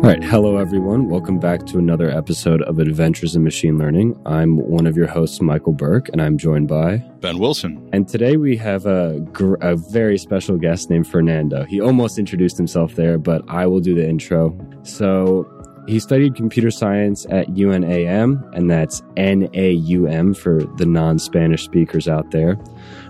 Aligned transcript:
All 0.00 0.06
right. 0.06 0.24
Hello, 0.24 0.56
everyone. 0.56 1.10
Welcome 1.10 1.38
back 1.38 1.66
to 1.66 1.78
another 1.78 2.08
episode 2.10 2.62
of 2.62 2.78
Adventures 2.78 3.36
in 3.36 3.44
Machine 3.44 3.76
Learning. 3.76 4.18
I'm 4.24 4.56
one 4.56 4.86
of 4.86 4.96
your 4.96 5.06
hosts, 5.06 5.42
Michael 5.42 5.74
Berk, 5.74 6.08
and 6.08 6.22
I'm 6.22 6.38
joined 6.38 6.68
by 6.68 6.98
Ben 7.20 7.38
Wilson. 7.38 7.86
And 7.92 8.08
today 8.08 8.38
we 8.38 8.56
have 8.56 8.86
a, 8.86 9.20
gr- 9.32 9.56
a 9.60 9.76
very 9.76 10.16
special 10.16 10.56
guest 10.56 10.88
named 10.88 11.06
Fernando. 11.06 11.64
He 11.64 11.82
almost 11.82 12.18
introduced 12.18 12.56
himself 12.56 12.94
there, 12.94 13.18
but 13.18 13.42
I 13.46 13.66
will 13.66 13.80
do 13.80 13.94
the 13.94 14.08
intro. 14.08 14.56
So 14.84 15.44
he 15.90 15.98
studied 15.98 16.36
computer 16.36 16.70
science 16.70 17.26
at 17.30 17.48
UNAM, 17.48 18.48
and 18.54 18.70
that's 18.70 19.02
NAUM 19.16 20.34
for 20.34 20.62
the 20.76 20.86
non 20.86 21.18
Spanish 21.18 21.64
speakers 21.64 22.06
out 22.06 22.30
there. 22.30 22.56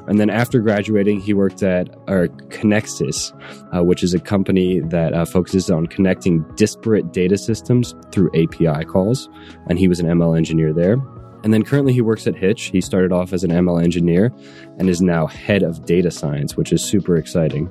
And 0.07 0.19
then 0.19 0.31
after 0.31 0.61
graduating, 0.61 1.21
he 1.21 1.35
worked 1.35 1.63
at 1.63 1.91
or 2.09 2.29
Connexus, 2.49 3.33
uh, 3.77 3.85
which 3.85 4.03
is 4.03 4.15
a 4.15 4.19
company 4.19 4.81
that 4.81 5.13
uh, 5.13 5.27
focuses 5.27 5.71
on 5.71 5.89
connecting 5.89 6.43
disparate 6.55 7.13
data 7.13 7.37
systems 7.37 7.95
through 8.13 8.31
API 8.31 8.87
calls. 8.87 9.29
And 9.69 9.79
he 9.79 9.87
was 9.87 10.01
an 10.01 10.07
ML 10.07 10.35
engineer 10.35 10.73
there. 10.73 10.97
And 11.45 11.55
then 11.55 11.65
currently 11.65 11.93
he 11.93 12.01
works 12.01 12.27
at 12.27 12.35
Hitch. 12.35 12.65
He 12.65 12.81
started 12.81 13.13
off 13.13 13.33
as 13.33 13.45
an 13.45 13.51
ML 13.51 13.83
engineer 13.83 14.33
and 14.79 14.89
is 14.89 15.01
now 15.01 15.27
head 15.27 15.63
of 15.63 15.85
data 15.85 16.11
science, 16.11 16.57
which 16.57 16.73
is 16.73 16.83
super 16.83 17.17
exciting. 17.17 17.71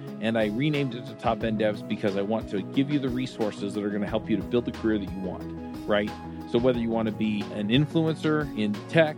and 0.21 0.37
I 0.37 0.45
renamed 0.47 0.95
it 0.95 1.05
to 1.07 1.13
Top 1.15 1.43
End 1.43 1.59
Devs 1.59 1.85
because 1.87 2.15
I 2.15 2.21
want 2.21 2.49
to 2.51 2.61
give 2.61 2.91
you 2.91 2.99
the 2.99 3.09
resources 3.09 3.73
that 3.73 3.83
are 3.83 3.89
going 3.89 4.03
to 4.03 4.07
help 4.07 4.29
you 4.29 4.37
to 4.37 4.43
build 4.43 4.65
the 4.65 4.71
career 4.71 4.97
that 4.99 5.11
you 5.11 5.19
want, 5.19 5.43
right? 5.87 6.11
So 6.51 6.59
whether 6.59 6.79
you 6.79 6.89
want 6.89 7.07
to 7.07 7.11
be 7.11 7.41
an 7.55 7.69
influencer 7.69 8.47
in 8.57 8.73
tech, 8.89 9.17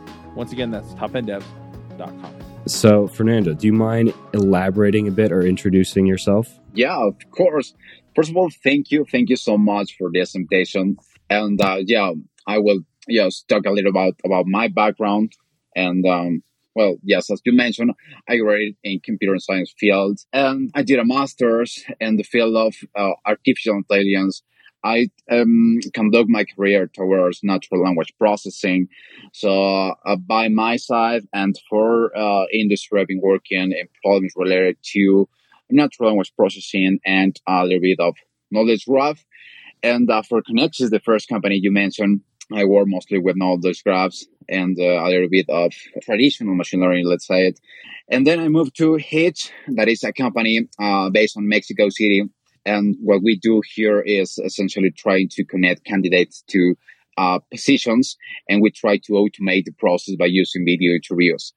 Once 0.35 0.51
again, 0.51 0.71
that's 0.71 0.93
topenddevs.com. 0.93 2.35
So, 2.67 3.07
Fernando, 3.07 3.53
do 3.53 3.67
you 3.67 3.73
mind 3.73 4.13
elaborating 4.33 5.07
a 5.07 5.11
bit 5.11 5.31
or 5.31 5.41
introducing 5.41 6.05
yourself? 6.05 6.59
Yeah, 6.73 6.97
of 6.97 7.15
course. 7.31 7.73
First 8.15 8.29
of 8.29 8.37
all, 8.37 8.49
thank 8.63 8.91
you. 8.91 9.05
Thank 9.11 9.29
you 9.29 9.35
so 9.35 9.57
much 9.57 9.95
for 9.97 10.09
this 10.13 10.35
invitation. 10.35 10.97
And 11.29 11.61
uh, 11.61 11.77
yeah, 11.85 12.11
I 12.47 12.59
will 12.59 12.81
yes 13.07 13.43
talk 13.47 13.65
a 13.65 13.71
little 13.71 13.89
about 13.89 14.13
about 14.23 14.45
my 14.45 14.67
background 14.67 15.33
and 15.75 16.05
um, 16.05 16.43
well, 16.75 16.95
yes, 17.03 17.29
as 17.29 17.41
you 17.45 17.53
mentioned, 17.53 17.91
I 18.29 18.37
graduated 18.37 18.75
in 18.83 19.01
computer 19.01 19.37
science 19.39 19.73
field 19.77 20.19
and 20.31 20.71
I 20.73 20.83
did 20.83 20.99
a 20.99 21.05
master's 21.05 21.83
in 21.99 22.17
the 22.17 22.23
field 22.23 22.55
of 22.55 22.75
uh, 22.95 23.13
artificial 23.25 23.75
intelligence. 23.75 24.41
I 24.83 25.09
um, 25.29 25.79
conduct 25.93 26.29
my 26.29 26.45
career 26.45 26.87
towards 26.87 27.41
natural 27.43 27.83
language 27.83 28.13
processing. 28.17 28.87
So 29.33 29.93
uh, 30.05 30.15
by 30.15 30.47
my 30.47 30.77
side 30.77 31.23
and 31.33 31.55
for 31.69 32.15
uh, 32.17 32.45
industry, 32.51 33.01
I've 33.01 33.07
been 33.07 33.21
working 33.21 33.71
in 33.71 33.87
problems 34.03 34.33
related 34.35 34.77
to 34.93 35.27
natural 35.69 36.09
language 36.09 36.33
processing 36.35 36.99
and 37.05 37.39
a 37.47 37.63
little 37.63 37.81
bit 37.81 37.99
of 37.99 38.15
knowledge 38.49 38.85
graph. 38.85 39.23
And 39.83 40.09
uh, 40.09 40.21
for 40.21 40.41
Connexus, 40.41 40.89
the 40.89 40.99
first 40.99 41.27
company 41.27 41.59
you 41.61 41.71
mentioned, 41.71 42.21
I 42.53 42.65
work 42.65 42.87
mostly 42.87 43.17
with 43.17 43.37
knowledge 43.37 43.83
graphs 43.83 44.25
and 44.49 44.77
uh, 44.79 44.83
a 44.83 45.07
little 45.09 45.29
bit 45.29 45.45
of 45.49 45.73
traditional 46.03 46.55
machine 46.55 46.81
learning, 46.81 47.05
let's 47.07 47.25
say 47.25 47.47
it. 47.47 47.59
And 48.09 48.27
then 48.27 48.39
I 48.39 48.49
moved 48.49 48.75
to 48.77 48.95
Hitch, 48.95 49.51
that 49.69 49.87
is 49.87 50.03
a 50.03 50.11
company 50.11 50.67
uh, 50.77 51.09
based 51.09 51.37
on 51.37 51.47
Mexico 51.47 51.89
City. 51.89 52.23
And 52.65 52.95
what 53.01 53.23
we 53.23 53.37
do 53.37 53.61
here 53.75 54.01
is 54.01 54.37
essentially 54.37 54.91
trying 54.91 55.29
to 55.29 55.43
connect 55.43 55.83
candidates 55.83 56.43
to 56.49 56.75
uh, 57.17 57.39
positions, 57.51 58.17
and 58.47 58.61
we 58.61 58.71
try 58.71 58.97
to 58.97 59.13
automate 59.13 59.65
the 59.65 59.73
process 59.77 60.15
by 60.15 60.25
using 60.25 60.65
video 60.65 60.93
interviews. 60.93 61.53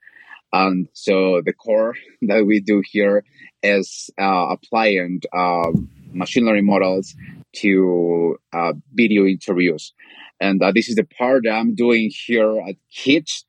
And 0.52 0.88
so 0.92 1.42
the 1.44 1.52
core 1.52 1.94
that 2.22 2.46
we 2.46 2.60
do 2.60 2.82
here 2.84 3.24
is 3.62 4.10
uh, 4.20 4.46
applying 4.50 5.20
uh, 5.32 5.70
machine 6.12 6.44
learning 6.46 6.66
models 6.66 7.14
to 7.56 8.36
uh, 8.52 8.72
video 8.92 9.24
interviews. 9.24 9.92
And 10.40 10.62
uh, 10.62 10.72
this 10.72 10.88
is 10.88 10.96
the 10.96 11.04
part 11.04 11.42
that 11.44 11.52
I'm 11.52 11.74
doing 11.74 12.10
here 12.26 12.60
at 12.68 12.76
Hitch. 12.88 13.44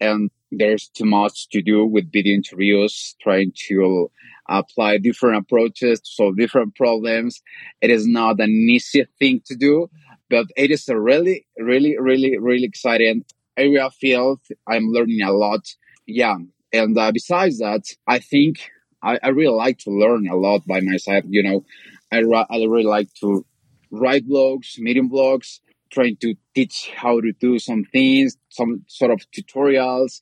And 0.00 0.30
there's 0.50 0.88
too 0.88 1.04
much 1.04 1.48
to 1.50 1.62
do 1.62 1.84
with 1.84 2.12
video 2.12 2.34
interviews, 2.34 3.14
trying 3.22 3.52
to 3.68 4.10
apply 4.48 4.98
different 4.98 5.38
approaches 5.38 6.00
to 6.00 6.10
solve 6.10 6.36
different 6.36 6.74
problems. 6.74 7.40
It 7.80 7.90
is 7.90 8.06
not 8.06 8.40
an 8.40 8.50
easy 8.50 9.06
thing 9.18 9.42
to 9.46 9.54
do, 9.54 9.88
but 10.28 10.46
it 10.56 10.70
is 10.70 10.88
a 10.88 10.98
really, 10.98 11.46
really, 11.58 11.96
really, 11.98 12.36
really 12.38 12.64
exciting 12.64 13.24
area 13.56 13.90
field. 13.90 14.40
I'm 14.68 14.86
learning 14.86 15.22
a 15.22 15.32
lot. 15.32 15.66
Yeah. 16.06 16.36
And 16.72 16.98
uh, 16.98 17.12
besides 17.12 17.58
that, 17.58 17.82
I 18.06 18.18
think 18.18 18.70
I, 19.02 19.18
I, 19.22 19.28
really 19.28 19.54
like 19.54 19.78
to 19.78 19.90
learn 19.90 20.28
a 20.28 20.36
lot 20.36 20.66
by 20.66 20.80
myself. 20.80 21.24
You 21.28 21.42
know, 21.42 21.64
I, 22.12 22.18
I 22.18 22.56
really 22.64 22.84
like 22.84 23.12
to 23.20 23.44
write 23.90 24.28
blogs, 24.28 24.78
medium 24.78 25.10
blogs, 25.10 25.60
trying 25.90 26.16
to 26.16 26.34
teach 26.54 26.90
how 26.94 27.20
to 27.20 27.32
do 27.32 27.58
some 27.58 27.84
things, 27.92 28.36
some 28.50 28.84
sort 28.88 29.10
of 29.10 29.20
tutorials, 29.30 30.20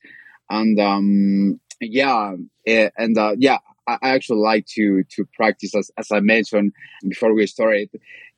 and 0.49 0.79
um, 0.79 1.59
yeah, 1.81 2.33
eh, 2.65 2.89
and 2.97 3.17
uh, 3.17 3.35
yeah, 3.37 3.57
I, 3.87 3.97
actually 4.01 4.39
like 4.39 4.65
to 4.75 5.03
to 5.03 5.25
practice 5.33 5.75
as, 5.75 5.91
as 5.97 6.11
I 6.11 6.19
mentioned 6.19 6.73
before 7.07 7.33
we 7.33 7.45
started, 7.47 7.89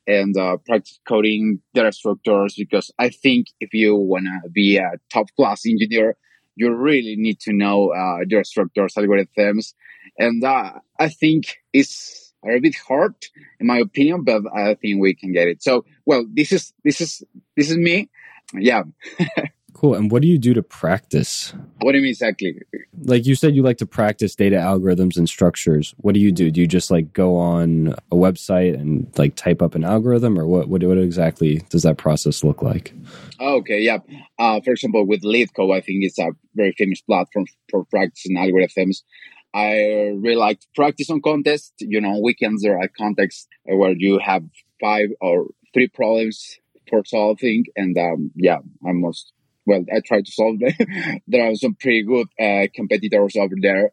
and 0.08 0.36
uh, 0.38 0.58
practice 0.66 1.00
coding 1.08 1.62
data 1.74 1.92
structures 1.92 2.56
because 2.58 2.92
I 3.00 3.10
think 3.10 3.48
if 3.60 3.74
you 3.74 3.96
wanna 3.96 4.42
be 4.52 4.78
a 4.78 4.92
top 5.12 5.28
class 5.36 5.66
engineer, 5.66 6.16
you 6.56 6.74
really 6.74 7.16
need 7.18 7.40
to 7.42 7.54
know 7.54 7.92
uh, 7.92 8.26
data 8.28 8.46
structures, 8.46 8.94
algorithms, 8.96 9.74
and 10.18 10.44
uh, 10.44 10.72
I 11.00 11.10
think 11.10 11.58
it's 11.74 12.34
a 12.46 12.60
bit 12.60 12.76
hard 12.76 13.16
in 13.60 13.68
my 13.68 13.80
opinion, 13.80 14.24
but 14.24 14.44
I 14.56 14.76
think 14.76 15.02
we 15.02 15.14
can 15.14 15.32
get 15.32 15.48
it. 15.48 15.62
So, 15.62 15.86
well, 16.06 16.26
this 16.32 16.52
is, 16.52 16.74
this 16.84 17.02
is, 17.02 17.24
this 17.56 17.70
is 17.70 17.78
me. 17.78 18.10
Yeah. 18.54 18.84
cool. 19.82 19.96
And 19.96 20.12
what 20.12 20.22
do 20.22 20.28
you 20.28 20.38
do 20.38 20.54
to 20.54 20.62
practice? 20.62 21.56
What 21.82 21.94
do 21.94 21.98
you 21.98 22.04
mean 22.04 22.12
exactly? 22.12 22.62
Like 23.04 23.26
you 23.26 23.34
said, 23.34 23.56
you 23.56 23.64
like 23.64 23.80
to 23.80 23.88
practice 23.88 24.36
data 24.36 24.58
algorithms 24.58 25.18
and 25.18 25.28
structures. 25.28 25.96
What 25.98 26.14
do 26.14 26.20
you 26.20 26.32
do? 26.32 26.52
Do 26.52 26.62
you 26.62 26.68
just 26.68 26.92
like 26.92 27.14
go 27.14 27.36
on 27.36 27.96
a 28.12 28.16
website 28.16 28.76
and 28.76 29.12
like 29.18 29.36
type 29.36 29.60
up 29.60 29.74
an 29.74 29.84
algorithm 29.84 30.38
or 30.38 30.46
what, 30.46 30.70
what, 30.70 30.84
what 30.84 31.00
exactly 31.00 31.64
does 31.70 31.82
that 31.82 31.98
process 31.98 32.44
look 32.44 32.62
like? 32.62 32.94
Okay. 33.40 33.82
Yeah. 33.82 33.98
Uh, 34.38 34.62
for 34.62 34.72
example, 34.72 35.08
with 35.08 35.24
LeetCode, 35.24 35.76
I 35.76 35.82
think 35.82 36.04
it's 36.04 36.20
a 36.20 36.30
very 36.54 36.74
famous 36.78 37.02
platform 37.02 37.46
for 37.72 37.84
practicing 37.86 38.38
algorithms. 38.38 38.98
I 39.52 40.14
really 40.16 40.36
like 40.36 40.60
to 40.60 40.68
practice 40.76 41.10
on 41.10 41.24
contests. 41.24 41.74
You 41.80 42.02
know, 42.02 42.20
weekends 42.24 42.62
there 42.62 42.78
are 42.78 42.88
contests 42.96 43.48
where 43.64 43.96
you 43.98 44.20
have 44.20 44.44
five 44.80 45.10
or 45.20 45.48
three 45.74 45.88
problems 45.88 46.60
for 46.88 47.04
solving, 47.04 47.66
and 47.76 47.98
um, 47.98 48.32
yeah, 48.36 48.60
I'm 48.86 49.02
most 49.02 49.34
well. 49.66 49.84
I 49.94 50.02
try 50.06 50.22
to 50.22 50.32
solve 50.32 50.60
them. 50.60 50.74
there 51.28 51.50
are 51.50 51.56
some 51.56 51.76
pretty 51.76 52.04
good 52.04 52.28
uh, 52.40 52.68
competitors 52.74 53.36
over 53.36 53.56
there. 53.62 53.92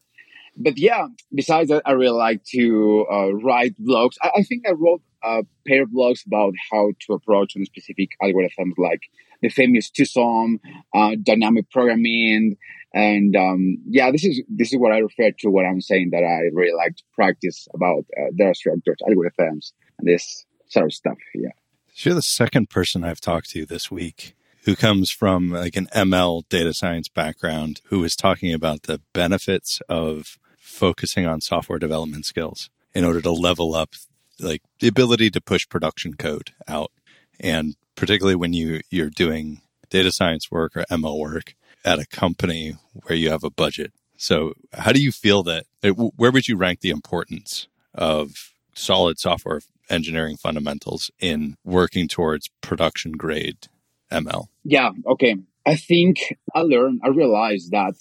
But 0.57 0.77
yeah, 0.77 1.07
besides 1.33 1.71
that, 1.71 1.83
I 1.87 1.93
really 1.93 2.19
like 2.19 2.43
to 2.53 3.07
uh, 3.11 3.33
write 3.35 3.81
blogs. 3.81 4.15
I, 4.23 4.31
I, 4.39 4.43
think 4.43 4.67
I 4.67 4.73
wrote 4.73 5.03
a 5.23 5.45
pair 5.67 5.85
of 5.85 5.91
blogs 5.91 6.27
about 6.27 6.55
how 6.71 6.91
to 7.07 7.13
approach 7.13 7.53
on 7.57 7.65
specific 7.65 8.11
algorithms 8.21 8.73
like 8.77 9.03
the 9.41 9.51
famous 9.51 9.89
TwoSum, 9.89 10.59
uh, 10.97 11.15
dynamic 11.23 11.71
programming, 11.71 12.57
and 12.93 13.37
um, 13.37 13.79
yeah, 13.89 14.11
this 14.11 14.25
is 14.25 14.43
this 14.49 14.73
is 14.73 14.79
what 14.79 14.93
I 14.93 14.99
refer 14.99 15.31
to 15.31 15.51
when 15.51 15.67
I'm 15.67 15.81
saying 15.81 16.11
that 16.11 16.25
I 16.25 16.51
really 16.53 16.75
like 16.77 16.97
to 16.97 17.05
practice 17.15 17.69
about 17.73 18.05
uh, 18.19 18.31
data 18.37 18.55
structures, 18.55 18.97
algorithms, 19.03 19.73
and 19.99 20.09
this 20.09 20.45
sort 20.69 20.87
of 20.87 20.93
stuff. 20.93 21.19
Yeah. 21.35 21.51
You're 21.95 22.15
the 22.15 22.23
second 22.23 22.71
person 22.71 23.05
I've 23.05 23.21
talked 23.21 23.51
to 23.51 23.67
this 23.67 23.91
week 23.91 24.35
who 24.69 24.77
comes 24.77 25.11
from 25.11 25.49
like 25.49 25.77
an 25.77 25.89
ML 25.95 26.47
data 26.51 26.75
science 26.75 27.09
background 27.09 27.81
who 27.87 28.01
was 28.01 28.15
talking 28.15 28.53
about 28.53 28.83
the 28.83 29.01
benefits 29.15 29.81
of 29.89 30.37
focusing 30.59 31.25
on 31.25 31.41
software 31.41 31.79
development 31.79 32.27
skills 32.27 32.69
in 32.93 33.03
order 33.03 33.23
to 33.23 33.33
level 33.33 33.75
up 33.75 33.95
like 34.39 34.61
the 34.81 34.87
ability 34.87 35.31
to 35.31 35.41
push 35.41 35.67
production 35.67 36.13
code 36.13 36.51
out. 36.69 36.93
And 37.41 37.77
particularly 37.97 38.35
when 38.35 38.53
you, 38.53 38.83
you're 38.91 39.09
doing 39.09 39.63
data 39.89 40.13
science 40.13 40.51
work 40.51 40.77
or 40.77 40.85
ML 40.91 41.19
work 41.19 41.55
at 41.83 41.99
a 41.99 42.07
company 42.07 42.77
where 42.93 43.17
you 43.17 43.31
have 43.31 43.45
a 43.45 43.51
budget. 43.51 43.95
So 44.19 44.53
how 44.75 44.93
do 44.93 45.01
you 45.01 45.13
feel 45.13 45.43
that, 45.45 45.65
where 45.81 46.31
would 46.31 46.47
you 46.47 46.59
rank 46.59 46.81
the 46.81 46.91
importance 46.91 47.69
of 47.95 48.53
solid 48.75 49.19
software 49.19 49.63
engineering 49.89 50.37
fundamentals 50.37 51.11
in 51.19 51.57
working 51.65 52.07
towards 52.07 52.51
production 52.61 53.13
grade 53.13 53.69
ML? 54.11 54.47
Yeah. 54.65 54.91
Okay. 55.07 55.37
I 55.67 55.77
think 55.77 56.35
I 56.55 56.61
learned, 56.61 57.01
I 57.05 57.09
realized 57.09 57.73
that 57.73 57.95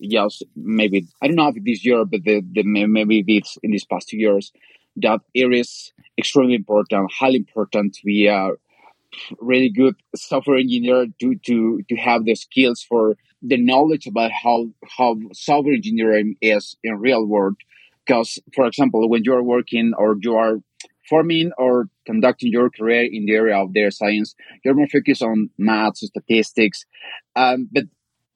yes, 0.00 0.42
maybe 0.56 1.06
I 1.22 1.26
don't 1.26 1.36
know 1.36 1.48
if 1.48 1.62
this 1.62 1.84
year, 1.84 2.04
but 2.04 2.24
the, 2.24 2.42
the 2.52 2.62
maybe 2.64 3.22
this 3.22 3.58
in 3.62 3.70
these 3.70 3.84
past 3.84 4.08
two 4.08 4.16
years, 4.16 4.52
that 4.96 5.20
it 5.34 5.52
is 5.52 5.92
extremely 6.18 6.54
important, 6.54 7.12
highly 7.12 7.36
important 7.36 7.94
to 7.94 8.00
be 8.04 8.26
a 8.26 8.50
really 9.40 9.68
good 9.68 9.94
software 10.16 10.56
engineer 10.56 11.06
to 11.20 11.34
to 11.46 11.82
to 11.88 11.96
have 11.96 12.24
the 12.24 12.34
skills 12.34 12.82
for 12.82 13.16
the 13.42 13.56
knowledge 13.56 14.06
about 14.06 14.30
how 14.30 14.68
how 14.96 15.16
software 15.32 15.74
engineering 15.74 16.36
is 16.40 16.76
in 16.82 16.98
real 16.98 17.26
world. 17.26 17.56
Because, 18.06 18.38
for 18.54 18.66
example, 18.66 19.08
when 19.08 19.22
you 19.24 19.34
are 19.34 19.42
working 19.42 19.92
or 19.96 20.16
you 20.20 20.34
are 20.34 20.56
forming 21.10 21.50
or 21.58 21.88
conducting 22.06 22.52
your 22.52 22.70
career 22.70 23.08
in 23.10 23.26
the 23.26 23.34
area 23.34 23.56
of 23.56 23.74
data 23.74 23.90
science, 23.90 24.34
you're 24.64 24.74
more 24.74 24.88
focused 24.88 25.22
on 25.22 25.50
maths, 25.58 26.06
statistics. 26.06 26.86
Um, 27.36 27.68
but 27.72 27.84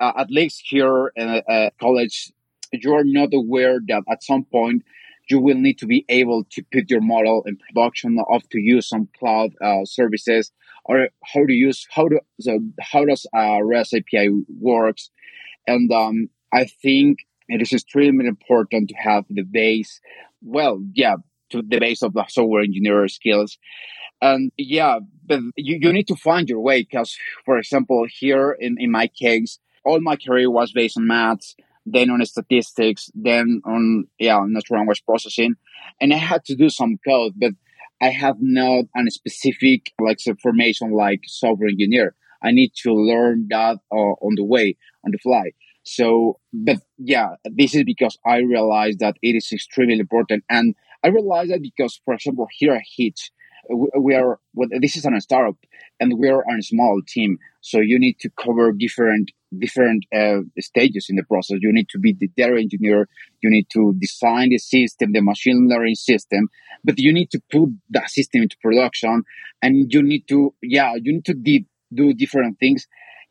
uh, 0.01 0.13
at 0.17 0.31
least 0.31 0.63
here 0.67 1.13
at 1.17 1.45
uh, 1.49 1.71
college, 1.81 2.33
you're 2.73 3.05
not 3.05 3.31
aware 3.33 3.79
that 3.89 4.03
at 4.11 4.25
some 4.25 4.45
point 4.45 4.83
you 5.31 5.41
will 5.41 5.57
need 5.57 5.79
to 5.79 5.87
be 5.87 6.05
able 6.09 6.45
to 6.51 6.63
put 6.73 6.91
your 6.91 7.01
model 7.01 7.43
in 7.47 7.57
production 7.57 8.19
of 8.29 8.47
to 8.51 8.59
use 8.59 8.89
some 8.89 9.09
cloud 9.19 9.53
uh, 9.63 9.85
services 9.85 10.53
or 10.85 11.09
how 11.25 11.45
to 11.47 11.53
use 11.53 11.87
how 11.91 12.09
to 12.09 12.21
so 12.41 12.61
how 12.81 13.05
does 13.05 13.27
uh, 13.35 13.63
REST 13.63 13.95
API 13.95 14.29
works, 14.61 15.11
and 15.67 15.91
um, 15.93 16.29
I 16.53 16.65
think 16.65 17.21
it 17.49 17.63
is 17.63 17.73
extremely 17.73 18.27
important 18.27 18.91
to 18.91 18.95
have 18.97 19.25
the 19.31 19.43
base. 19.43 20.01
Well, 20.43 20.83
yeah, 20.93 21.17
to 21.55 21.63
the 21.63 21.79
base 21.79 22.03
of 22.03 22.13
the 22.13 22.25
software 22.29 22.63
engineer 22.63 23.07
skills. 23.09 23.59
And 24.21 24.53
yeah, 24.57 24.99
but 25.27 25.41
you, 25.57 25.79
you 25.81 25.93
need 25.93 26.09
to 26.09 26.17
find 26.17 26.49
your 26.49 26.61
way 26.61 26.83
because, 26.83 27.17
for 27.45 27.59
example, 27.59 28.07
here 28.09 28.57
in, 28.59 28.77
in 28.79 28.91
my 28.91 29.09
case, 29.09 29.59
all 29.85 30.01
my 30.01 30.17
career 30.17 30.51
was 30.51 30.73
based 30.73 30.97
on 30.97 31.07
maths, 31.07 31.55
then 31.85 32.11
on 32.11 32.25
statistics, 32.25 33.11
then 33.15 33.61
on, 33.65 34.05
yeah, 34.19 34.43
natural 34.47 34.79
language 34.79 35.05
processing. 35.05 35.55
And 36.01 36.13
I 36.13 36.17
had 36.17 36.45
to 36.47 36.55
do 36.55 36.71
some 36.71 36.97
code, 37.07 37.35
but 37.37 37.53
I 38.01 38.09
have 38.09 38.37
not 38.41 38.85
a 38.97 39.11
specific 39.11 39.93
like 40.01 40.19
formation 40.43 40.93
like 40.93 41.21
software 41.27 41.69
engineer. 41.69 42.15
I 42.43 42.51
need 42.53 42.73
to 42.83 42.93
learn 42.93 43.47
that 43.51 43.79
uh, 43.93 44.15
on 44.27 44.35
the 44.37 44.45
way, 44.45 44.77
on 45.05 45.11
the 45.13 45.19
fly. 45.19 45.53
So, 45.85 46.39
but 46.53 46.79
yeah, 46.99 47.37
this 47.45 47.75
is 47.75 47.85
because 47.85 48.19
I 48.25 48.39
realized 48.39 49.01
that 49.01 49.17
it 49.23 49.37
is 49.37 49.53
extremely 49.53 49.99
important. 49.99 50.45
And 50.49 50.75
I 51.05 51.09
realized 51.09 51.53
that 51.53 51.63
because, 51.63 52.01
for 52.05 52.15
example, 52.15 52.49
here 52.51 52.75
at 52.75 52.83
Hitch, 52.97 53.31
we 53.69 54.15
are 54.15 54.39
well, 54.55 54.69
this 54.81 54.97
is 54.97 55.05
a 55.07 55.21
startup 55.21 55.57
and 56.01 56.19
we're 56.19 56.41
a 56.41 56.63
small 56.63 57.01
team. 57.07 57.39
So 57.61 57.81
you 57.81 57.99
need 57.99 58.19
to 58.21 58.31
cover 58.31 58.73
different 58.73 59.31
different 59.59 60.05
uh, 60.15 60.41
stages 60.59 61.07
in 61.09 61.17
the 61.17 61.23
process. 61.23 61.59
You 61.61 61.73
need 61.73 61.89
to 61.91 61.99
be 61.99 62.13
the 62.13 62.29
data 62.37 62.57
engineer. 62.59 63.09
You 63.43 63.51
need 63.51 63.69
to 63.73 63.95
design 63.99 64.51
the 64.51 64.59
system 64.59 65.13
the 65.13 65.21
machine 65.23 65.69
learning 65.69 65.95
system. 65.95 66.49
But 66.85 66.99
you 66.99 67.13
need 67.13 67.31
to 67.31 67.41
put 67.51 67.71
that 67.91 68.11
system 68.11 68.43
into 68.43 68.57
production 68.63 69.23
and 69.63 69.93
you 69.93 70.03
need 70.03 70.29
to 70.29 70.55
yeah 70.63 70.95
you 70.95 71.15
need 71.15 71.25
to 71.27 71.35
de- 71.35 71.67
do 71.93 72.13
different 72.13 72.59
things. 72.59 72.87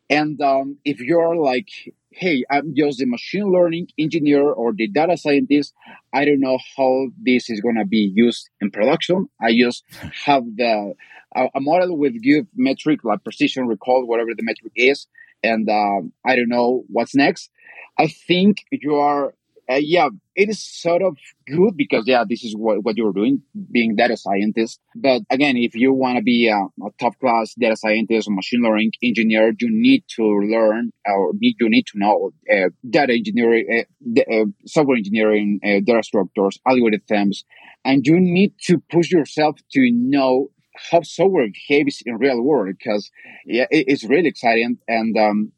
And 0.10 0.40
um, 0.42 0.78
if 0.86 1.00
you're 1.00 1.36
like 1.36 1.70
hey, 2.16 2.44
I'm 2.50 2.74
just 2.76 3.02
a 3.02 3.06
machine 3.06 3.52
learning 3.52 3.88
engineer 3.98 4.44
or 4.44 4.74
the 4.74 4.88
data 4.88 5.18
scientist. 5.18 5.74
I 6.14 6.26
don't 6.26 6.40
know 6.40 6.58
how 6.78 7.08
this 7.22 7.50
is 7.50 7.62
going 7.62 7.76
to 7.76 7.86
be 7.86 8.12
used 8.14 8.50
in 8.62 8.72
production. 8.72 9.28
I 9.42 9.56
just 9.58 9.84
have 10.26 10.44
the 10.56 10.94
a, 11.36 11.50
a 11.56 11.62
model 11.62 11.98
with 11.98 12.22
good 12.24 12.48
metric 12.56 13.04
like 13.04 13.24
precision, 13.24 13.68
recall, 13.68 14.06
whatever 14.06 14.32
the 14.36 14.44
metric 14.44 14.74
is, 14.76 15.08
and 15.42 15.70
um, 15.70 16.14
I 16.26 16.36
don't 16.36 16.50
know 16.50 16.84
what's 16.88 17.16
next. 17.16 17.50
I 17.98 18.08
think 18.08 18.58
you 18.72 18.96
are 18.96 19.34
uh, 19.74 19.80
yeah, 19.80 20.10
it 20.36 20.50
is 20.50 20.64
sort 20.64 21.02
of 21.02 21.18
good 21.48 21.76
because 21.76 22.04
yeah, 22.08 22.24
this 22.28 22.44
is 22.44 22.56
what, 22.56 22.84
what 22.84 22.98
you're 22.98 23.14
doing, 23.14 23.42
being 23.72 23.96
data 23.96 24.18
scientist. 24.18 24.80
But 24.96 25.22
again, 25.30 25.58
if 25.58 25.76
you 25.76 25.94
want 25.94 26.18
to 26.18 26.24
be 26.24 26.48
a, 26.48 26.58
a, 26.58 26.90
top 27.00 27.20
class 27.20 27.54
data 27.58 27.76
scientist 27.76 28.28
or 28.28 28.34
machine 28.34 28.62
learning 28.62 28.92
engineer, 29.02 29.54
you 29.60 29.70
need 29.72 30.04
to 30.16 30.24
learn 30.24 30.92
or 31.06 31.34
you 31.40 31.70
need 31.70 31.88
to 31.88 31.98
know 31.98 32.32
uh, 32.52 32.70
data 32.90 33.14
engineering, 33.14 33.86
uh, 34.18 34.22
uh 34.22 34.46
software 34.66 34.98
engineering, 34.98 35.60
uh, 35.64 35.80
data 35.84 36.04
structures, 36.04 36.60
algorithms, 36.68 37.44
and 37.86 38.06
you 38.06 38.20
need 38.20 38.54
to 38.64 38.80
push 38.92 39.12
yourself 39.12 39.58
to 39.72 39.90
know 39.92 40.50
how 40.92 41.02
software 41.02 41.48
behaves 41.48 42.02
in 42.06 42.18
real 42.18 42.42
world 42.42 42.76
because 42.78 43.12
yeah, 43.46 43.66
it, 43.70 43.86
it's 43.88 44.04
really 44.04 44.30
exciting. 44.30 44.78
And 44.88 45.18
um, 45.18 45.52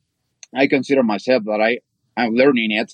I 0.53 0.68
consider 0.68 1.03
myself 1.03 1.44
that 1.45 1.61
I 1.61 1.79
I'm 2.18 2.33
learning 2.33 2.71
it 2.71 2.94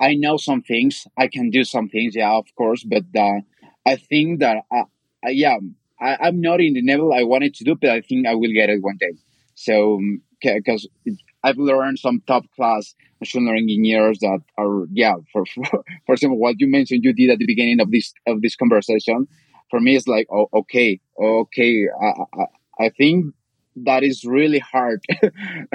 I 0.00 0.14
know 0.14 0.36
some 0.36 0.62
things. 0.62 1.06
I 1.18 1.28
can 1.28 1.50
do 1.50 1.64
some 1.64 1.88
things, 1.88 2.16
yeah, 2.16 2.32
of 2.32 2.46
course. 2.56 2.84
But 2.84 3.04
uh, 3.16 3.40
I 3.86 3.96
think 3.96 4.40
that, 4.40 4.64
uh, 4.74 4.84
I, 5.24 5.30
yeah, 5.30 5.58
I, 6.00 6.28
am 6.28 6.40
not 6.40 6.60
in 6.60 6.74
the 6.74 6.82
level 6.82 7.12
I 7.12 7.24
wanted 7.24 7.54
to 7.56 7.64
do, 7.64 7.76
but 7.80 7.90
I 7.90 8.00
think 8.00 8.26
I 8.26 8.34
will 8.34 8.52
get 8.52 8.70
it 8.70 8.82
one 8.82 8.96
day. 8.98 9.12
So, 9.54 10.00
because 10.42 10.88
um, 11.06 11.18
I've 11.44 11.58
learned 11.58 11.98
some 11.98 12.22
top 12.26 12.44
class 12.56 12.94
machine 13.20 13.46
learning 13.46 13.64
engineers 13.64 14.18
that 14.20 14.40
are, 14.56 14.86
yeah, 14.92 15.16
for, 15.32 15.44
for, 15.54 15.84
for 16.06 16.14
example, 16.14 16.38
what 16.38 16.56
you 16.58 16.70
mentioned 16.70 17.04
you 17.04 17.12
did 17.12 17.30
at 17.30 17.38
the 17.38 17.46
beginning 17.46 17.80
of 17.80 17.90
this 17.90 18.12
of 18.26 18.40
this 18.40 18.56
conversation, 18.56 19.28
for 19.70 19.80
me, 19.80 19.96
it's 19.96 20.08
like, 20.08 20.26
oh, 20.32 20.48
okay, 20.52 21.00
okay, 21.20 21.86
I, 22.02 22.06
I, 22.06 22.86
I 22.86 22.88
think 22.88 23.34
that 23.76 24.02
is 24.02 24.24
really 24.24 24.58
hard. 24.58 25.04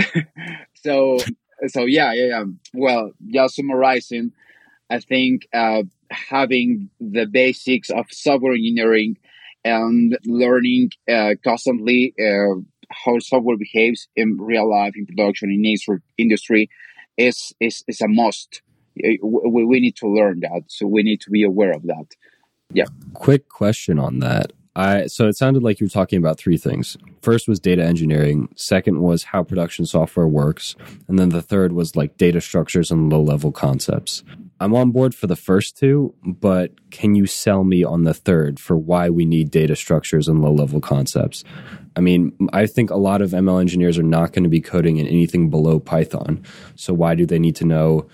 so 0.73 1.19
so 1.67 1.85
yeah, 1.85 2.13
yeah, 2.13 2.25
yeah. 2.25 2.43
Well, 2.73 3.11
just 3.27 3.55
summarizing, 3.55 4.31
I 4.89 4.99
think 4.99 5.47
uh, 5.53 5.83
having 6.11 6.89
the 6.99 7.25
basics 7.25 7.89
of 7.89 8.05
software 8.11 8.53
engineering 8.53 9.17
and 9.63 10.17
learning 10.25 10.91
uh, 11.11 11.31
constantly 11.43 12.13
uh, 12.19 12.59
how 12.91 13.19
software 13.19 13.57
behaves 13.57 14.07
in 14.15 14.37
real 14.39 14.69
life, 14.69 14.93
in 14.95 15.05
production, 15.05 15.49
in 15.49 15.75
industry, 16.17 16.69
is 17.17 17.53
is 17.59 17.83
is 17.87 18.01
a 18.01 18.07
must. 18.07 18.61
We, 18.97 19.19
we 19.21 19.79
need 19.79 19.97
to 19.97 20.07
learn 20.07 20.39
that, 20.41 20.63
so 20.67 20.87
we 20.87 21.03
need 21.03 21.19
to 21.21 21.29
be 21.29 21.43
aware 21.43 21.73
of 21.73 21.83
that. 21.83 22.05
Yeah. 22.73 22.85
Quick 23.13 23.49
question 23.49 23.99
on 23.99 24.19
that. 24.19 24.53
I 24.75 25.07
so 25.07 25.27
it 25.27 25.37
sounded 25.37 25.63
like 25.63 25.79
you 25.79 25.85
were 25.85 25.91
talking 25.91 26.19
about 26.19 26.37
three 26.37 26.57
things. 26.57 26.97
First 27.21 27.47
was 27.47 27.59
data 27.59 27.83
engineering, 27.83 28.49
second 28.55 29.01
was 29.01 29.23
how 29.23 29.43
production 29.43 29.85
software 29.85 30.27
works, 30.27 30.75
and 31.07 31.17
then 31.17 31.29
the 31.29 31.41
third 31.41 31.71
was 31.71 31.95
like 31.95 32.17
data 32.17 32.41
structures 32.41 32.91
and 32.91 33.11
low-level 33.11 33.53
concepts. 33.53 34.23
I'm 34.59 34.75
on 34.75 34.91
board 34.91 35.13
for 35.13 35.27
the 35.27 35.35
first 35.35 35.77
two, 35.77 36.13
but 36.23 36.71
can 36.89 37.15
you 37.15 37.25
sell 37.25 37.63
me 37.63 37.83
on 37.83 38.03
the 38.03 38.13
third 38.13 38.59
for 38.59 38.77
why 38.77 39.09
we 39.09 39.25
need 39.25 39.51
data 39.51 39.75
structures 39.75 40.27
and 40.27 40.41
low-level 40.41 40.81
concepts? 40.81 41.43
I 41.95 42.01
mean, 42.01 42.33
I 42.51 42.65
think 42.65 42.89
a 42.89 42.97
lot 42.97 43.21
of 43.21 43.31
ML 43.31 43.59
engineers 43.59 43.97
are 43.97 44.03
not 44.03 44.33
going 44.33 44.43
to 44.43 44.49
be 44.49 44.61
coding 44.61 44.97
in 44.97 45.07
anything 45.07 45.49
below 45.49 45.79
Python. 45.79 46.43
So 46.75 46.93
why 46.93 47.15
do 47.15 47.25
they 47.25 47.39
need 47.39 47.55
to 47.57 47.65
know 47.65 48.07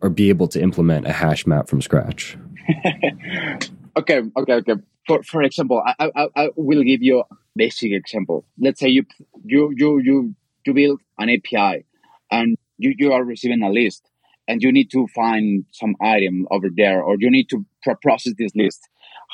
or 0.00 0.10
be 0.10 0.28
able 0.28 0.48
to 0.48 0.60
implement 0.60 1.06
a 1.06 1.12
hash 1.12 1.46
map 1.46 1.68
from 1.68 1.80
scratch? 1.80 2.36
okay, 3.96 4.22
okay, 4.36 4.54
okay 4.54 4.74
for 5.06 5.22
for 5.22 5.42
example, 5.42 5.82
I, 5.84 6.10
I, 6.14 6.28
I 6.36 6.48
will 6.56 6.82
give 6.82 7.02
you 7.02 7.20
a 7.20 7.24
basic 7.56 7.92
example. 7.92 8.44
Let's 8.58 8.80
say 8.80 8.88
you 8.88 9.04
you 9.44 9.72
you 9.76 10.00
you 10.02 10.34
you 10.66 10.74
build 10.74 11.00
an 11.18 11.30
API, 11.30 11.84
and 12.30 12.56
you 12.78 12.94
you 12.98 13.12
are 13.12 13.24
receiving 13.24 13.62
a 13.62 13.70
list, 13.70 14.08
and 14.48 14.62
you 14.62 14.72
need 14.72 14.90
to 14.92 15.06
find 15.14 15.64
some 15.72 15.94
item 16.00 16.46
over 16.50 16.68
there, 16.74 17.02
or 17.02 17.16
you 17.18 17.30
need 17.30 17.48
to 17.50 17.64
process 18.02 18.34
this 18.38 18.54
list. 18.54 18.88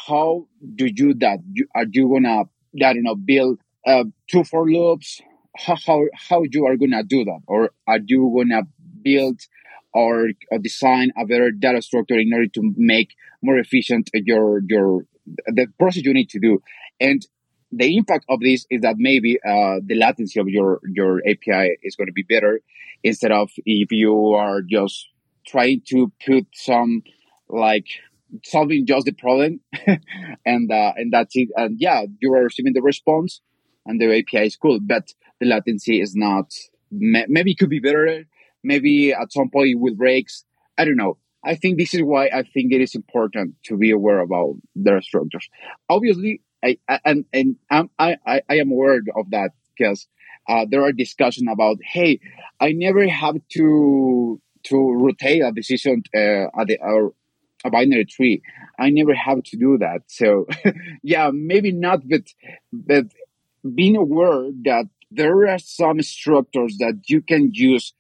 How 0.06 0.46
do 0.74 0.88
you 0.94 1.14
that? 1.14 1.38
You, 1.52 1.66
are 1.74 1.86
you 1.90 2.08
gonna 2.08 2.44
I 2.84 2.92
don't 2.92 3.02
know 3.02 3.14
build 3.14 3.60
uh, 3.86 4.04
two 4.30 4.44
for 4.44 4.68
loops? 4.70 5.20
How, 5.56 5.76
how 5.86 6.04
how 6.28 6.42
you 6.50 6.66
are 6.66 6.76
gonna 6.76 7.02
do 7.04 7.24
that, 7.24 7.40
or 7.46 7.70
are 7.86 7.98
you 8.04 8.32
gonna 8.36 8.62
build 9.02 9.40
or, 9.92 10.28
or 10.50 10.58
design 10.58 11.10
a 11.18 11.26
better 11.26 11.50
data 11.50 11.82
structure 11.82 12.18
in 12.18 12.32
order 12.32 12.46
to 12.46 12.72
make 12.76 13.08
more 13.42 13.58
efficient 13.58 14.10
your 14.14 14.62
your 14.68 15.04
the 15.46 15.66
process 15.78 16.02
you 16.04 16.14
need 16.14 16.30
to 16.30 16.40
do. 16.40 16.62
And 17.00 17.26
the 17.72 17.96
impact 17.96 18.25
of 18.28 18.40
this 18.40 18.66
is 18.70 18.80
that 18.82 18.96
maybe 18.99 19.38
uh, 19.46 19.80
the 19.84 19.94
latency 19.94 20.40
of 20.40 20.49
your 20.49 20.80
your 20.84 21.20
API 21.26 21.78
is 21.82 21.96
going 21.96 22.08
to 22.08 22.12
be 22.12 22.22
better 22.22 22.60
instead 23.02 23.32
of 23.32 23.50
if 23.64 23.92
you 23.92 24.32
are 24.34 24.60
just 24.62 25.08
trying 25.46 25.82
to 25.88 26.12
put 26.26 26.46
some 26.52 27.02
like 27.49 27.87
solving 28.44 28.87
just 28.87 29.06
the 29.06 29.12
problem 29.12 29.60
and 30.46 30.70
uh, 30.72 30.92
and 30.96 31.12
that's 31.12 31.37
it. 31.37 31.49
And 31.56 31.76
yeah 31.80 32.04
you 32.20 32.32
are 32.34 32.44
receiving 32.44 32.72
the 32.72 32.82
response 32.82 33.40
and 33.87 34.00
the 34.00 34.06
API 34.18 34.46
is 34.46 34.56
cool 34.56 34.78
but 34.80 35.12
the 35.40 35.46
latency 35.46 36.00
is 36.00 36.14
not 36.14 36.52
maybe 36.90 37.52
it 37.52 37.58
could 37.58 37.70
be 37.70 37.80
better. 37.80 38.25
Maybe 38.62 39.12
at 39.12 39.32
some 39.32 39.49
point 39.49 39.70
it 39.70 39.78
will 39.78 39.94
breaks 39.94 40.44
I 40.76 40.84
don't 40.84 40.96
know 40.96 41.18
I 41.44 41.54
think 41.54 41.78
this 41.78 41.94
is 41.94 42.02
why 42.02 42.26
I 42.26 42.42
think 42.42 42.73
it 42.73 42.80
is 42.80 42.94
important 42.94 43.54
to 43.64 43.76
be 43.76 43.90
aware 43.90 44.20
about 44.20 44.54
their 44.75 45.00
structures 45.00 45.49
obviously 45.88 46.42
I, 46.64 46.78
I 46.88 47.00
and 47.04 47.25
and 47.32 47.56
I'm, 47.70 47.90
I 47.99 48.16
I 48.26 48.54
am 48.56 48.70
aware 48.70 49.00
of 49.16 49.30
that 49.30 49.52
because 49.76 50.06
uh, 50.49 50.66
there 50.70 50.82
are 50.82 50.92
discussion 50.92 51.49
about 51.49 51.78
hey 51.82 52.20
I 52.61 52.73
never 52.73 53.06
have 53.09 53.37
to 53.54 54.40
to 54.64 54.76
rotate 54.76 55.42
a 55.42 55.52
decision 55.52 56.02
uh, 56.14 56.49
at 56.61 56.66
the, 56.66 56.78
or 56.80 57.14
a 57.64 57.70
binary 57.70 58.04
tree. 58.04 58.42
I 58.78 58.90
never 58.90 59.14
have 59.14 59.42
to 59.44 59.56
do 59.56 59.78
that. 59.78 60.02
So 60.06 60.47
yeah, 61.02 61.30
maybe 61.32 61.73
not, 61.73 62.09
but 62.09 62.23
but 62.73 63.06
being 63.75 63.97
aware 63.97 64.50
that 64.64 64.87
there 65.11 65.49
are 65.49 65.59
some 65.59 66.00
structures 66.02 66.76
that 66.78 67.02
you 67.09 67.20
can 67.20 67.50
use 67.52 67.92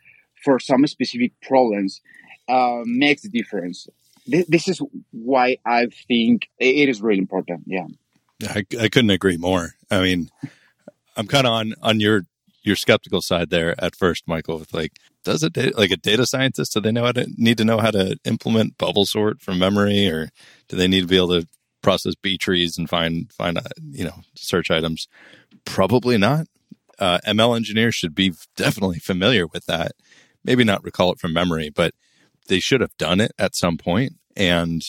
for 0.44 0.58
some 0.58 0.86
specific 0.86 1.32
problems 1.42 2.00
uh, 2.50 2.82
makes 2.84 3.22
the 3.22 3.28
difference. 3.28 3.88
This, 4.26 4.46
this 4.48 4.68
is 4.68 4.82
why 5.12 5.58
I 5.64 5.86
think 6.08 6.48
it 6.58 6.88
is 6.88 7.00
really 7.00 7.18
important. 7.18 7.62
Yeah. 7.66 7.86
I, 8.48 8.64
I 8.78 8.88
couldn't 8.88 9.10
agree 9.10 9.36
more. 9.36 9.74
I 9.90 10.00
mean, 10.00 10.30
I'm 11.16 11.26
kind 11.26 11.46
of 11.46 11.52
on 11.52 11.74
on 11.82 12.00
your 12.00 12.22
your 12.62 12.76
skeptical 12.76 13.20
side 13.20 13.50
there 13.50 13.74
at 13.82 13.96
first, 13.96 14.24
Michael. 14.26 14.58
With 14.58 14.72
like, 14.72 14.92
does 15.24 15.42
a 15.42 15.50
data, 15.50 15.76
like 15.76 15.90
a 15.90 15.96
data 15.96 16.26
scientist 16.26 16.72
do 16.72 16.80
they 16.80 16.92
know 16.92 17.04
how 17.04 17.12
to 17.12 17.26
need 17.36 17.58
to 17.58 17.64
know 17.64 17.78
how 17.78 17.90
to 17.90 18.16
implement 18.24 18.78
bubble 18.78 19.06
sort 19.06 19.40
from 19.42 19.58
memory, 19.58 20.08
or 20.08 20.30
do 20.68 20.76
they 20.76 20.88
need 20.88 21.02
to 21.02 21.06
be 21.06 21.16
able 21.16 21.40
to 21.40 21.48
process 21.82 22.14
B 22.14 22.38
trees 22.38 22.78
and 22.78 22.88
find 22.88 23.32
find 23.32 23.58
uh, 23.58 23.62
you 23.90 24.04
know 24.04 24.20
search 24.34 24.70
items? 24.70 25.08
Probably 25.64 26.16
not. 26.16 26.46
Uh, 26.98 27.18
ML 27.26 27.56
engineers 27.56 27.94
should 27.94 28.14
be 28.14 28.32
definitely 28.56 28.98
familiar 28.98 29.46
with 29.46 29.66
that. 29.66 29.92
Maybe 30.44 30.64
not 30.64 30.84
recall 30.84 31.12
it 31.12 31.18
from 31.18 31.32
memory, 31.32 31.70
but 31.70 31.94
they 32.50 32.60
should 32.60 32.82
have 32.82 32.96
done 32.98 33.20
it 33.20 33.32
at 33.38 33.56
some 33.56 33.78
point. 33.78 34.14
And 34.36 34.82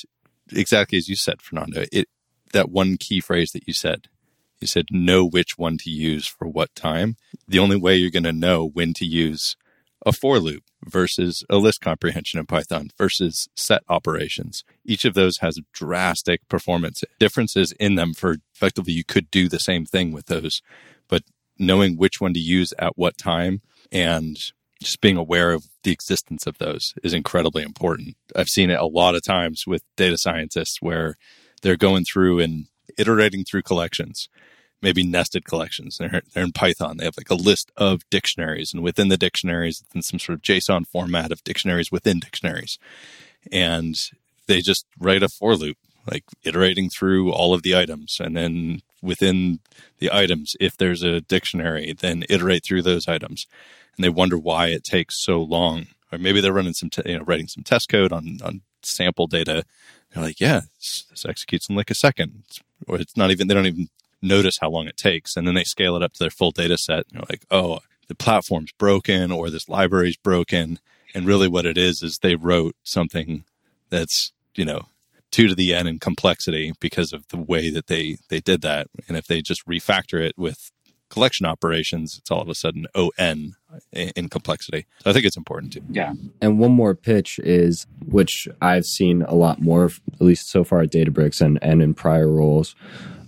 exactly 0.51 0.98
as 0.98 1.08
you 1.08 1.15
said, 1.15 1.41
Fernando, 1.41 1.86
it 1.94 2.10
that 2.51 2.70
one 2.70 2.98
key 2.98 3.22
phrase 3.22 3.51
that 3.51 3.68
you 3.68 3.74
said. 3.74 4.10
You 4.60 4.68
said 4.68 4.88
know 4.91 5.25
which 5.25 5.58
one 5.58 5.77
to 5.80 5.89
use 5.89 6.27
for 6.27 6.48
what 6.48 6.75
time. 6.75 7.15
The 7.48 7.60
only 7.60 7.77
way 7.77 7.96
you're 7.96 8.12
going 8.12 8.24
to 8.24 8.34
know 8.34 8.68
when 8.68 8.94
to 8.96 9.06
use 9.06 9.56
a 10.06 10.12
for 10.12 10.39
loop 10.39 10.63
versus 10.86 11.44
a 11.50 11.58
list 11.58 11.82
comprehension 11.82 12.39
in 12.39 12.46
Python 12.46 12.89
versus 12.98 13.48
set 13.56 13.84
operations. 13.88 14.63
Each 14.84 15.06
of 15.06 15.13
those 15.13 15.38
has 15.38 15.60
drastic 15.74 16.48
performance 16.50 17.03
differences 17.20 17.72
in 17.80 17.96
them 17.96 18.13
for 18.13 18.38
effectively 18.56 18.94
you 18.94 19.03
could 19.03 19.32
do 19.32 19.48
the 19.48 19.60
same 19.60 19.86
thing 19.86 20.12
with 20.12 20.25
those, 20.25 20.62
but 21.08 21.24
knowing 21.58 21.96
which 21.96 22.20
one 22.20 22.34
to 22.34 22.39
use 22.39 22.74
at 22.80 22.98
what 22.98 23.18
time 23.18 23.62
and 23.91 24.38
just 24.81 25.01
being 25.01 25.17
aware 25.17 25.51
of 25.51 25.65
the 25.83 25.91
existence 25.91 26.45
of 26.47 26.57
those 26.57 26.93
is 27.03 27.13
incredibly 27.13 27.63
important. 27.63 28.15
I've 28.35 28.50
seen 28.50 28.69
it 28.69 28.79
a 28.79 28.85
lot 28.85 29.15
of 29.15 29.23
times 29.23 29.63
with 29.67 29.83
data 29.95 30.17
scientists 30.17 30.81
where 30.81 31.15
they're 31.61 31.77
going 31.77 32.05
through 32.05 32.39
and 32.39 32.65
iterating 32.97 33.43
through 33.43 33.61
collections, 33.61 34.27
maybe 34.81 35.03
nested 35.03 35.45
collections. 35.45 35.97
They're, 35.97 36.21
they're 36.33 36.43
in 36.43 36.51
Python. 36.51 36.97
They 36.97 37.05
have 37.05 37.17
like 37.17 37.29
a 37.29 37.35
list 37.35 37.71
of 37.77 38.01
dictionaries, 38.09 38.73
and 38.73 38.83
within 38.83 39.09
the 39.09 39.17
dictionaries, 39.17 39.83
in 39.93 40.01
some 40.01 40.19
sort 40.19 40.35
of 40.35 40.41
JSON 40.41 40.88
format 40.88 41.31
of 41.31 41.43
dictionaries 41.43 41.91
within 41.91 42.19
dictionaries. 42.19 42.79
And 43.51 43.95
they 44.47 44.61
just 44.61 44.85
write 45.00 45.23
a 45.23 45.29
for 45.29 45.55
loop, 45.55 45.77
like 46.11 46.23
iterating 46.43 46.89
through 46.89 47.31
all 47.31 47.53
of 47.53 47.63
the 47.63 47.75
items. 47.75 48.17
And 48.19 48.35
then 48.35 48.81
within 49.01 49.59
the 50.00 50.11
items, 50.11 50.55
if 50.59 50.77
there's 50.77 51.03
a 51.03 51.21
dictionary, 51.21 51.93
then 51.97 52.23
iterate 52.29 52.65
through 52.65 52.81
those 52.81 53.07
items. 53.07 53.47
And 54.01 54.03
they 54.03 54.10
wonder 54.10 54.38
why 54.38 54.67
it 54.67 54.84
takes 54.84 55.24
so 55.24 55.41
long. 55.41 55.88
Or 56.12 56.17
maybe 56.17 56.41
they're 56.41 56.51
running 56.51 56.74
some, 56.74 56.89
t- 56.89 57.03
you 57.05 57.17
know, 57.17 57.24
writing 57.24 57.48
some 57.48 57.63
test 57.63 57.88
code 57.88 58.12
on, 58.12 58.39
on 58.43 58.62
sample 58.81 59.27
data 59.27 59.63
they're 60.13 60.24
like, 60.24 60.39
yeah, 60.39 60.62
this, 60.77 61.05
this 61.10 61.25
executes 61.25 61.70
in 61.70 61.75
like 61.75 61.89
a 61.89 61.96
second, 61.96 62.43
or 62.88 62.98
it's 62.98 63.15
not 63.15 63.31
even. 63.31 63.48
They 63.48 63.53
don't 63.53 63.67
even 63.67 63.89
notice 64.22 64.58
how 64.60 64.70
long 64.70 64.88
it 64.88 64.98
takes, 64.98 65.36
and 65.36 65.48
then 65.48 65.55
they 65.55 65.63
scale 65.63 65.96
it 65.96 66.03
up 66.03 66.13
to 66.13 66.20
their 66.20 66.29
full 66.29 66.51
data 66.51 66.77
set. 66.77 67.05
And 67.08 67.13
they're 67.13 67.27
like, 67.29 67.46
oh, 67.50 67.79
the 68.08 68.15
platform's 68.15 68.72
broken, 68.74 69.31
or 69.31 69.50
this 69.50 69.70
library's 69.70 70.17
broken, 70.17 70.79
and 71.13 71.25
really 71.25 71.48
what 71.48 71.65
it 71.65 71.77
is 71.77 72.03
is 72.03 72.17
they 72.17 72.36
wrote 72.36 72.75
something 72.84 73.46
that's 73.89 74.31
you 74.55 74.65
know 74.65 74.88
two 75.31 75.48
to 75.48 75.55
the 75.55 75.74
n 75.74 75.88
in 75.88 76.00
complexity 76.00 76.74
because 76.79 77.13
of 77.13 77.27
the 77.29 77.38
way 77.38 77.70
that 77.70 77.88
they 77.88 78.17
they 78.29 78.41
did 78.41 78.62
that. 78.62 78.88
And 79.08 79.15
if 79.15 79.27
they 79.27 79.41
just 79.41 79.65
refactor 79.65 80.20
it 80.20 80.38
with 80.38 80.72
collection 81.12 81.46
operations, 81.46 82.18
it's 82.18 82.32
all 82.32 82.41
of 82.41 82.50
a 82.50 82.56
sudden 82.56 82.88
ON 82.96 83.53
in 83.91 84.30
complexity. 84.30 84.88
So 85.03 85.10
I 85.10 85.13
think 85.13 85.25
it's 85.25 85.38
important 85.38 85.74
too. 85.74 85.84
Yeah. 85.89 86.13
And 86.41 86.58
one 86.58 86.72
more 86.72 86.96
pitch 86.96 87.39
is, 87.44 87.86
which 88.06 88.48
I've 88.62 88.86
seen 88.86 89.22
a 89.24 89.36
lot 89.36 89.62
more, 89.62 89.86
at 89.86 90.22
least 90.22 90.50
so 90.50 90.63
far 90.63 90.82
at 90.82 90.91
Databricks 90.91 91.41
and, 91.41 91.60
and 91.62 91.82
in 91.82 91.94
prior 91.94 92.32
roles, 92.32 92.75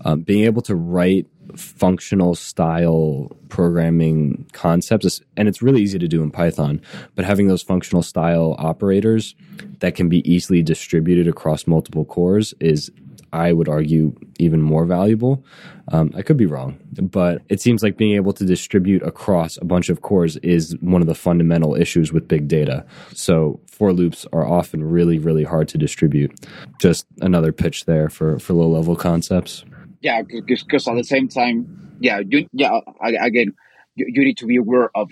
um, 0.06 0.22
being 0.22 0.46
able 0.46 0.62
to 0.64 0.76
write 0.76 1.28
functional 1.56 2.36
style 2.36 3.30
programming 3.50 4.48
concepts 4.54 5.22
and 5.38 5.48
it's 5.48 5.62
really 5.62 5.82
easy 5.82 6.00
to 6.00 6.08
do 6.08 6.24
in 6.24 6.32
python 6.32 6.82
but 7.16 7.26
having 7.26 7.48
those 7.48 7.62
functional 7.62 8.02
style 8.02 8.56
operators 8.58 9.36
that 9.80 9.94
can 9.94 10.10
be 10.10 10.28
easily 10.30 10.64
distributed 10.64 11.28
across 11.28 11.68
multiple 11.68 12.06
cores 12.06 12.54
is 12.60 12.90
I 13.34 13.52
would 13.52 13.68
argue 13.68 14.16
even 14.40 14.62
more 14.62 14.86
valuable. 14.86 15.44
Um, 15.92 16.12
I 16.16 16.22
could 16.22 16.38
be 16.38 16.46
wrong, 16.46 16.80
but 17.02 17.42
it 17.50 17.60
seems 17.60 17.82
like 17.82 17.98
being 17.98 18.16
able 18.16 18.32
to 18.34 18.46
distribute 18.46 19.02
across 19.04 19.58
a 19.58 19.66
bunch 19.66 19.90
of 19.90 20.02
cores 20.02 20.38
is 20.38 20.78
one 20.80 21.02
of 21.02 21.08
the 21.08 21.16
fundamental 21.16 21.76
issues 21.76 22.14
with 22.14 22.28
big 22.28 22.48
data. 22.48 22.86
So 23.14 23.60
for 23.68 23.92
loops 23.92 24.26
are 24.32 24.48
often 24.48 24.84
really, 24.84 25.18
really 25.18 25.44
hard 25.44 25.68
to 25.70 25.78
distribute. 25.78 26.32
Just 26.80 27.06
another 27.22 27.52
pitch 27.52 27.86
there 27.86 28.08
for, 28.08 28.38
for 28.40 28.54
low 28.54 28.70
level 28.70 28.96
concepts. 28.96 29.66
Yeah, 30.02 30.22
because 30.22 30.88
at 30.88 30.96
the 30.96 31.04
same 31.04 31.28
time, 31.28 31.98
yeah, 32.00 32.22
you, 32.26 32.48
yeah, 32.54 32.80
again, 33.02 33.54
you, 33.96 34.06
you 34.10 34.24
need 34.24 34.38
to 34.38 34.46
be 34.46 34.58
aware 34.58 34.90
of 34.96 35.10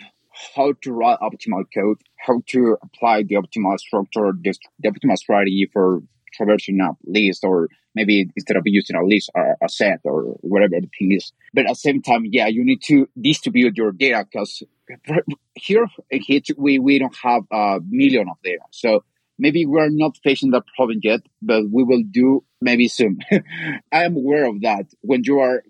how 0.56 0.74
to 0.84 0.94
write 0.94 1.20
optimal 1.20 1.64
code, 1.74 1.98
how 2.18 2.42
to 2.48 2.78
apply 2.84 3.24
the 3.24 3.36
optimal 3.36 3.80
structure, 3.80 4.32
the, 4.42 4.54
the 4.80 4.90
optimal 4.90 5.18
strategy 5.18 5.70
for 5.74 6.02
traversing 6.34 6.80
up 6.82 6.98
list 7.06 7.44
or 7.44 7.68
maybe 7.96 8.30
instead 8.36 8.58
of 8.58 8.64
using 8.66 8.96
a 8.96 9.04
list 9.04 9.30
or 9.36 9.58
a 9.64 9.70
set 9.70 10.00
or 10.04 10.24
whatever 10.42 10.76
the 10.80 10.90
thing 10.98 11.12
is. 11.12 11.32
But 11.54 11.66
at 11.66 11.72
the 11.72 11.76
same 11.76 12.02
time, 12.02 12.24
yeah, 12.26 12.48
you 12.48 12.64
need 12.64 12.82
to 12.84 13.08
distribute 13.20 13.78
your 13.78 13.92
data 13.92 14.26
because 14.32 14.64
here 15.56 15.86
in 16.10 16.22
we, 16.58 16.80
we 16.80 17.00
don't 17.00 17.16
have 17.24 17.44
a 17.52 17.80
million 17.88 18.28
of 18.30 18.38
data. 18.44 18.64
So 18.72 19.04
maybe 19.38 19.66
we're 19.66 19.90
not 19.90 20.18
facing 20.24 20.52
that 20.52 20.64
problem 20.76 21.00
yet, 21.04 21.22
but 21.42 21.64
we 21.72 21.84
will 21.84 22.04
do 22.10 22.44
maybe 22.62 22.88
soon. 22.88 23.20
I 23.92 24.04
am 24.04 24.16
aware 24.16 24.46
of 24.46 24.62
that. 24.62 24.86
When 25.02 25.24
you 25.24 25.40
are 25.40 25.64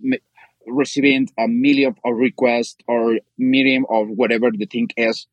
receiving 0.67 1.29
a 1.37 1.47
million 1.47 1.95
of 2.03 2.15
requests 2.15 2.77
or 2.87 3.19
million 3.37 3.85
of 3.89 4.07
whatever 4.09 4.51
the 4.51 4.65
thing 4.65 4.89
is, 4.97 5.27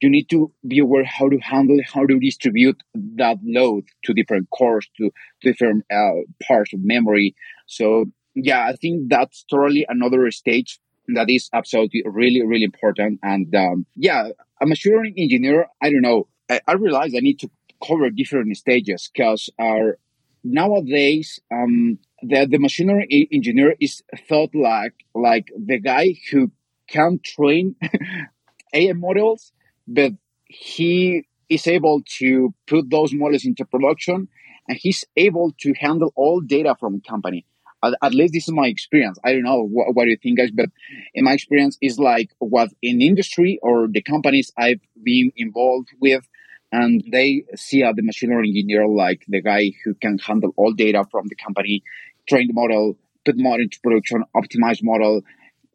you 0.00 0.10
need 0.10 0.28
to 0.30 0.52
be 0.66 0.78
aware 0.78 1.04
how 1.04 1.28
to 1.28 1.38
handle, 1.38 1.78
how 1.92 2.06
to 2.06 2.18
distribute 2.18 2.82
that 2.94 3.38
load 3.44 3.84
to 4.04 4.14
different 4.14 4.48
cores, 4.50 4.88
to 4.96 5.10
different 5.42 5.84
uh, 5.92 6.22
parts 6.46 6.72
of 6.72 6.80
memory. 6.82 7.34
So 7.66 8.06
yeah, 8.34 8.66
I 8.66 8.74
think 8.74 9.10
that's 9.10 9.44
totally 9.50 9.86
another 9.88 10.30
stage 10.30 10.78
that 11.08 11.30
is 11.30 11.48
absolutely 11.52 12.02
really, 12.04 12.42
really 12.44 12.64
important. 12.64 13.18
And 13.22 13.54
um, 13.54 13.86
yeah, 13.96 14.28
a 14.60 14.66
machine 14.66 15.14
engineer, 15.16 15.66
I 15.82 15.90
don't 15.90 16.02
know, 16.02 16.28
I, 16.50 16.60
I 16.66 16.72
realize 16.74 17.14
I 17.14 17.20
need 17.20 17.40
to 17.40 17.50
cover 17.84 18.10
different 18.10 18.56
stages 18.56 19.10
because 19.12 19.50
our 19.58 19.98
nowadays 20.44 21.40
um, 21.52 21.98
the, 22.22 22.46
the 22.50 22.58
machine 22.58 22.88
learning 22.88 23.28
engineer 23.32 23.74
is 23.80 24.02
thought 24.28 24.54
like 24.54 24.94
like 25.14 25.48
the 25.56 25.78
guy 25.78 26.14
who 26.30 26.50
can 26.88 27.20
train 27.24 27.76
AI 28.74 28.92
models 28.92 29.52
but 29.88 30.12
he 30.46 31.26
is 31.48 31.66
able 31.66 32.02
to 32.18 32.54
put 32.66 32.90
those 32.90 33.12
models 33.12 33.44
into 33.44 33.64
production 33.64 34.28
and 34.68 34.78
he's 34.78 35.04
able 35.16 35.52
to 35.60 35.72
handle 35.80 36.12
all 36.14 36.40
data 36.40 36.76
from 36.78 37.00
company. 37.00 37.46
At, 37.82 37.94
at 38.02 38.14
least 38.14 38.34
this 38.34 38.48
is 38.48 38.54
my 38.54 38.66
experience. 38.66 39.18
I 39.24 39.32
don't 39.32 39.44
know 39.44 39.62
what, 39.62 39.94
what 39.94 40.08
you 40.08 40.18
think, 40.22 40.38
guys, 40.38 40.50
but 40.50 40.68
in 41.14 41.24
my 41.24 41.32
experience, 41.32 41.78
is 41.80 41.98
like 41.98 42.30
what 42.38 42.70
in 42.82 43.00
industry 43.00 43.58
or 43.62 43.88
the 43.88 44.02
companies 44.02 44.52
I've 44.58 44.80
been 45.02 45.32
involved 45.36 45.88
with, 46.00 46.28
and 46.70 47.02
they 47.10 47.44
see 47.56 47.82
uh, 47.82 47.92
the 47.94 48.02
machine 48.02 48.30
learning 48.30 48.50
engineer 48.50 48.86
like 48.86 49.24
the 49.28 49.40
guy 49.40 49.72
who 49.84 49.94
can 49.94 50.18
handle 50.18 50.52
all 50.56 50.72
data 50.72 51.04
from 51.10 51.28
the 51.28 51.36
company, 51.36 51.82
train 52.28 52.48
the 52.48 52.52
model, 52.52 52.98
put 53.24 53.38
more 53.38 53.60
into 53.60 53.80
production, 53.80 54.24
optimize 54.36 54.82
model, 54.82 55.22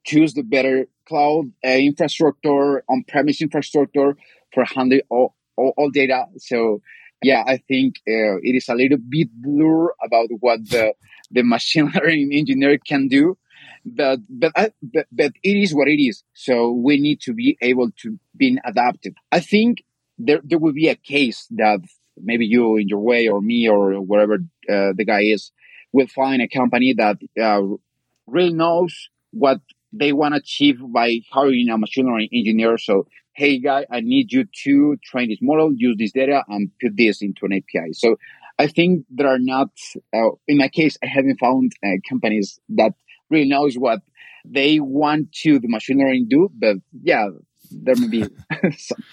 choose 0.05 0.33
the 0.33 0.43
better 0.43 0.87
cloud 1.07 1.51
uh, 1.65 1.69
infrastructure, 1.69 2.83
on-premise 2.89 3.41
infrastructure 3.41 4.15
for 4.53 4.63
handling 4.65 5.01
all, 5.09 5.35
all, 5.57 5.73
all, 5.77 5.89
data. 5.89 6.25
So 6.37 6.81
yeah, 7.21 7.43
I 7.45 7.57
think 7.57 7.95
uh, 8.07 8.37
it 8.41 8.55
is 8.55 8.69
a 8.69 8.75
little 8.75 8.97
bit 8.97 9.29
blur 9.33 9.89
about 10.03 10.29
what 10.39 10.69
the 10.69 10.93
the 11.31 11.43
machine 11.43 11.91
learning 11.95 12.31
engineer 12.33 12.77
can 12.77 13.07
do, 13.07 13.37
but 13.85 14.19
but, 14.29 14.51
I, 14.55 14.71
but 14.81 15.07
but 15.11 15.31
it 15.43 15.57
is 15.57 15.73
what 15.73 15.87
it 15.87 16.01
is. 16.01 16.23
So 16.33 16.71
we 16.71 16.99
need 16.99 17.21
to 17.21 17.33
be 17.33 17.57
able 17.61 17.91
to 18.01 18.19
be 18.35 18.57
adapted. 18.65 19.15
I 19.31 19.39
think 19.39 19.83
there 20.17 20.41
there 20.43 20.59
will 20.59 20.73
be 20.73 20.89
a 20.89 20.95
case 20.95 21.47
that 21.51 21.79
maybe 22.17 22.45
you 22.45 22.77
in 22.77 22.87
your 22.87 22.99
way 22.99 23.27
or 23.27 23.41
me 23.41 23.67
or 23.67 23.93
wherever 24.01 24.35
uh, 24.35 24.93
the 24.95 25.05
guy 25.05 25.23
is 25.23 25.51
will 25.91 26.07
find 26.07 26.41
a 26.41 26.47
company 26.47 26.93
that 26.93 27.17
uh, 27.41 27.61
really 28.27 28.53
knows 28.53 29.09
what 29.31 29.59
they 29.93 30.11
want 30.11 30.33
to 30.33 30.39
achieve 30.39 30.79
by 30.91 31.19
hiring 31.31 31.69
a 31.69 31.77
machine 31.77 32.07
learning 32.07 32.29
engineer. 32.33 32.77
So, 32.77 33.07
hey, 33.33 33.59
guy, 33.59 33.85
I 33.91 34.01
need 34.01 34.31
you 34.31 34.45
to 34.63 34.97
train 35.03 35.29
this 35.29 35.39
model, 35.41 35.71
use 35.75 35.95
this 35.97 36.11
data, 36.11 36.43
and 36.47 36.71
put 36.81 36.97
this 36.97 37.21
into 37.21 37.45
an 37.45 37.53
API. 37.53 37.93
So, 37.93 38.17
I 38.59 38.67
think 38.67 39.05
there 39.09 39.27
are 39.27 39.39
not, 39.39 39.69
uh, 40.13 40.29
in 40.47 40.57
my 40.57 40.67
case, 40.67 40.97
I 41.03 41.07
haven't 41.07 41.39
found 41.39 41.71
uh, 41.83 41.89
companies 42.07 42.59
that 42.69 42.93
really 43.29 43.47
knows 43.47 43.75
what 43.75 44.01
they 44.45 44.79
want 44.79 45.31
to 45.43 45.59
the 45.59 45.67
machine 45.67 45.99
learning 45.99 46.27
do. 46.29 46.49
But 46.53 46.77
yeah, 47.01 47.29
there 47.71 47.95
may 47.95 48.07
be 48.07 48.23
some. 48.77 49.03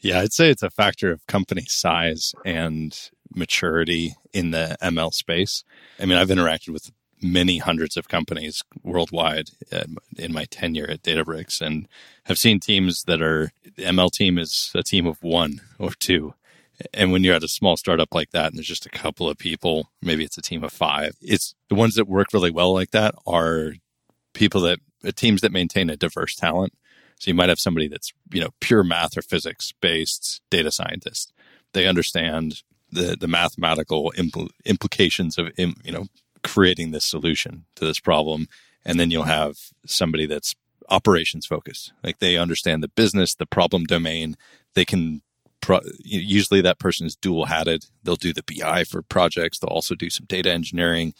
Yeah, 0.00 0.20
I'd 0.20 0.32
say 0.32 0.50
it's 0.50 0.62
a 0.62 0.70
factor 0.70 1.12
of 1.12 1.26
company 1.26 1.64
size 1.66 2.32
and 2.44 2.96
maturity 3.34 4.14
in 4.32 4.50
the 4.50 4.76
ML 4.82 5.12
space. 5.12 5.64
I 6.00 6.06
mean, 6.06 6.18
I've 6.18 6.28
interacted 6.28 6.70
with 6.70 6.90
many 7.22 7.58
hundreds 7.58 7.96
of 7.96 8.08
companies 8.08 8.62
worldwide 8.82 9.50
in 10.16 10.32
my 10.32 10.44
tenure 10.44 10.90
at 10.90 11.02
Databricks 11.02 11.60
and 11.60 11.88
have 12.24 12.38
seen 12.38 12.60
teams 12.60 13.04
that 13.04 13.22
are 13.22 13.52
ML 13.78 14.10
team 14.10 14.38
is 14.38 14.70
a 14.74 14.82
team 14.82 15.06
of 15.06 15.22
one 15.22 15.60
or 15.78 15.92
two. 15.92 16.34
And 16.92 17.12
when 17.12 17.22
you're 17.22 17.34
at 17.34 17.44
a 17.44 17.48
small 17.48 17.76
startup 17.76 18.14
like 18.14 18.30
that 18.30 18.46
and 18.48 18.56
there's 18.56 18.66
just 18.66 18.86
a 18.86 18.90
couple 18.90 19.28
of 19.28 19.38
people, 19.38 19.90
maybe 20.00 20.24
it's 20.24 20.38
a 20.38 20.42
team 20.42 20.64
of 20.64 20.72
five, 20.72 21.16
it's 21.20 21.54
the 21.68 21.74
ones 21.74 21.94
that 21.94 22.08
work 22.08 22.28
really 22.32 22.50
well 22.50 22.72
like 22.72 22.90
that 22.90 23.14
are 23.26 23.74
people 24.34 24.62
that 24.62 24.78
uh, 25.06 25.12
teams 25.14 25.42
that 25.42 25.52
maintain 25.52 25.90
a 25.90 25.96
diverse 25.96 26.34
talent. 26.34 26.72
So 27.18 27.30
you 27.30 27.34
might 27.34 27.50
have 27.50 27.60
somebody 27.60 27.88
that's, 27.88 28.12
you 28.32 28.40
know, 28.40 28.50
pure 28.60 28.82
math 28.82 29.16
or 29.16 29.22
physics 29.22 29.72
based 29.80 30.40
data 30.50 30.72
scientist. 30.72 31.32
They 31.72 31.86
understand 31.86 32.62
the, 32.90 33.16
the 33.18 33.28
mathematical 33.28 34.12
impl- 34.16 34.50
implications 34.64 35.38
of, 35.38 35.48
you 35.56 35.92
know, 35.92 36.06
creating 36.42 36.90
this 36.90 37.04
solution 37.04 37.64
to 37.76 37.84
this 37.84 38.00
problem. 38.00 38.48
And 38.84 38.98
then 38.98 39.10
you'll 39.10 39.24
have 39.24 39.56
somebody 39.86 40.26
that's 40.26 40.54
operations 40.88 41.46
focused. 41.46 41.92
Like 42.02 42.18
they 42.18 42.36
understand 42.36 42.82
the 42.82 42.88
business, 42.88 43.34
the 43.34 43.46
problem 43.46 43.84
domain. 43.84 44.36
They 44.74 44.84
can 44.84 45.22
pro- 45.60 45.80
usually 45.98 46.60
that 46.60 46.78
person 46.78 47.06
is 47.06 47.16
dual 47.16 47.46
hatted. 47.46 47.86
They'll 48.02 48.16
do 48.16 48.32
the 48.32 48.42
BI 48.42 48.84
for 48.84 49.02
projects. 49.02 49.58
They'll 49.58 49.70
also 49.70 49.94
do 49.94 50.10
some 50.10 50.26
data 50.26 50.50
engineering 50.50 51.14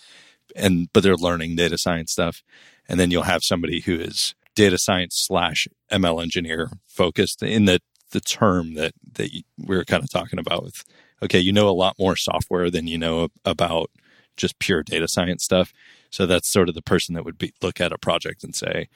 and, 0.55 0.89
but 0.93 1.03
they're 1.03 1.17
learning 1.17 1.57
data 1.57 1.79
science 1.79 2.13
stuff. 2.13 2.43
And 2.89 3.01
then 3.01 3.11
you'll 3.11 3.23
have 3.23 3.45
somebody 3.45 3.81
who 3.81 3.95
is 3.95 4.35
data 4.55 4.77
science 4.77 5.17
slash 5.17 5.67
ML 5.91 6.23
engineer 6.23 6.71
focused 6.87 7.43
in 7.43 7.65
the, 7.65 7.81
the 8.11 8.21
term 8.21 8.75
that, 8.75 8.93
that 9.15 9.31
we 9.57 9.77
are 9.77 9.85
kind 9.85 10.03
of 10.03 10.11
talking 10.11 10.39
about 10.39 10.65
with, 10.65 10.85
okay, 11.23 11.39
you 11.39 11.53
know 11.53 11.69
a 11.69 11.71
lot 11.71 11.97
more 11.99 12.17
software 12.17 12.71
than 12.71 12.87
you 12.87 12.99
know 12.99 13.29
about 13.45 13.91
just 14.37 14.59
pure 14.59 14.83
data 14.83 15.09
science 15.09 15.45
stuff. 15.45 15.73
So 16.11 16.27
that's 16.27 16.51
sort 16.51 16.69
of 16.69 16.75
the 16.75 16.83
person 16.83 17.15
that 17.15 17.25
would 17.25 17.39
be 17.39 17.53
look 17.63 17.81
at 17.81 17.93
a 17.93 17.99
project 17.99 18.45
and 18.45 18.55
say, 18.55 18.89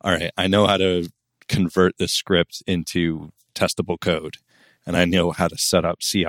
all 0.00 0.12
right, 0.12 0.30
I 0.36 0.46
know 0.46 0.66
how 0.66 0.76
to 0.76 1.10
convert 1.48 1.98
this 1.98 2.12
script 2.12 2.62
into 2.66 3.32
testable 3.54 4.00
code 4.00 4.36
and 4.86 4.96
I 4.96 5.04
know 5.04 5.30
how 5.30 5.48
to 5.48 5.58
set 5.58 5.84
up 5.84 6.00
CI. 6.00 6.24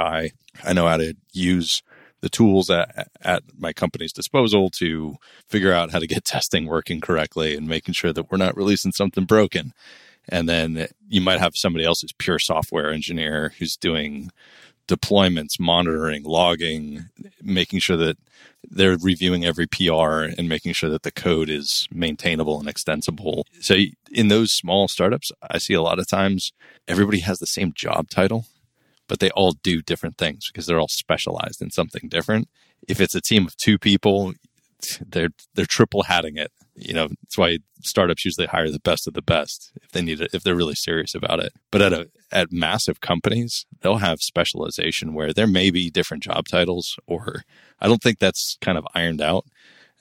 I 0.64 0.74
know 0.74 0.88
how 0.88 0.98
to 0.98 1.16
use 1.32 1.82
the 2.22 2.30
tools 2.30 2.70
at, 2.70 3.10
at 3.22 3.44
my 3.58 3.74
company's 3.74 4.14
disposal 4.14 4.70
to 4.78 5.16
figure 5.48 5.74
out 5.74 5.92
how 5.92 6.00
to 6.00 6.08
get 6.08 6.26
testing 6.26 6.68
working 6.68 7.02
correctly 7.02 7.56
and 7.56 7.68
making 7.68 7.94
sure 7.94 8.14
that 8.14 8.32
we're 8.32 8.38
not 8.38 8.58
releasing 8.58 8.92
something 8.92 9.26
broken. 9.26 9.74
And 10.30 10.48
then 10.48 10.88
you 11.10 11.22
might 11.22 11.40
have 11.40 11.54
somebody 11.56 11.84
else's 11.84 12.14
pure 12.14 12.38
software 12.38 12.92
engineer 12.92 13.54
who's 13.58 13.76
doing 13.76 14.32
deployments, 14.92 15.60
monitoring, 15.60 16.24
logging, 16.24 17.06
making 17.42 17.80
sure 17.80 17.98
that 17.98 18.18
they're 18.70 18.98
reviewing 18.98 19.46
every 19.46 19.66
PR 19.66 20.30
and 20.38 20.50
making 20.50 20.74
sure 20.74 20.90
that 20.90 21.04
the 21.04 21.12
code 21.12 21.50
is 21.50 21.88
maintainable 21.92 22.60
and 22.60 22.68
extensible. 22.68 23.46
So 23.60 23.76
in 24.12 24.28
those 24.28 24.52
small 24.52 24.88
startups, 24.88 25.32
I 25.50 25.58
see 25.58 25.74
a 25.74 25.82
lot 25.82 26.00
of 26.00 26.08
times 26.08 26.52
everybody 26.88 27.20
has 27.20 27.40
the 27.40 27.48
same 27.48 27.74
job 27.74 28.10
title, 28.10 28.46
but 29.08 29.20
they 29.20 29.32
all 29.32 29.54
do 29.64 29.82
different 29.82 30.18
things 30.18 30.48
because 30.48 30.66
they're 30.66 30.80
all 30.80 30.88
specialized 30.88 31.62
in 31.62 31.72
something 31.72 32.08
different. 32.08 32.50
If 32.88 33.00
it's 33.00 33.16
a 33.16 33.22
team 33.22 33.46
of 33.48 33.56
two 33.58 33.78
people, 33.78 34.34
they're 35.06 35.30
they're 35.56 35.66
triple 35.66 36.04
hatting 36.04 36.38
it. 36.38 36.52
You 36.76 36.94
know, 36.94 37.10
that's 37.24 37.38
why 37.38 37.60
startups 37.82 38.26
usually 38.26 38.48
hire 38.48 38.70
the 38.70 38.80
best 38.80 39.08
of 39.08 39.14
the 39.14 39.22
best 39.22 39.72
if 39.82 39.92
they 39.92 40.02
need 40.02 40.22
it, 40.22 40.32
if 40.34 40.44
they're 40.44 40.56
really 40.56 40.76
serious 40.76 41.14
about 41.14 41.40
it. 41.40 41.54
But 41.72 41.82
at 41.82 41.94
a 41.94 42.10
at 42.32 42.52
massive 42.52 43.02
companies, 43.02 43.66
they'll 43.82 43.98
have 43.98 44.22
specialization 44.22 45.14
where 45.14 45.34
there 45.34 45.48
may 45.48 45.70
be 45.72 45.90
different 45.90 46.24
job 46.24 46.48
titles, 46.48 46.98
or 47.08 47.44
I 47.80 47.88
don't 47.88 48.02
think 48.02 48.20
that's 48.20 48.58
kind 48.62 48.78
of 48.78 48.88
ironed 48.96 49.22
out. 49.22 49.46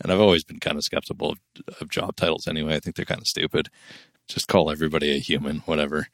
And 0.03 0.11
I've 0.11 0.21
always 0.21 0.45
been 0.45 0.61
kind 0.61 0.79
of 0.79 0.85
skeptical 0.85 1.33
of, 1.33 1.39
of 1.81 1.91
job 1.91 2.17
titles 2.17 2.49
anyway. 2.49 2.75
I 2.75 2.81
think 2.81 2.97
they're 2.97 3.05
kind 3.05 3.21
of 3.21 3.27
stupid. 3.27 3.69
Just 4.29 4.49
call 4.49 4.71
everybody 4.71 5.15
a 5.15 5.19
human, 5.19 5.59
whatever. 5.61 6.07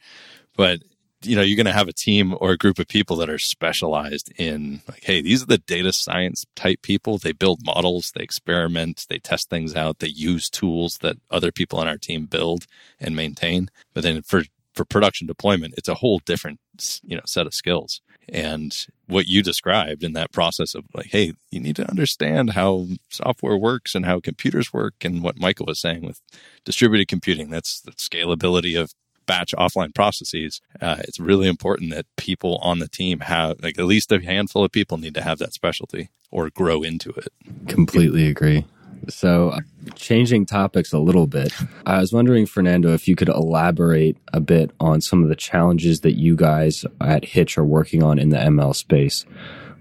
But 0.57 0.81
you 1.23 1.35
know, 1.35 1.41
you're 1.41 1.57
going 1.57 1.65
to 1.65 1.73
have 1.73 1.87
a 1.87 1.93
team 1.93 2.35
or 2.39 2.51
a 2.51 2.57
group 2.57 2.79
of 2.79 2.87
people 2.87 3.15
that 3.17 3.29
are 3.29 3.39
specialized 3.39 4.31
in 4.37 4.81
like, 4.87 5.03
hey, 5.03 5.21
these 5.21 5.41
are 5.41 5.47
the 5.47 5.57
data 5.57 5.91
science 5.91 6.45
type 6.55 6.81
people. 6.81 7.17
They 7.17 7.31
build 7.31 7.65
models, 7.65 8.11
they 8.15 8.23
experiment, 8.23 9.05
they 9.09 9.17
test 9.17 9.49
things 9.49 9.75
out, 9.75 9.99
they 9.99 10.07
use 10.07 10.49
tools 10.49 10.99
that 11.01 11.17
other 11.31 11.51
people 11.51 11.79
on 11.79 11.87
our 11.87 11.97
team 11.97 12.25
build 12.25 12.67
and 12.99 13.15
maintain. 13.15 13.69
But 13.93 14.03
then 14.03 14.21
for 14.21 14.43
for 14.73 14.85
production 14.85 15.25
deployment, 15.25 15.73
it's 15.75 15.89
a 15.89 15.95
whole 15.95 16.19
different 16.19 16.59
you 17.03 17.15
know 17.15 17.23
set 17.25 17.47
of 17.47 17.53
skills. 17.53 18.01
And 18.29 18.75
what 19.07 19.27
you 19.27 19.41
described 19.41 20.03
in 20.03 20.13
that 20.13 20.33
process 20.33 20.75
of 20.75 20.83
like, 20.93 21.07
hey, 21.07 21.33
you 21.49 21.61
need 21.61 21.77
to 21.77 21.89
understand 21.89 22.51
how 22.51 22.87
software 23.09 23.57
works 23.57 23.95
and 23.95 24.05
how 24.05 24.19
computers 24.19 24.71
work, 24.71 24.93
and 25.01 25.23
what 25.23 25.39
Michael 25.39 25.65
was 25.65 25.81
saying 25.81 26.05
with 26.05 26.21
distributed 26.63 27.07
computing, 27.07 27.49
that's 27.49 27.81
the 27.81 27.91
scalability 27.91 28.79
of 28.79 28.93
batch 29.27 29.53
offline 29.57 29.93
processes, 29.93 30.61
uh, 30.81 30.97
it's 30.99 31.19
really 31.19 31.47
important 31.47 31.91
that 31.91 32.05
people 32.15 32.57
on 32.63 32.79
the 32.79 32.87
team 32.87 33.19
have, 33.19 33.61
like, 33.61 33.77
at 33.77 33.85
least 33.85 34.11
a 34.11 34.19
handful 34.19 34.63
of 34.63 34.71
people 34.71 34.97
need 34.97 35.13
to 35.13 35.21
have 35.21 35.37
that 35.37 35.53
specialty 35.53 36.09
or 36.31 36.49
grow 36.49 36.81
into 36.81 37.11
it. 37.11 37.29
Completely 37.67 38.27
agree. 38.27 38.65
So, 39.09 39.49
uh, 39.49 39.59
changing 39.95 40.45
topics 40.47 40.91
a 40.91 40.99
little 40.99 41.27
bit, 41.27 41.53
I 41.85 41.99
was 41.99 42.11
wondering, 42.11 42.45
Fernando, 42.45 42.93
if 42.93 43.07
you 43.07 43.15
could 43.15 43.29
elaborate 43.29 44.17
a 44.33 44.39
bit 44.39 44.71
on 44.79 45.01
some 45.01 45.23
of 45.23 45.29
the 45.29 45.35
challenges 45.35 46.01
that 46.01 46.17
you 46.17 46.35
guys 46.35 46.85
at 46.99 47.23
Hitch 47.23 47.57
are 47.57 47.63
working 47.63 48.03
on 48.03 48.19
in 48.19 48.29
the 48.29 48.37
ML 48.37 48.75
space. 48.75 49.25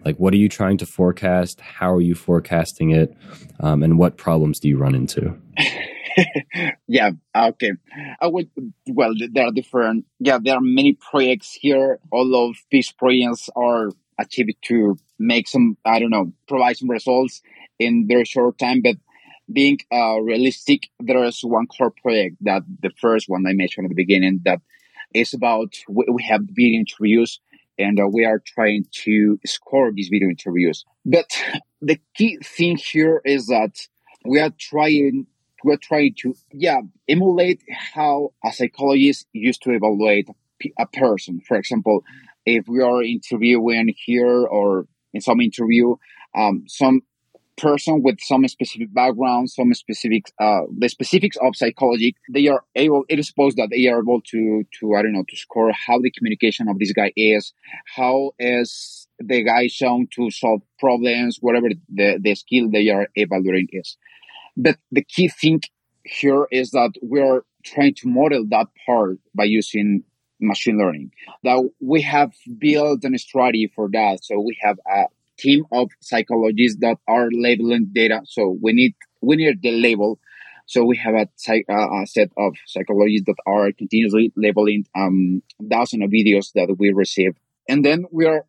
Like, 0.04 0.18
what 0.18 0.32
are 0.32 0.36
you 0.36 0.48
trying 0.48 0.78
to 0.78 0.86
forecast? 0.86 1.60
How 1.60 1.92
are 1.92 2.00
you 2.00 2.14
forecasting 2.14 2.90
it? 2.90 3.16
Um, 3.58 3.82
and 3.82 3.98
what 3.98 4.16
problems 4.16 4.60
do 4.60 4.68
you 4.68 4.78
run 4.78 4.94
into? 4.94 5.36
yeah. 6.88 7.10
Okay. 7.34 7.72
I 8.20 8.26
would. 8.26 8.50
Well, 8.88 9.12
there 9.30 9.46
are 9.46 9.52
different. 9.52 10.06
Yeah, 10.18 10.38
there 10.42 10.56
are 10.56 10.60
many 10.62 10.94
projects 10.94 11.52
here. 11.52 11.98
All 12.10 12.48
of 12.48 12.56
these 12.70 12.92
projects 12.92 13.48
are 13.56 13.90
achieved 14.18 14.54
to 14.66 14.96
make 15.18 15.48
some. 15.48 15.76
I 15.84 15.98
don't 15.98 16.10
know, 16.10 16.32
provide 16.48 16.76
some 16.76 16.90
results 16.90 17.42
in 17.78 18.06
very 18.08 18.24
short 18.24 18.58
time. 18.58 18.80
But 18.82 18.96
being 19.52 19.78
uh, 19.92 20.20
realistic, 20.20 20.88
there 21.00 21.22
is 21.24 21.40
one 21.42 21.66
core 21.66 21.90
project 21.90 22.36
that 22.42 22.62
the 22.82 22.90
first 23.00 23.28
one 23.28 23.46
I 23.46 23.52
mentioned 23.52 23.86
at 23.86 23.90
the 23.90 23.94
beginning 23.94 24.40
that 24.44 24.60
is 25.14 25.34
about 25.34 25.74
we, 25.88 26.04
we 26.12 26.22
have 26.24 26.42
video 26.42 26.80
interviews 26.80 27.40
and 27.78 28.00
uh, 28.00 28.08
we 28.08 28.24
are 28.24 28.42
trying 28.44 28.86
to 29.04 29.38
score 29.44 29.92
these 29.92 30.08
video 30.08 30.28
interviews. 30.28 30.84
But 31.04 31.30
the 31.82 32.00
key 32.14 32.38
thing 32.42 32.76
here 32.76 33.20
is 33.24 33.46
that 33.48 33.86
we 34.24 34.40
are 34.40 34.52
trying 34.58 35.26
we're 35.64 35.76
trying 35.76 36.14
to, 36.18 36.34
yeah, 36.52 36.80
emulate 37.08 37.62
how 37.70 38.32
a 38.44 38.52
psychologist 38.52 39.26
used 39.32 39.62
to 39.62 39.70
evaluate 39.70 40.28
a 40.78 40.86
person. 40.86 41.40
For 41.40 41.56
example, 41.56 42.04
if 42.44 42.66
we 42.68 42.82
are 42.82 43.02
interviewing 43.02 43.94
here 43.96 44.46
or 44.46 44.86
in 45.12 45.20
some 45.20 45.40
interview, 45.40 45.96
um, 46.34 46.64
some 46.66 47.02
person 47.56 48.02
with 48.02 48.20
some 48.20 48.46
specific 48.48 48.92
background, 48.92 49.50
some 49.50 49.72
specific, 49.72 50.26
uh, 50.38 50.60
the 50.76 50.88
specifics 50.88 51.36
of 51.40 51.56
psychology, 51.56 52.14
they 52.30 52.48
are 52.48 52.62
able, 52.74 53.04
it 53.08 53.18
is 53.18 53.28
supposed 53.28 53.56
that 53.56 53.68
they 53.70 53.86
are 53.86 54.00
able 54.00 54.20
to, 54.20 54.64
to, 54.78 54.94
I 54.94 55.02
don't 55.02 55.14
know, 55.14 55.24
to 55.28 55.36
score 55.36 55.72
how 55.72 55.98
the 55.98 56.10
communication 56.10 56.68
of 56.68 56.78
this 56.78 56.92
guy 56.92 57.12
is, 57.16 57.52
how 57.94 58.32
is 58.38 59.08
the 59.18 59.42
guy 59.42 59.68
shown 59.68 60.08
to 60.16 60.30
solve 60.30 60.60
problems, 60.78 61.38
whatever 61.40 61.68
the, 61.88 62.18
the 62.20 62.34
skill 62.34 62.70
they 62.70 62.90
are 62.90 63.08
evaluating 63.14 63.68
is. 63.72 63.96
But 64.56 64.76
the 64.90 65.02
key 65.02 65.28
thing 65.28 65.60
here 66.04 66.46
is 66.50 66.70
that 66.70 66.92
we're 67.02 67.42
trying 67.64 67.94
to 67.94 68.08
model 68.08 68.44
that 68.50 68.66
part 68.86 69.18
by 69.34 69.44
using 69.44 70.04
machine 70.40 70.78
learning. 70.78 71.12
That 71.44 71.68
we 71.80 72.02
have 72.02 72.32
built 72.58 73.04
a 73.04 73.18
strategy 73.18 73.72
for 73.74 73.88
that. 73.92 74.24
So 74.24 74.40
we 74.40 74.56
have 74.62 74.78
a 74.86 75.04
team 75.38 75.64
of 75.72 75.90
psychologists 76.00 76.78
that 76.80 76.98
are 77.06 77.28
labeling 77.30 77.90
data. 77.92 78.22
So 78.24 78.56
we 78.60 78.72
need 78.72 78.94
we 79.20 79.36
need 79.36 79.62
the 79.62 79.72
label. 79.72 80.18
So 80.66 80.84
we 80.84 80.96
have 80.96 81.14
a, 81.14 81.28
a 81.48 82.06
set 82.06 82.30
of 82.36 82.54
psychologists 82.66 83.26
that 83.26 83.36
are 83.46 83.70
continuously 83.72 84.32
labeling 84.36 84.84
um, 84.96 85.42
thousands 85.70 86.02
of 86.02 86.10
videos 86.10 86.52
that 86.54 86.74
we 86.78 86.92
receive, 86.92 87.36
and 87.68 87.84
then 87.84 88.04
we 88.10 88.26
are 88.26 88.44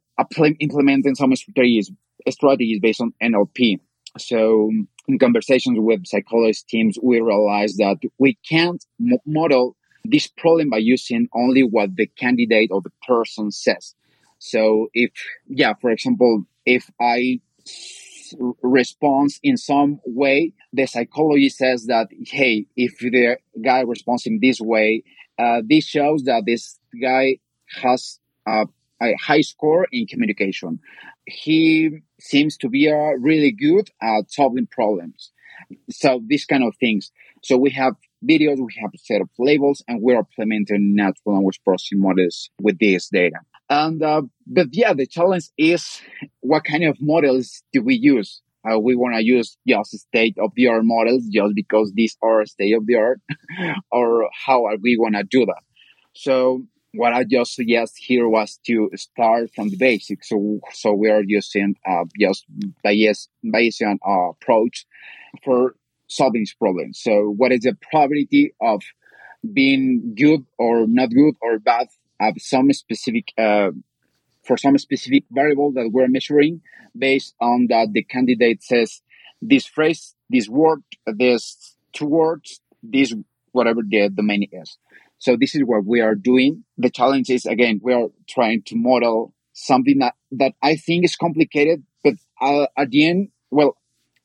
implementing 0.60 1.14
some 1.14 1.36
strategies 1.36 1.92
strategies 2.30 2.80
based 2.80 3.02
on 3.02 3.14
NLP. 3.22 3.80
So 4.18 4.72
in 5.08 5.20
conversations 5.20 5.78
with 5.80 6.06
psychologist 6.06 6.68
teams, 6.68 6.98
we 7.02 7.20
realized 7.22 7.78
that 7.78 7.98
we 8.18 8.38
can't 8.48 8.84
model 9.26 9.76
this 10.04 10.28
problem 10.28 10.70
by 10.70 10.78
using 10.78 11.28
only 11.34 11.64
what 11.64 11.96
the 11.96 12.08
candidate 12.08 12.70
or 12.72 12.82
the 12.82 12.92
person 13.08 13.52
says. 13.52 13.96
So 14.40 14.90
if, 14.94 15.12
yeah, 15.48 15.74
for 15.80 15.90
example, 15.92 16.46
if 16.66 16.90
I 17.00 17.40
responds 18.62 19.40
in 19.42 19.58
some 19.58 20.00
way, 20.06 20.54
the 20.74 20.86
psychology 20.86 21.50
says 21.50 21.86
that, 21.86 22.08
hey, 22.26 22.66
if 22.76 22.98
the 23.00 23.38
guy 23.64 23.82
responds 23.82 24.26
in 24.26 24.40
this 24.42 24.60
way, 24.60 25.04
uh, 25.40 25.62
this 25.68 25.86
shows 25.86 26.24
that 26.24 26.44
this 26.46 26.80
guy 27.02 27.38
has 27.82 28.20
a, 28.46 28.66
a 29.02 29.14
high 29.16 29.42
score 29.42 29.88
in 29.92 30.08
communication. 30.08 30.80
He 31.26 32.02
seems 32.20 32.58
to 32.58 32.70
be 32.70 32.90
uh, 32.90 33.18
really 33.20 33.52
good 33.52 33.90
at 34.02 34.32
solving 34.32 34.68
problems. 34.68 35.32
So 35.90 36.22
these 36.26 36.46
kind 36.46 36.64
of 36.64 36.76
things. 36.80 37.12
So 37.44 37.58
we 37.58 37.72
have 37.72 37.96
videos, 38.28 38.58
we 38.58 38.74
have 38.82 38.92
a 38.94 38.98
set 38.98 39.22
of 39.22 39.30
labels, 39.38 39.84
and 39.88 40.02
we're 40.02 40.18
implementing 40.18 40.96
natural 40.96 41.36
language 41.36 41.60
processing 41.64 42.00
models 42.00 42.50
with 42.62 42.80
this 42.80 43.10
data. 43.10 43.38
And 43.70 44.02
uh, 44.02 44.24
but 44.46 44.68
yeah, 44.72 44.94
the 44.94 45.06
challenge 45.06 45.50
is 45.58 46.02
what 46.42 46.64
kind 46.64 46.84
of 46.84 46.98
models 47.02 47.64
do 47.74 47.82
we 47.82 47.96
use? 47.96 48.42
Uh, 48.70 48.80
we 48.80 48.96
want 48.96 49.16
to 49.16 49.24
use 49.24 49.58
just 49.68 49.98
state 49.98 50.36
of 50.40 50.52
the 50.56 50.68
art 50.68 50.84
models 50.84 51.26
just 51.28 51.56
because 51.56 51.92
these 51.94 52.18
are 52.22 52.46
state 52.46 52.74
of 52.74 52.86
the 52.86 52.96
art, 52.96 53.22
or 53.92 54.30
how 54.46 54.66
are 54.66 54.78
we 54.82 54.98
going 54.98 55.14
to 55.14 55.24
do 55.24 55.46
that? 55.46 55.62
So 56.14 56.64
what 56.98 57.14
I 57.14 57.24
just 57.24 57.56
suggest 57.56 57.96
here 57.98 58.28
was 58.28 58.60
to 58.68 58.90
start 58.96 59.54
from 59.56 59.70
the 59.70 59.78
basics. 59.78 60.30
So, 60.30 60.60
so 60.74 60.94
we 60.94 61.10
are 61.10 61.24
using 61.24 61.76
uh, 61.86 62.06
just 62.20 62.46
Bayes, 62.84 63.30
Bayesian 63.46 63.98
uh, 64.08 64.30
approach 64.30 64.86
for 65.44 65.76
solving 66.08 66.42
this 66.42 66.54
problem. 66.54 66.94
So, 66.94 67.34
what 67.36 67.52
is 67.52 67.62
the 67.62 67.78
probability 67.90 68.54
of 68.62 68.82
being 69.54 70.16
good 70.16 70.46
or 70.58 70.88
not 70.88 71.10
good 71.10 71.36
or 71.42 71.60
bad 71.60 71.88
of 72.20 72.36
some 72.40 72.72
specific 72.74 73.34
uh, 73.38 73.72
for 74.44 74.58
some 74.58 74.78
specific 74.78 75.24
variable 75.32 75.72
that 75.74 75.92
we're 75.92 76.08
measuring 76.08 76.62
based 76.98 77.36
on 77.40 77.68
that 77.70 77.94
the 77.94 78.04
candidate 78.04 78.64
says 78.64 79.02
this 79.42 79.66
phrase, 79.66 80.16
this 80.30 80.50
word, 80.50 80.82
this 81.06 81.76
two 81.94 82.06
words, 82.06 82.62
this 82.82 83.14
whatever 83.52 83.82
the 83.88 84.10
domain 84.10 84.48
is. 84.52 84.78
So 85.20 85.36
this 85.40 85.56
is 85.56 85.62
what 85.64 85.86
we 85.86 86.02
are 86.02 86.16
doing. 86.16 86.64
The 86.78 86.90
challenge 86.90 87.30
is 87.30 87.46
again, 87.46 87.80
we 87.84 87.94
are 87.94 88.08
trying 88.28 88.64
to 88.64 88.76
model 88.76 89.34
something 89.54 90.00
that, 90.00 90.16
that 90.32 90.54
I 90.62 90.76
think 90.76 91.04
is 91.04 91.16
complicated, 91.16 91.84
but 92.04 92.14
uh, 92.40 92.68
at 92.78 92.92
the 92.92 93.10
end, 93.10 93.30
well, 93.50 93.78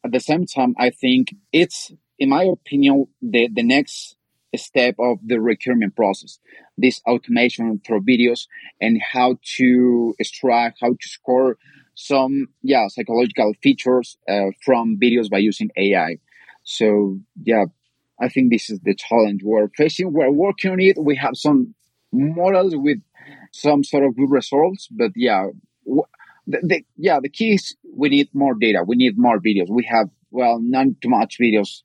at 0.05 0.12
the 0.12 0.20
same 0.20 0.46
time, 0.46 0.74
I 0.78 0.90
think 0.90 1.35
it's, 1.52 1.92
in 2.18 2.28
my 2.28 2.44
opinion, 2.44 3.07
the, 3.22 3.48
the 3.48 3.62
next 3.62 4.16
step 4.57 4.96
of 4.98 5.18
the 5.24 5.40
recruitment 5.40 5.96
process. 5.96 6.38
This 6.76 7.00
automation 7.07 7.81
through 7.87 8.02
videos 8.02 8.46
and 8.81 9.00
how 9.00 9.38
to 9.57 10.14
extract, 10.18 10.78
how 10.81 10.90
to 10.90 11.09
score 11.09 11.57
some, 11.94 12.48
yeah, 12.62 12.88
psychological 12.88 13.55
features 13.62 14.18
uh, 14.28 14.50
from 14.64 14.98
videos 15.02 15.31
by 15.31 15.38
using 15.38 15.70
AI. 15.76 16.18
So, 16.64 17.20
yeah, 17.42 17.66
I 18.23 18.29
think 18.29 18.51
this 18.51 18.71
is 18.71 18.79
the 18.81 18.95
challenge 18.95 19.41
we're 19.43 19.69
facing. 19.77 20.13
We're 20.13 20.31
working 20.31 20.71
on 20.71 20.81
it. 20.81 20.97
We 20.99 21.17
have 21.17 21.37
some 21.37 21.75
models 22.13 22.75
with 22.77 22.99
some 23.53 23.83
sort 23.83 24.05
of 24.05 24.17
good 24.17 24.31
results, 24.31 24.89
but 24.91 25.11
yeah, 25.17 25.49
the, 26.47 26.61
the, 26.63 26.85
yeah, 26.97 27.19
the 27.21 27.29
key 27.29 27.55
is 27.55 27.77
we 27.95 28.09
need 28.09 28.29
more 28.33 28.55
data. 28.55 28.85
We 28.87 28.97
need 28.97 29.19
more 29.19 29.39
videos. 29.39 29.69
We 29.69 29.85
have, 29.91 30.09
well, 30.31 30.61
not 30.61 30.87
too 31.03 31.09
much 31.09 31.39
videos, 31.41 31.83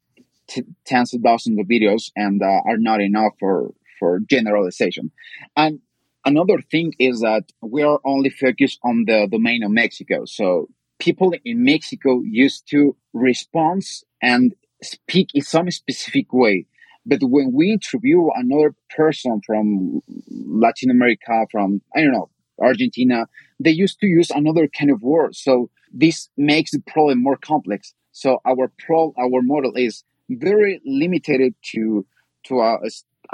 t- 0.48 0.64
tens 0.86 1.14
of 1.14 1.22
thousands 1.22 1.60
of 1.60 1.66
videos 1.66 2.12
and 2.16 2.42
uh, 2.42 2.62
are 2.70 2.78
not 2.78 3.02
enough 3.02 3.34
for, 3.40 3.74
for 4.00 4.20
generalization. 4.30 5.12
And 5.56 5.80
another 6.24 6.60
thing 6.62 6.94
is 7.00 7.22
that 7.22 7.52
we 7.62 7.82
are 7.84 8.00
only 8.06 8.30
focused 8.30 8.80
on 8.84 9.06
the 9.06 9.28
domain 9.32 9.64
of 9.64 9.72
Mexico. 9.72 10.26
So 10.26 10.70
people 11.00 11.34
in 11.44 11.64
Mexico 11.64 12.22
used 12.24 12.68
to 12.70 12.96
respond 13.14 13.84
and 14.22 14.54
speak 14.82 15.30
in 15.34 15.42
some 15.42 15.70
specific 15.72 16.34
way. 16.34 16.66
But 17.06 17.20
when 17.22 17.54
we 17.54 17.72
interview 17.72 18.28
another 18.36 18.76
person 18.96 19.42
from 19.46 20.02
Latin 20.30 20.90
America, 20.90 21.46
from, 21.52 21.82
I 21.96 22.02
don't 22.02 22.12
know, 22.12 22.30
Argentina, 22.60 23.28
they 23.60 23.72
used 23.72 24.00
to 24.02 24.08
use 24.08 24.30
another 24.30 24.68
kind 24.68 24.92
of 24.92 25.02
word. 25.02 25.36
So 25.36 25.70
this 25.94 26.30
makes 26.36 26.72
the 26.72 26.82
problem 26.82 27.24
more 27.24 27.38
complex. 27.38 27.94
So 28.12 28.40
our 28.46 28.72
pro, 28.80 29.14
our 29.18 29.42
model 29.42 29.74
is 29.76 30.04
very 30.30 30.82
limited 30.86 31.54
to, 31.72 32.06
to 32.46 32.60
a, 32.60 32.76
a, 32.76 32.90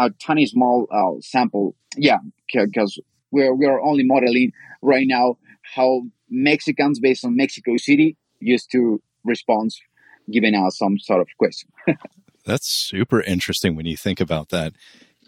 a 0.06 0.10
tiny 0.12 0.46
small 0.46 0.88
uh, 0.92 1.20
sample. 1.22 1.76
Yeah, 1.98 2.20
because 2.54 3.00
we're, 3.32 3.56
we 3.56 3.66
are 3.66 3.82
only 3.82 4.04
modeling 4.04 4.52
right 4.82 5.08
now 5.08 5.38
how 5.76 6.04
Mexicans 6.30 7.00
based 7.00 7.26
on 7.26 7.36
Mexico 7.36 7.78
City 7.78 8.18
used 8.40 8.70
to 8.72 9.02
respond 9.24 9.72
giving 10.32 10.56
us 10.56 10.78
some 10.78 11.00
sort 11.00 11.22
of 11.22 11.28
question. 11.38 11.70
That's 12.46 12.68
super 12.68 13.22
interesting 13.22 13.76
when 13.76 13.86
you 13.86 13.98
think 13.98 14.20
about 14.20 14.50
that. 14.50 14.74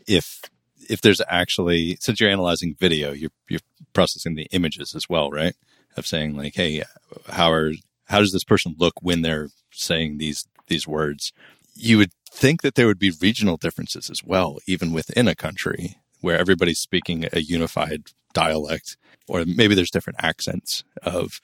If 0.07 0.41
if 0.89 1.01
there's 1.01 1.21
actually 1.27 1.97
since 1.99 2.19
you're 2.19 2.29
analyzing 2.29 2.75
video, 2.79 3.11
you're 3.11 3.31
you're 3.49 3.61
processing 3.93 4.35
the 4.35 4.47
images 4.51 4.95
as 4.95 5.09
well, 5.09 5.31
right? 5.31 5.55
Of 5.97 6.05
saying 6.05 6.35
like, 6.35 6.55
hey, 6.55 6.83
how 7.29 7.51
are 7.51 7.73
how 8.05 8.19
does 8.19 8.33
this 8.33 8.43
person 8.43 8.75
look 8.77 8.95
when 9.01 9.21
they're 9.21 9.49
saying 9.71 10.17
these 10.17 10.47
these 10.67 10.87
words? 10.87 11.31
You 11.73 11.97
would 11.97 12.11
think 12.31 12.61
that 12.61 12.75
there 12.75 12.87
would 12.87 12.99
be 12.99 13.11
regional 13.21 13.57
differences 13.57 14.09
as 14.09 14.23
well, 14.23 14.59
even 14.67 14.91
within 14.91 15.27
a 15.27 15.35
country 15.35 15.97
where 16.21 16.37
everybody's 16.37 16.79
speaking 16.79 17.25
a 17.31 17.41
unified 17.41 18.03
dialect, 18.33 18.97
or 19.27 19.45
maybe 19.45 19.75
there's 19.75 19.91
different 19.91 20.19
accents 20.23 20.83
of 21.03 21.41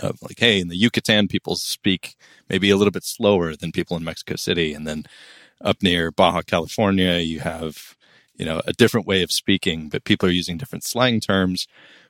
of 0.00 0.22
like, 0.22 0.38
hey, 0.38 0.60
in 0.60 0.68
the 0.68 0.76
Yucatan, 0.76 1.28
people 1.28 1.56
speak 1.56 2.14
maybe 2.48 2.70
a 2.70 2.76
little 2.76 2.90
bit 2.90 3.04
slower 3.04 3.56
than 3.56 3.72
people 3.72 3.96
in 3.96 4.04
Mexico 4.04 4.36
City, 4.36 4.72
and 4.72 4.86
then 4.86 5.04
up 5.60 5.82
near 5.82 6.10
Baja 6.10 6.42
California, 6.42 7.18
you 7.18 7.40
have 7.40 7.96
you 8.34 8.44
know 8.44 8.62
a 8.66 8.72
different 8.72 9.06
way 9.06 9.22
of 9.22 9.30
speaking, 9.30 9.88
but 9.88 10.04
people 10.04 10.28
are 10.28 10.32
using 10.32 10.56
different 10.56 10.84
slang 10.84 11.20
terms. 11.20 11.66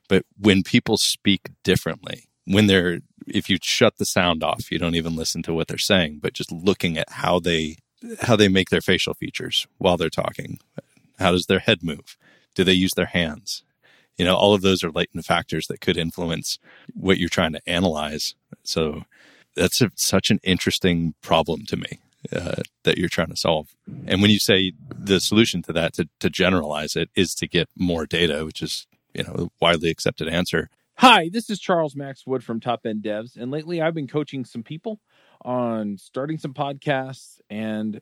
But 0.07 0.25
when 0.37 0.63
people 0.63 0.97
speak 0.97 1.49
differently, 1.63 2.29
when 2.45 2.67
they're 2.67 2.99
if 3.27 3.49
you 3.49 3.57
shut 3.61 3.97
the 3.97 4.05
sound 4.05 4.43
off, 4.43 4.71
you 4.71 4.79
don't 4.79 4.95
even 4.95 5.15
listen 5.15 5.43
to 5.43 5.53
what 5.53 5.67
they're 5.67 5.77
saying, 5.77 6.19
but 6.21 6.33
just 6.33 6.51
looking 6.51 6.97
at 6.97 7.09
how 7.09 7.39
they 7.39 7.77
how 8.21 8.35
they 8.35 8.47
make 8.47 8.69
their 8.69 8.81
facial 8.81 9.13
features 9.13 9.67
while 9.77 9.97
they're 9.97 10.09
talking. 10.09 10.59
How 11.19 11.31
does 11.31 11.45
their 11.45 11.59
head 11.59 11.83
move? 11.83 12.17
Do 12.55 12.63
they 12.63 12.73
use 12.73 12.93
their 12.95 13.05
hands? 13.05 13.63
You 14.17 14.25
know 14.25 14.35
all 14.35 14.53
of 14.53 14.61
those 14.61 14.83
are 14.83 14.91
latent 14.91 15.25
factors 15.25 15.67
that 15.67 15.81
could 15.81 15.97
influence 15.97 16.59
what 16.93 17.17
you're 17.17 17.29
trying 17.29 17.53
to 17.53 17.61
analyze. 17.67 18.35
So 18.63 19.03
that's 19.55 19.81
a, 19.81 19.91
such 19.95 20.29
an 20.29 20.39
interesting 20.43 21.13
problem 21.21 21.65
to 21.67 21.77
me 21.77 21.99
uh, 22.31 22.61
that 22.83 22.97
you're 22.97 23.09
trying 23.09 23.29
to 23.29 23.35
solve. 23.35 23.75
And 24.07 24.21
when 24.21 24.31
you 24.31 24.39
say 24.39 24.73
the 24.89 25.19
solution 25.19 25.61
to 25.63 25.73
that 25.73 25.93
to, 25.93 26.07
to 26.19 26.29
generalize 26.29 26.95
it 26.95 27.09
is 27.15 27.33
to 27.35 27.47
get 27.47 27.69
more 27.75 28.05
data 28.05 28.45
which 28.45 28.61
is 28.61 28.87
you 29.13 29.23
know 29.23 29.51
widely 29.59 29.89
accepted 29.89 30.27
answer. 30.27 30.69
Hi 30.97 31.29
this 31.31 31.49
is 31.49 31.59
charles 31.59 31.95
max 31.95 32.27
wood 32.27 32.43
from 32.43 32.59
top 32.59 32.85
end 32.85 33.01
devs 33.01 33.35
and 33.35 33.49
lately 33.49 33.81
i've 33.81 33.95
been 33.95 34.07
coaching 34.07 34.45
some 34.45 34.61
people 34.61 34.99
on 35.43 35.97
starting 35.97 36.37
some 36.37 36.53
podcasts 36.53 37.39
and 37.49 38.01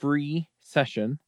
free 0.00 0.48
session 0.60 1.18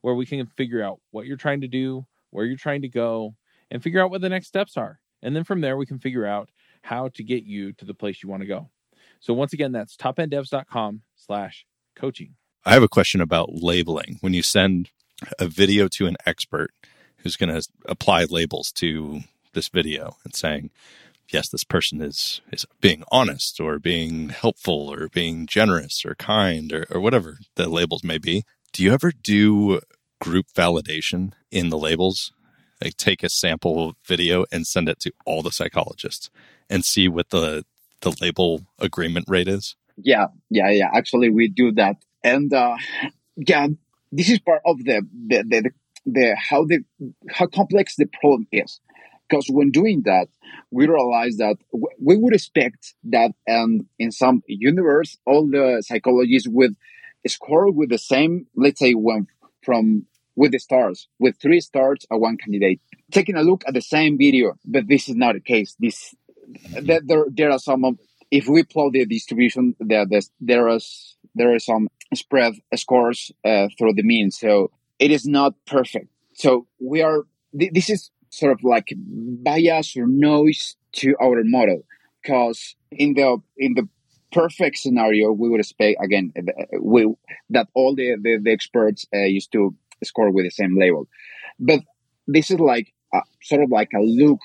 where 0.00 0.14
we 0.14 0.26
can 0.26 0.46
figure 0.46 0.82
out 0.82 1.00
what 1.12 1.26
you're 1.26 1.36
trying 1.36 1.60
to 1.60 1.68
do, 1.68 2.04
where 2.30 2.44
you're 2.44 2.56
trying 2.56 2.82
to 2.82 2.88
go, 2.88 3.34
and 3.70 3.82
figure 3.82 4.02
out 4.02 4.10
what 4.10 4.20
the 4.20 4.28
next 4.28 4.48
steps 4.48 4.76
are. 4.76 4.98
And 5.22 5.34
then 5.34 5.44
from 5.44 5.60
there, 5.60 5.76
we 5.76 5.86
can 5.86 5.98
figure 5.98 6.26
out 6.26 6.50
how 6.82 7.08
to 7.14 7.22
get 7.22 7.44
you 7.44 7.72
to 7.74 7.84
the 7.84 7.94
place 7.94 8.22
you 8.22 8.28
want 8.28 8.42
to 8.42 8.46
go. 8.46 8.68
So 9.20 9.32
once 9.32 9.54
again, 9.54 9.72
that's 9.72 9.96
topenddevs.com 9.96 11.02
slash 11.16 11.64
coaching. 11.96 12.34
I 12.64 12.74
have 12.74 12.82
a 12.82 12.88
question 12.88 13.20
about 13.20 13.54
labeling. 13.54 14.18
When 14.20 14.34
you 14.34 14.42
send 14.42 14.90
a 15.38 15.46
video 15.46 15.88
to 15.88 16.06
an 16.06 16.16
expert 16.26 16.72
who's 17.18 17.36
going 17.36 17.54
to 17.54 17.66
apply 17.86 18.24
labels 18.24 18.70
to 18.72 19.20
this 19.54 19.68
video 19.68 20.16
and 20.24 20.34
saying, 20.34 20.70
yes, 21.34 21.48
this 21.48 21.64
person 21.64 22.00
is, 22.00 22.40
is 22.52 22.64
being 22.80 23.02
honest 23.10 23.60
or 23.60 23.80
being 23.80 24.28
helpful 24.28 24.90
or 24.90 25.08
being 25.08 25.46
generous 25.46 26.04
or 26.06 26.14
kind 26.14 26.72
or, 26.72 26.86
or 26.90 27.00
whatever 27.00 27.38
the 27.56 27.68
labels 27.68 28.04
may 28.04 28.18
be. 28.18 28.44
Do 28.72 28.84
you 28.84 28.92
ever 28.92 29.10
do 29.10 29.80
group 30.20 30.46
validation 30.54 31.32
in 31.50 31.70
the 31.70 31.76
labels? 31.76 32.32
Like 32.82 32.96
take 32.96 33.24
a 33.24 33.28
sample 33.28 33.94
video 34.06 34.44
and 34.52 34.64
send 34.64 34.88
it 34.88 35.00
to 35.00 35.12
all 35.26 35.42
the 35.42 35.50
psychologists 35.50 36.30
and 36.70 36.84
see 36.84 37.08
what 37.08 37.30
the 37.30 37.64
the 38.00 38.14
label 38.20 38.62
agreement 38.78 39.26
rate 39.28 39.48
is? 39.48 39.74
Yeah, 39.96 40.26
yeah, 40.50 40.70
yeah. 40.70 40.90
Actually, 40.94 41.30
we 41.30 41.48
do 41.48 41.72
that, 41.72 41.96
and 42.22 42.52
uh, 42.52 42.76
yeah, 43.36 43.68
this 44.12 44.28
is 44.28 44.38
part 44.40 44.60
of 44.66 44.78
the 44.78 45.02
the, 45.28 45.42
the 45.48 45.70
the 46.04 46.36
how 46.36 46.64
the 46.64 46.84
how 47.30 47.46
complex 47.46 47.94
the 47.96 48.06
problem 48.20 48.46
is. 48.52 48.80
Because 49.34 49.50
when 49.50 49.70
doing 49.72 50.02
that, 50.04 50.28
we 50.70 50.86
realize 50.86 51.38
that 51.38 51.56
w- 51.72 51.88
we 52.00 52.16
would 52.16 52.34
expect 52.34 52.94
that, 53.04 53.32
and 53.48 53.86
in 53.98 54.12
some 54.12 54.44
universe, 54.46 55.18
all 55.26 55.48
the 55.48 55.82
psychologists 55.84 56.48
would 56.48 56.76
score 57.26 57.72
with 57.72 57.90
the 57.90 57.98
same. 57.98 58.46
Let's 58.54 58.78
say 58.78 58.92
when 58.94 59.26
from 59.64 60.06
with 60.36 60.52
the 60.52 60.60
stars, 60.60 61.08
with 61.18 61.36
three 61.40 61.60
stars 61.60 62.06
at 62.12 62.20
one 62.20 62.36
candidate. 62.36 62.80
Taking 63.10 63.34
a 63.36 63.42
look 63.42 63.64
at 63.66 63.74
the 63.74 63.82
same 63.82 64.18
video, 64.18 64.54
but 64.64 64.86
this 64.86 65.08
is 65.08 65.16
not 65.16 65.34
the 65.34 65.40
case. 65.40 65.74
This 65.80 66.14
there, 66.80 67.00
there, 67.04 67.24
there 67.28 67.50
are 67.50 67.58
some. 67.58 67.98
If 68.30 68.46
we 68.46 68.62
plot 68.62 68.92
the 68.92 69.04
distribution, 69.04 69.74
there 69.80 70.06
there 70.40 70.68
is 70.68 71.16
there 71.34 71.54
are 71.54 71.58
some 71.58 71.88
spread 72.14 72.54
scores 72.76 73.32
uh, 73.44 73.66
through 73.76 73.94
the 73.94 74.04
mean, 74.04 74.30
so 74.30 74.70
it 75.00 75.10
is 75.10 75.26
not 75.26 75.54
perfect. 75.66 76.06
So 76.34 76.68
we 76.78 77.02
are. 77.02 77.24
This 77.52 77.88
is 77.88 78.10
sort 78.38 78.52
of 78.52 78.60
like 78.64 78.88
bias 78.96 79.96
or 79.96 80.06
noise 80.06 80.76
to 81.00 81.14
our 81.20 81.42
model, 81.44 81.80
because 82.20 82.76
in 82.90 83.14
the 83.14 83.38
in 83.56 83.74
the 83.74 83.88
perfect 84.32 84.76
scenario, 84.78 85.32
we 85.32 85.48
would 85.48 85.60
expect 85.60 85.96
again 86.02 86.32
we, 86.80 87.00
that 87.50 87.68
all 87.74 87.94
the 87.94 88.16
the, 88.20 88.38
the 88.42 88.52
experts 88.52 89.06
uh, 89.14 89.18
used 89.38 89.52
to 89.52 89.74
score 90.02 90.30
with 90.30 90.44
the 90.44 90.50
same 90.50 90.78
label, 90.78 91.06
but 91.58 91.80
this 92.26 92.50
is 92.50 92.58
like 92.58 92.92
a, 93.12 93.20
sort 93.42 93.62
of 93.62 93.70
like 93.70 93.90
a 93.94 94.00
loop, 94.00 94.40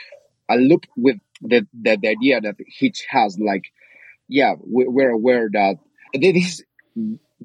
a 0.49 0.57
loop 0.57 0.85
with 0.95 1.17
the, 1.41 1.65
the, 1.73 1.97
the 2.01 2.09
idea 2.09 2.41
that 2.41 2.55
Hitch 2.79 3.05
has, 3.09 3.37
like, 3.39 3.63
yeah, 4.27 4.53
we're 4.59 5.11
aware 5.11 5.49
that 5.53 5.75
this 6.13 6.35
is 6.45 6.63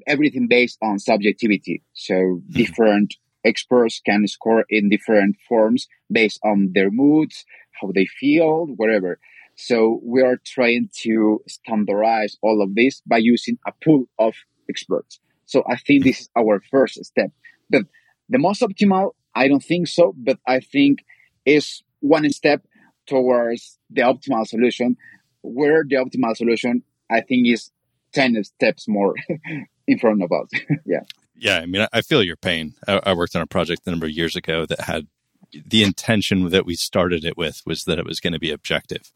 everything 0.05 0.47
based 0.47 0.77
on 0.81 0.99
subjectivity. 0.99 1.83
So 1.93 2.13
mm-hmm. 2.13 2.51
different 2.51 3.15
experts 3.45 4.01
can 4.05 4.27
score 4.27 4.65
in 4.69 4.89
different 4.89 5.37
forms 5.47 5.87
based 6.11 6.39
on 6.43 6.71
their 6.73 6.91
moods, 6.91 7.45
how 7.79 7.91
they 7.93 8.05
feel, 8.05 8.65
whatever. 8.75 9.19
So 9.55 10.01
we 10.03 10.21
are 10.21 10.37
trying 10.45 10.89
to 11.03 11.41
standardize 11.47 12.37
all 12.41 12.61
of 12.61 12.75
this 12.75 13.01
by 13.05 13.17
using 13.17 13.57
a 13.65 13.71
pool 13.83 14.05
of 14.19 14.33
experts. 14.69 15.19
So 15.45 15.63
I 15.69 15.77
think 15.77 16.03
this 16.03 16.21
is 16.21 16.29
our 16.35 16.61
first 16.71 17.03
step. 17.05 17.31
But 17.69 17.83
the 18.29 18.39
most 18.39 18.61
optimal, 18.61 19.11
I 19.33 19.47
don't 19.47 19.63
think 19.63 19.87
so, 19.87 20.13
but 20.17 20.39
I 20.47 20.59
think 20.59 21.05
is 21.45 21.83
one 21.99 22.29
step 22.31 22.65
towards 23.05 23.77
the 23.89 24.01
optimal 24.01 24.47
solution, 24.47 24.97
where 25.41 25.83
the 25.87 25.95
optimal 25.97 26.35
solution, 26.35 26.83
I 27.09 27.21
think, 27.21 27.47
is 27.47 27.71
10 28.13 28.43
steps 28.43 28.87
more 28.87 29.13
in 29.87 29.99
front 29.99 30.23
of 30.23 30.31
us. 30.31 30.49
yeah. 30.85 31.01
Yeah. 31.37 31.59
I 31.59 31.65
mean, 31.65 31.87
I 31.91 32.01
feel 32.01 32.23
your 32.23 32.37
pain. 32.37 32.75
I, 32.87 33.01
I 33.03 33.13
worked 33.13 33.35
on 33.35 33.41
a 33.41 33.47
project 33.47 33.83
a 33.85 33.91
number 33.91 34.05
of 34.05 34.11
years 34.11 34.35
ago 34.35 34.65
that 34.65 34.81
had 34.81 35.07
the 35.51 35.83
intention 35.83 36.49
that 36.49 36.65
we 36.65 36.75
started 36.75 37.23
it 37.23 37.37
with 37.37 37.61
was 37.65 37.83
that 37.83 37.99
it 37.99 38.05
was 38.05 38.19
going 38.19 38.33
to 38.33 38.39
be 38.39 38.51
objective 38.51 39.11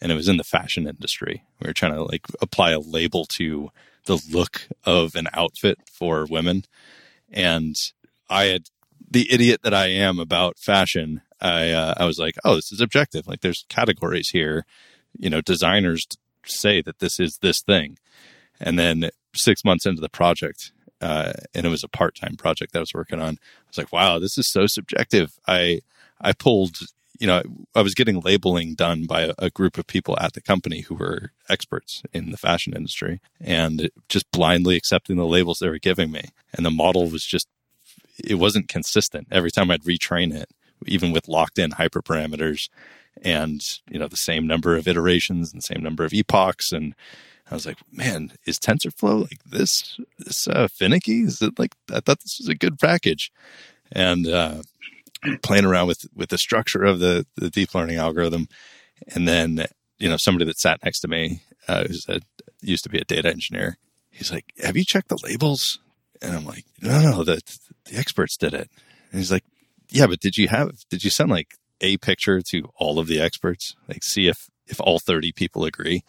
and 0.00 0.10
it 0.10 0.16
was 0.16 0.28
in 0.28 0.36
the 0.36 0.44
fashion 0.44 0.86
industry. 0.86 1.44
We 1.60 1.68
were 1.68 1.74
trying 1.74 1.94
to 1.94 2.02
like 2.02 2.26
apply 2.40 2.72
a 2.72 2.80
label 2.80 3.24
to 3.36 3.70
the 4.06 4.22
look 4.30 4.68
of 4.84 5.14
an 5.14 5.28
outfit 5.32 5.78
for 5.90 6.26
women. 6.28 6.64
And 7.30 7.76
I 8.28 8.44
had 8.44 8.66
the 9.08 9.32
idiot 9.32 9.60
that 9.62 9.74
I 9.74 9.86
am 9.86 10.18
about 10.18 10.58
fashion 10.58 11.22
I 11.40 11.70
uh, 11.70 11.94
I 11.96 12.04
was 12.04 12.18
like, 12.18 12.36
oh, 12.44 12.56
this 12.56 12.72
is 12.72 12.80
objective. 12.80 13.26
Like 13.26 13.40
there's 13.40 13.64
categories 13.68 14.30
here. 14.30 14.64
You 15.18 15.30
know, 15.30 15.40
designers 15.40 16.06
say 16.44 16.80
that 16.82 16.98
this 16.98 17.18
is 17.20 17.38
this 17.42 17.62
thing, 17.62 17.98
and 18.60 18.78
then 18.78 19.10
six 19.34 19.64
months 19.64 19.86
into 19.86 20.00
the 20.00 20.08
project, 20.08 20.72
uh, 21.00 21.32
and 21.54 21.66
it 21.66 21.68
was 21.68 21.84
a 21.84 21.88
part 21.88 22.14
time 22.14 22.36
project 22.36 22.72
that 22.72 22.78
I 22.78 22.80
was 22.80 22.94
working 22.94 23.20
on. 23.20 23.34
I 23.34 23.68
was 23.68 23.78
like, 23.78 23.92
wow, 23.92 24.18
this 24.18 24.38
is 24.38 24.50
so 24.50 24.66
subjective. 24.66 25.38
I 25.46 25.80
I 26.20 26.32
pulled. 26.32 26.78
You 27.18 27.26
know, 27.26 27.42
I 27.74 27.80
was 27.80 27.94
getting 27.94 28.20
labeling 28.20 28.74
done 28.74 29.06
by 29.06 29.22
a, 29.22 29.32
a 29.38 29.48
group 29.48 29.78
of 29.78 29.86
people 29.86 30.18
at 30.20 30.34
the 30.34 30.42
company 30.42 30.80
who 30.82 30.96
were 30.96 31.30
experts 31.48 32.02
in 32.12 32.30
the 32.30 32.36
fashion 32.36 32.76
industry 32.76 33.22
and 33.40 33.88
just 34.10 34.30
blindly 34.32 34.76
accepting 34.76 35.16
the 35.16 35.24
labels 35.24 35.58
they 35.58 35.70
were 35.70 35.78
giving 35.78 36.10
me. 36.10 36.24
And 36.52 36.66
the 36.66 36.70
model 36.70 37.08
was 37.08 37.24
just, 37.24 37.48
it 38.22 38.34
wasn't 38.34 38.68
consistent. 38.68 39.28
Every 39.30 39.50
time 39.50 39.70
I'd 39.70 39.84
retrain 39.84 40.34
it, 40.34 40.50
even 40.84 41.10
with 41.10 41.26
locked 41.26 41.58
in 41.58 41.70
hyperparameters 41.70 42.68
and 43.22 43.62
you 43.90 43.98
know 43.98 44.08
the 44.08 44.16
same 44.16 44.46
number 44.46 44.76
of 44.76 44.86
iterations 44.86 45.52
and 45.52 45.62
same 45.62 45.82
number 45.82 46.04
of 46.04 46.12
epochs 46.12 46.72
and 46.72 46.94
I 47.50 47.54
was 47.54 47.66
like, 47.66 47.78
man, 47.92 48.32
is 48.44 48.58
TensorFlow 48.58 49.22
like 49.22 49.42
this 49.44 49.98
this 50.18 50.48
uh, 50.48 50.68
finicky? 50.68 51.22
Is 51.22 51.40
it 51.42 51.58
like 51.58 51.74
I 51.90 52.00
thought 52.00 52.20
this 52.20 52.38
was 52.38 52.48
a 52.48 52.54
good 52.54 52.78
package, 52.78 53.30
and 53.92 54.26
uh, 54.26 54.62
playing 55.42 55.64
around 55.64 55.86
with 55.86 56.06
with 56.14 56.30
the 56.30 56.38
structure 56.38 56.82
of 56.82 56.98
the 56.98 57.26
the 57.36 57.50
deep 57.50 57.74
learning 57.74 57.96
algorithm, 57.98 58.48
and 59.14 59.28
then 59.28 59.66
you 59.98 60.08
know 60.08 60.16
somebody 60.16 60.44
that 60.46 60.58
sat 60.58 60.82
next 60.84 61.00
to 61.00 61.08
me 61.08 61.42
uh, 61.68 61.84
who's 61.84 62.08
a, 62.08 62.20
used 62.60 62.84
to 62.84 62.90
be 62.90 62.98
a 62.98 63.04
data 63.04 63.28
engineer. 63.28 63.78
He's 64.10 64.32
like, 64.32 64.52
"Have 64.62 64.76
you 64.76 64.84
checked 64.84 65.08
the 65.08 65.20
labels?" 65.22 65.78
And 66.20 66.34
I'm 66.34 66.46
like, 66.46 66.64
"No, 66.82 67.00
no, 67.00 67.24
the 67.24 67.40
the 67.84 67.96
experts 67.96 68.36
did 68.36 68.54
it." 68.54 68.70
And 69.12 69.20
he's 69.20 69.30
like, 69.30 69.44
yeah, 69.90 70.06
but 70.06 70.20
did 70.20 70.36
you 70.36 70.48
have 70.48 70.72
did 70.90 71.04
you 71.04 71.10
send 71.10 71.30
like 71.30 71.54
a 71.80 71.96
picture 71.98 72.40
to 72.40 72.70
all 72.76 72.98
of 72.98 73.06
the 73.06 73.20
experts, 73.20 73.76
like 73.88 74.02
see 74.02 74.28
if 74.28 74.48
if 74.66 74.80
all 74.80 74.98
thirty 74.98 75.32
people 75.32 75.64
agree? 75.64 76.02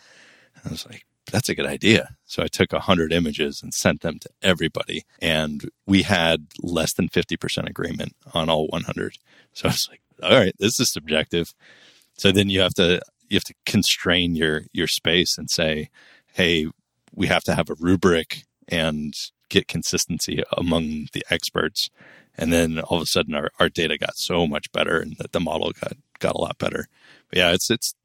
I 0.65 0.69
was 0.69 0.85
like, 0.85 1.05
that's 1.31 1.49
a 1.49 1.55
good 1.55 1.65
idea. 1.65 2.15
So 2.25 2.43
I 2.43 2.47
took 2.47 2.71
hundred 2.71 3.11
images 3.11 3.61
and 3.61 3.73
sent 3.73 4.01
them 4.01 4.19
to 4.19 4.29
everybody, 4.41 5.05
and 5.21 5.69
we 5.85 6.03
had 6.03 6.47
less 6.61 6.93
than 6.93 7.09
fifty 7.09 7.37
percent 7.37 7.67
agreement 7.67 8.15
on 8.33 8.49
all 8.49 8.67
one 8.67 8.83
hundred. 8.83 9.17
So 9.53 9.67
I 9.67 9.71
was 9.71 9.89
like, 9.89 10.01
all 10.23 10.37
right, 10.37 10.53
this 10.59 10.79
is 10.79 10.91
subjective. 10.91 11.53
So 12.17 12.31
then 12.31 12.49
you 12.49 12.61
have 12.61 12.73
to 12.75 13.01
you 13.29 13.35
have 13.35 13.43
to 13.43 13.55
constrain 13.65 14.35
your 14.35 14.63
your 14.71 14.87
space 14.87 15.37
and 15.37 15.49
say, 15.49 15.89
hey, 16.33 16.67
we 17.13 17.27
have 17.27 17.43
to 17.43 17.55
have 17.55 17.69
a 17.69 17.75
rubric 17.79 18.43
and 18.67 19.13
get 19.49 19.67
consistency 19.67 20.43
among 20.57 21.07
the 21.13 21.25
experts 21.29 21.89
and 22.37 22.53
then 22.53 22.79
all 22.79 22.97
of 22.97 23.03
a 23.03 23.07
sudden, 23.07 23.33
our, 23.33 23.49
our 23.59 23.69
data 23.69 23.97
got 23.97 24.15
so 24.15 24.45
much 24.45 24.71
better, 24.71 24.99
and 24.99 25.17
that 25.17 25.31
the 25.31 25.39
model 25.39 25.71
got 25.71 25.93
got 26.19 26.35
a 26.35 26.41
lot 26.41 26.57
better. 26.57 26.85
But 27.29 27.39
yeah, 27.39 27.51
it's 27.51 27.69
it's 27.71 27.95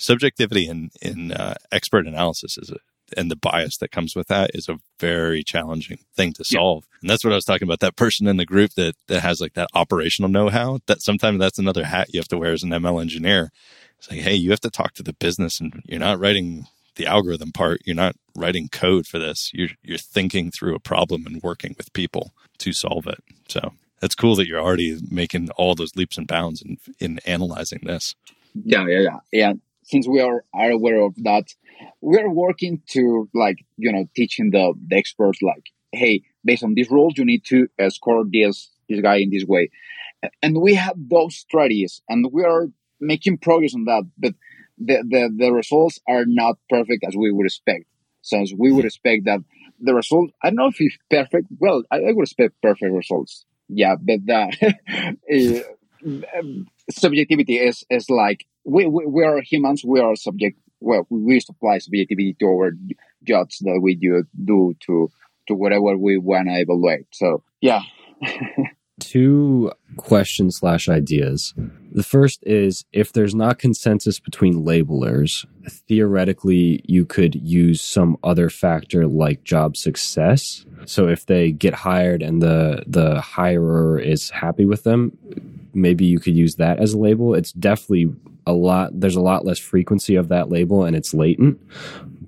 subjectivity 0.00 0.66
in 0.66 0.90
in 1.00 1.32
uh, 1.32 1.54
expert 1.70 2.06
analysis 2.06 2.58
is 2.58 2.70
a, 2.70 2.76
and 3.16 3.30
the 3.30 3.36
bias 3.36 3.76
that 3.78 3.90
comes 3.90 4.14
with 4.14 4.28
that 4.28 4.52
is 4.54 4.68
a 4.68 4.78
very 4.98 5.42
challenging 5.42 5.98
thing 6.14 6.32
to 6.34 6.44
solve. 6.44 6.84
Yeah. 6.90 6.98
And 7.02 7.10
that's 7.10 7.24
what 7.24 7.32
I 7.32 7.36
was 7.36 7.44
talking 7.44 7.66
about. 7.66 7.80
That 7.80 7.96
person 7.96 8.26
in 8.26 8.36
the 8.36 8.46
group 8.46 8.72
that 8.74 8.94
that 9.08 9.20
has 9.20 9.40
like 9.40 9.54
that 9.54 9.68
operational 9.74 10.30
know 10.30 10.48
how. 10.48 10.80
That 10.86 11.02
sometimes 11.02 11.38
that's 11.38 11.58
another 11.58 11.84
hat 11.84 12.08
you 12.12 12.20
have 12.20 12.28
to 12.28 12.38
wear 12.38 12.52
as 12.52 12.62
an 12.62 12.70
ML 12.70 13.00
engineer. 13.00 13.50
It's 13.98 14.10
like, 14.10 14.20
hey, 14.20 14.34
you 14.34 14.50
have 14.50 14.60
to 14.60 14.70
talk 14.70 14.94
to 14.94 15.02
the 15.02 15.12
business, 15.12 15.60
and 15.60 15.82
you're 15.84 16.00
not 16.00 16.18
writing 16.18 16.66
the 16.96 17.06
algorithm 17.06 17.52
part. 17.52 17.80
You're 17.84 17.96
not 17.96 18.16
writing 18.34 18.68
code 18.68 19.06
for 19.06 19.18
this. 19.18 19.50
You're 19.52 19.70
you're 19.82 19.98
thinking 19.98 20.50
through 20.50 20.74
a 20.74 20.80
problem 20.80 21.26
and 21.26 21.42
working 21.42 21.74
with 21.76 21.92
people 21.92 22.32
to 22.58 22.72
solve 22.72 23.06
it. 23.06 23.22
So 23.48 23.72
that's 24.00 24.14
cool 24.14 24.36
that 24.36 24.46
you're 24.46 24.60
already 24.60 24.98
making 25.10 25.50
all 25.50 25.74
those 25.74 25.96
leaps 25.96 26.16
and 26.16 26.26
bounds 26.26 26.62
in 26.62 26.78
in 26.98 27.18
analyzing 27.26 27.80
this. 27.82 28.14
Yeah, 28.54 28.86
yeah, 28.86 29.00
yeah, 29.00 29.18
yeah. 29.32 29.52
Since 29.90 30.06
we 30.08 30.20
are, 30.20 30.44
are 30.54 30.70
aware 30.70 31.00
of 31.00 31.14
that, 31.24 31.48
we're 32.00 32.30
working 32.30 32.82
to 32.90 33.28
like 33.34 33.58
you 33.76 33.92
know 33.92 34.06
teaching 34.14 34.50
the, 34.50 34.74
the 34.86 34.96
experts 34.96 35.40
like, 35.42 35.66
hey, 35.92 36.22
based 36.44 36.62
on 36.62 36.74
this 36.74 36.90
rule, 36.90 37.12
you 37.16 37.24
need 37.24 37.44
to 37.46 37.68
uh, 37.78 37.90
score 37.90 38.24
this 38.30 38.70
this 38.88 39.00
guy 39.00 39.16
in 39.16 39.30
this 39.30 39.44
way, 39.44 39.70
and 40.42 40.60
we 40.60 40.74
have 40.74 40.94
those 40.96 41.36
strategies, 41.36 42.02
and 42.08 42.26
we 42.32 42.44
are 42.44 42.68
making 43.00 43.38
progress 43.38 43.74
on 43.74 43.84
that. 43.84 44.04
But 44.18 44.34
the, 44.80 45.04
the, 45.06 45.30
the 45.36 45.52
results 45.52 46.00
are 46.08 46.24
not 46.26 46.56
perfect 46.68 47.04
as 47.06 47.14
we 47.14 47.30
would 47.30 47.46
expect. 47.46 47.84
So 48.22 48.40
as 48.40 48.52
we 48.56 48.72
would 48.72 48.84
expect 48.84 49.24
that 49.26 49.40
the 49.80 49.94
result, 49.94 50.30
I 50.42 50.48
don't 50.48 50.56
know 50.56 50.68
if 50.68 50.80
it's 50.80 50.96
perfect. 51.10 51.46
Well, 51.58 51.82
I, 51.90 51.96
I 51.96 52.12
would 52.12 52.22
expect 52.22 52.60
perfect 52.62 52.92
results. 52.92 53.44
Yeah, 53.68 53.96
but 54.00 54.26
the 54.26 55.64
uh, 56.36 56.42
subjectivity 56.90 57.56
is, 57.56 57.84
is 57.88 58.10
like, 58.10 58.46
we, 58.70 58.86
we, 58.86 59.06
we 59.06 59.24
are 59.24 59.40
humans, 59.40 59.84
we 59.84 60.00
are 60.00 60.14
subject, 60.16 60.58
well, 60.80 61.06
we 61.10 61.40
to 61.40 61.54
subjectivity 61.80 62.36
to 62.38 62.46
our 62.46 62.72
jobs 63.24 63.58
that 63.58 63.80
we 63.82 63.96
do, 63.96 64.24
do 64.44 64.74
to, 64.86 65.10
to 65.48 65.54
whatever 65.54 65.96
we 65.96 66.16
want 66.16 66.48
to 66.48 66.54
evaluate. 66.54 67.06
So 67.12 67.42
yeah. 67.60 67.82
Two 69.00 69.72
questions 69.96 70.56
slash 70.56 70.88
ideas. 70.88 71.54
The 71.90 72.02
first 72.02 72.44
is 72.46 72.84
if 72.92 73.12
there's 73.12 73.34
not 73.34 73.58
consensus 73.58 74.20
between 74.20 74.62
labelers, 74.64 75.46
theoretically, 75.88 76.84
you 76.86 77.06
could 77.06 77.34
use 77.34 77.80
some 77.80 78.18
other 78.22 78.50
factor 78.50 79.06
like 79.06 79.42
job 79.42 79.76
success. 79.78 80.66
So 80.84 81.08
if 81.08 81.24
they 81.24 81.50
get 81.50 81.72
hired 81.72 82.22
and 82.22 82.42
the 82.42 82.84
the 82.86 83.22
hirer 83.22 83.98
is 83.98 84.28
happy 84.28 84.66
with 84.66 84.84
them, 84.84 85.16
maybe 85.72 86.04
you 86.04 86.20
could 86.20 86.36
use 86.36 86.56
that 86.56 86.78
as 86.78 86.92
a 86.92 86.98
label. 86.98 87.34
It's 87.34 87.52
definitely 87.52 88.14
a 88.46 88.52
lot. 88.52 88.98
There's 88.98 89.16
a 89.16 89.20
lot 89.20 89.44
less 89.44 89.58
frequency 89.58 90.16
of 90.16 90.28
that 90.28 90.50
label, 90.50 90.84
and 90.84 90.96
it's 90.96 91.14
latent. 91.14 91.60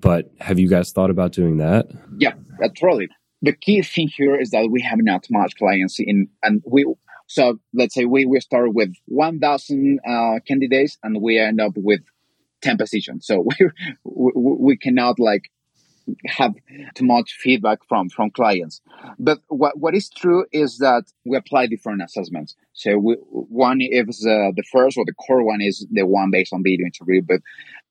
But 0.00 0.32
have 0.40 0.58
you 0.58 0.68
guys 0.68 0.92
thought 0.92 1.10
about 1.10 1.32
doing 1.32 1.58
that? 1.58 1.86
Yeah, 2.18 2.34
totally 2.78 3.08
the 3.42 3.52
key 3.52 3.82
thing 3.82 4.08
here 4.08 4.40
is 4.40 4.50
that 4.50 4.70
we 4.70 4.80
have 4.80 5.00
not 5.02 5.26
much 5.28 5.56
clients 5.56 5.98
in, 5.98 6.28
and 6.42 6.62
we, 6.64 6.86
so 7.26 7.58
let's 7.74 7.94
say 7.94 8.04
we, 8.04 8.24
we 8.24 8.40
start 8.40 8.72
with 8.72 8.92
1,000 9.06 9.98
uh, 10.08 10.38
candidates 10.46 10.96
and 11.02 11.20
we 11.20 11.38
end 11.38 11.60
up 11.60 11.72
with 11.74 12.00
10 12.62 12.78
positions. 12.78 13.26
So 13.26 13.44
we, 14.04 14.32
we 14.34 14.76
cannot 14.76 15.18
like 15.18 15.50
have 16.26 16.54
too 16.94 17.04
much 17.04 17.32
feedback 17.40 17.78
from 17.88 18.08
from 18.08 18.30
clients. 18.30 18.80
But 19.18 19.38
what 19.48 19.78
what 19.78 19.94
is 19.94 20.08
true 20.10 20.46
is 20.52 20.78
that 20.78 21.04
we 21.24 21.36
apply 21.36 21.66
different 21.66 22.02
assessments. 22.02 22.56
So 22.72 22.98
we, 22.98 23.14
one 23.30 23.78
is 23.80 24.26
uh, 24.26 24.52
the 24.56 24.64
first 24.70 24.96
or 24.96 25.04
the 25.04 25.14
core 25.14 25.44
one 25.44 25.60
is 25.60 25.86
the 25.90 26.06
one 26.06 26.30
based 26.30 26.52
on 26.52 26.62
video 26.62 26.86
interview, 26.86 27.22
but 27.22 27.40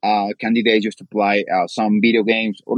uh, 0.04 0.30
candidates 0.40 0.84
used 0.86 0.98
to 0.98 1.06
play 1.06 1.46
uh, 1.54 1.68
some 1.68 2.00
video 2.02 2.24
games 2.24 2.60
or 2.66 2.78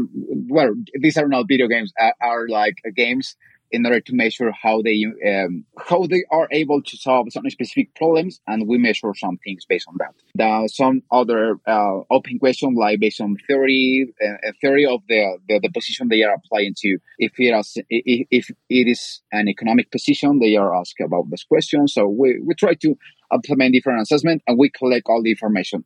well 0.50 0.74
these 1.00 1.18
are 1.18 1.28
not 1.28 1.48
video 1.48 1.68
games 1.68 1.94
are, 2.00 2.14
are 2.22 2.48
like 2.48 2.76
games 2.96 3.36
in 3.74 3.88
order 3.88 4.00
to 4.00 4.14
measure 4.14 4.52
how 4.52 4.84
they 4.84 5.04
um, 5.28 5.66
how 5.90 6.06
they 6.06 6.24
are 6.30 6.48
able 6.52 6.82
to 6.84 6.96
solve 6.96 7.28
some 7.32 7.50
specific 7.50 7.94
problems, 7.96 8.40
and 8.48 8.68
we 8.68 8.78
measure 8.78 9.12
some 9.16 9.38
things 9.44 9.66
based 9.68 9.88
on 9.90 9.96
that. 9.98 10.14
Are 10.40 10.68
some 10.68 11.02
other 11.12 11.60
uh, 11.68 12.02
open 12.12 12.38
questions 12.38 12.78
like 12.78 13.00
based 13.00 13.20
on 13.20 13.36
theory, 13.48 14.14
uh, 14.24 14.52
theory 14.62 14.86
of 14.86 15.02
the, 15.10 15.40
the, 15.50 15.60
the 15.64 15.72
position 15.72 16.08
they 16.08 16.22
are 16.22 16.36
applying 16.36 16.76
to. 16.78 17.00
If 17.18 17.34
it 17.40 17.52
is 17.58 17.78
if, 17.90 18.28
if 18.30 18.50
it 18.70 18.88
is 18.88 19.22
an 19.32 19.50
economic 19.50 19.92
position, 19.92 20.40
they 20.40 20.56
are 20.56 20.76
asked 20.76 21.02
about 21.04 21.32
this 21.32 21.44
question. 21.44 21.88
So 21.88 22.08
we 22.08 22.40
we 22.40 22.54
try 22.54 22.76
to 22.76 22.96
implement 23.34 23.74
different 23.74 24.04
assessment 24.04 24.44
and 24.48 24.60
we 24.60 24.70
collect 24.70 25.08
all 25.08 25.24
the 25.24 25.32
information, 25.32 25.84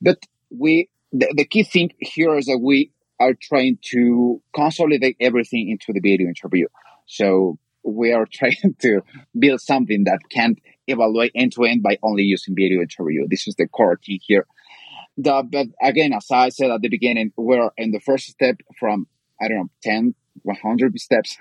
but 0.00 0.18
we 0.50 0.88
the, 1.12 1.32
the 1.36 1.44
key 1.44 1.64
thing 1.64 1.92
here 2.00 2.34
is 2.36 2.46
that 2.46 2.58
we 2.58 2.90
are 3.20 3.34
trying 3.34 3.78
to 3.80 4.40
consolidate 4.54 5.16
everything 5.20 5.70
into 5.70 5.92
the 5.92 6.00
video 6.00 6.28
interview. 6.28 6.66
So 7.06 7.58
we 7.84 8.12
are 8.12 8.26
trying 8.32 8.74
to 8.80 9.00
build 9.38 9.60
something 9.60 10.04
that 10.04 10.20
can 10.30 10.56
evaluate 10.86 11.32
end 11.34 11.52
to 11.52 11.64
end 11.64 11.82
by 11.82 11.98
only 12.02 12.22
using 12.22 12.54
video 12.54 12.80
interview. 12.80 13.26
This 13.28 13.48
is 13.48 13.54
the 13.56 13.66
core 13.66 13.98
thing 14.04 14.18
here. 14.22 14.46
The, 15.16 15.42
but 15.50 15.68
again, 15.82 16.12
as 16.12 16.26
I 16.30 16.50
said 16.50 16.70
at 16.70 16.82
the 16.82 16.88
beginning, 16.88 17.32
we're 17.36 17.70
in 17.78 17.90
the 17.90 18.00
first 18.00 18.26
step 18.26 18.56
from, 18.78 19.06
I 19.40 19.48
don't 19.48 19.56
know, 19.56 19.70
10, 19.82 20.14
100 20.42 21.00
steps. 21.00 21.38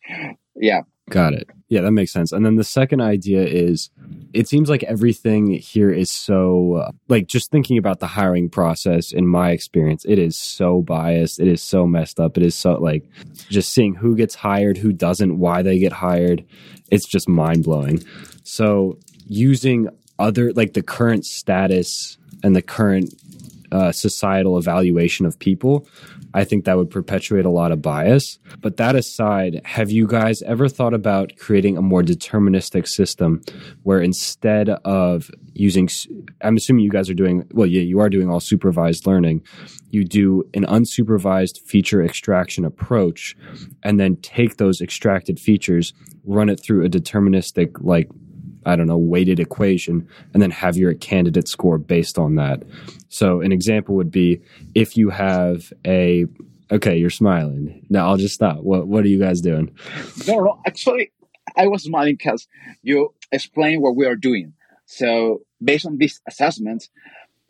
yeah. 0.56 0.82
Got 1.10 1.34
it. 1.34 1.48
Yeah, 1.68 1.80
that 1.80 1.92
makes 1.92 2.12
sense. 2.12 2.32
And 2.32 2.46
then 2.46 2.56
the 2.56 2.64
second 2.64 3.00
idea 3.00 3.42
is 3.42 3.90
it 4.32 4.48
seems 4.48 4.68
like 4.68 4.82
everything 4.84 5.52
here 5.52 5.90
is 5.90 6.10
so, 6.10 6.74
uh, 6.74 6.90
like, 7.08 7.26
just 7.26 7.50
thinking 7.50 7.78
about 7.78 8.00
the 8.00 8.06
hiring 8.06 8.48
process, 8.50 9.12
in 9.12 9.26
my 9.26 9.50
experience, 9.50 10.04
it 10.04 10.18
is 10.18 10.36
so 10.36 10.82
biased. 10.82 11.40
It 11.40 11.48
is 11.48 11.62
so 11.62 11.86
messed 11.86 12.20
up. 12.20 12.36
It 12.36 12.42
is 12.42 12.54
so, 12.54 12.74
like, 12.74 13.04
just 13.48 13.72
seeing 13.72 13.94
who 13.94 14.16
gets 14.16 14.34
hired, 14.34 14.76
who 14.76 14.92
doesn't, 14.92 15.38
why 15.38 15.62
they 15.62 15.78
get 15.78 15.92
hired. 15.92 16.44
It's 16.90 17.06
just 17.06 17.28
mind 17.28 17.64
blowing. 17.64 18.04
So, 18.44 18.98
using 19.26 19.88
other, 20.18 20.52
like, 20.52 20.74
the 20.74 20.82
current 20.82 21.24
status 21.24 22.18
and 22.42 22.54
the 22.54 22.62
current 22.62 23.14
uh, 23.72 23.92
societal 23.92 24.58
evaluation 24.58 25.26
of 25.26 25.38
people 25.38 25.86
I 26.38 26.44
think 26.44 26.64
that 26.64 26.76
would 26.76 26.90
perpetuate 26.90 27.44
a 27.44 27.50
lot 27.50 27.72
of 27.72 27.82
bias. 27.82 28.38
But 28.60 28.76
that 28.76 28.94
aside, 28.94 29.60
have 29.64 29.90
you 29.90 30.06
guys 30.06 30.40
ever 30.42 30.68
thought 30.68 30.94
about 30.94 31.32
creating 31.36 31.76
a 31.76 31.82
more 31.82 32.00
deterministic 32.02 32.86
system 32.86 33.42
where 33.82 34.00
instead 34.00 34.68
of 34.68 35.32
using, 35.52 35.88
I'm 36.40 36.56
assuming 36.56 36.84
you 36.84 36.90
guys 36.90 37.10
are 37.10 37.14
doing, 37.14 37.44
well, 37.50 37.66
yeah, 37.66 37.82
you 37.82 37.98
are 37.98 38.08
doing 38.08 38.30
all 38.30 38.38
supervised 38.38 39.04
learning. 39.04 39.42
You 39.90 40.04
do 40.04 40.48
an 40.54 40.64
unsupervised 40.66 41.58
feature 41.62 42.04
extraction 42.04 42.64
approach 42.64 43.36
and 43.82 43.98
then 43.98 44.14
take 44.16 44.58
those 44.58 44.80
extracted 44.80 45.40
features, 45.40 45.92
run 46.24 46.48
it 46.48 46.60
through 46.62 46.84
a 46.84 46.88
deterministic, 46.88 47.72
like, 47.80 48.08
I 48.68 48.76
don't 48.76 48.86
know, 48.86 48.98
weighted 48.98 49.40
equation, 49.40 50.08
and 50.32 50.42
then 50.42 50.50
have 50.50 50.76
your 50.76 50.94
candidate 50.94 51.48
score 51.48 51.78
based 51.78 52.18
on 52.18 52.36
that. 52.36 52.62
So 53.08 53.40
an 53.40 53.52
example 53.52 53.94
would 53.96 54.10
be 54.10 54.40
if 54.74 54.96
you 54.96 55.10
have 55.10 55.72
a 55.86 56.26
okay, 56.70 56.96
you're 56.96 57.10
smiling. 57.10 57.86
Now 57.88 58.08
I'll 58.08 58.16
just 58.16 58.34
stop. 58.34 58.58
What 58.58 58.86
what 58.86 59.04
are 59.04 59.08
you 59.08 59.18
guys 59.18 59.40
doing? 59.40 59.74
No, 60.26 60.40
no, 60.40 60.60
actually 60.66 61.10
I 61.56 61.66
was 61.66 61.84
smiling 61.84 62.14
because 62.14 62.46
you 62.82 63.14
explained 63.32 63.82
what 63.82 63.96
we 63.96 64.06
are 64.06 64.16
doing. 64.16 64.52
So 64.86 65.42
based 65.62 65.86
on 65.86 65.98
these 65.98 66.20
assessments, 66.26 66.88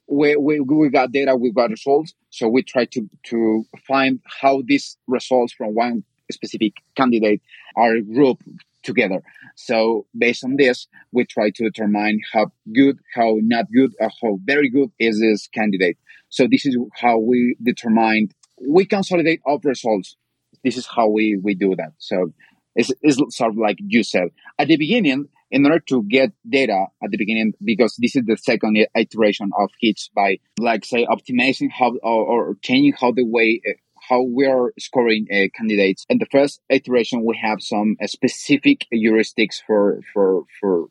we, 0.09 0.37
we, 0.37 0.61
we 0.61 0.89
got 0.89 1.13
data, 1.13 1.37
we 1.37 1.53
got 1.53 1.71
results. 1.71 2.15
So 2.31 2.49
we 2.49 2.63
try 2.63 2.87
to, 2.87 3.09
to 3.25 3.65
find 3.87 4.21
how 4.25 4.63
these 4.65 4.97
results 5.07 5.53
from 5.53 5.75
one 5.75 6.05
specific 6.33 6.75
candidate 6.97 7.43
are 7.77 8.01
grouped 8.01 8.43
together. 8.83 9.21
So 9.57 10.07
based 10.17 10.45
on 10.45 10.57
this, 10.57 10.87
we 11.13 11.25
try 11.25 11.51
to 11.51 11.65
determine 11.65 12.21
how 12.33 12.53
good, 12.75 12.99
how 13.15 13.37
not 13.41 13.67
good, 13.75 13.95
or 14.01 14.11
how 14.23 14.39
very 14.45 14.71
good 14.71 14.91
is 14.99 15.21
this 15.21 15.49
candidate. 15.49 15.99
So 16.29 16.47
this 16.51 16.67
is 16.67 16.77
how 16.95 17.19
we 17.19 17.57
determine, 17.63 18.29
we 18.61 18.87
consolidate 18.87 19.41
all 19.45 19.61
results. 19.63 20.17
This 20.65 20.77
is 20.77 20.87
how 20.87 21.09
we, 21.09 21.39
we 21.43 21.55
do 21.55 21.75
that. 21.77 21.93
So 21.99 22.33
it's, 22.75 22.93
it's 23.03 23.19
sort 23.37 23.51
of 23.51 23.59
like 23.59 23.79
you 23.81 24.03
said 24.03 24.29
at 24.59 24.69
the 24.69 24.77
beginning, 24.77 25.29
in 25.51 25.65
order 25.65 25.81
to 25.89 26.03
get 26.03 26.31
data 26.47 26.87
at 27.03 27.11
the 27.11 27.17
beginning, 27.17 27.55
because 27.65 27.97
this 27.99 28.15
is 28.15 28.25
the 28.27 28.37
second 28.37 28.77
iteration 28.95 29.51
of 29.59 29.71
HITS 29.81 30.11
by 30.15 30.39
like 30.59 30.85
say 30.85 31.07
optimizing 31.07 31.71
how 31.71 31.95
or, 32.03 32.51
or 32.51 32.57
changing 32.63 32.93
how 32.93 33.13
the 33.13 33.25
way 33.25 33.63
how 34.09 34.23
we 34.23 34.47
are 34.47 34.73
scoring 34.79 35.27
uh, 35.31 35.49
candidates. 35.57 36.07
In 36.09 36.19
the 36.19 36.27
first 36.27 36.61
iteration, 36.71 37.25
we 37.25 37.37
have 37.43 37.61
some 37.63 37.97
uh, 38.03 38.07
specific 38.07 38.87
heuristics 38.93 39.61
for 39.67 40.01
for 40.13 40.45
for 40.61 40.87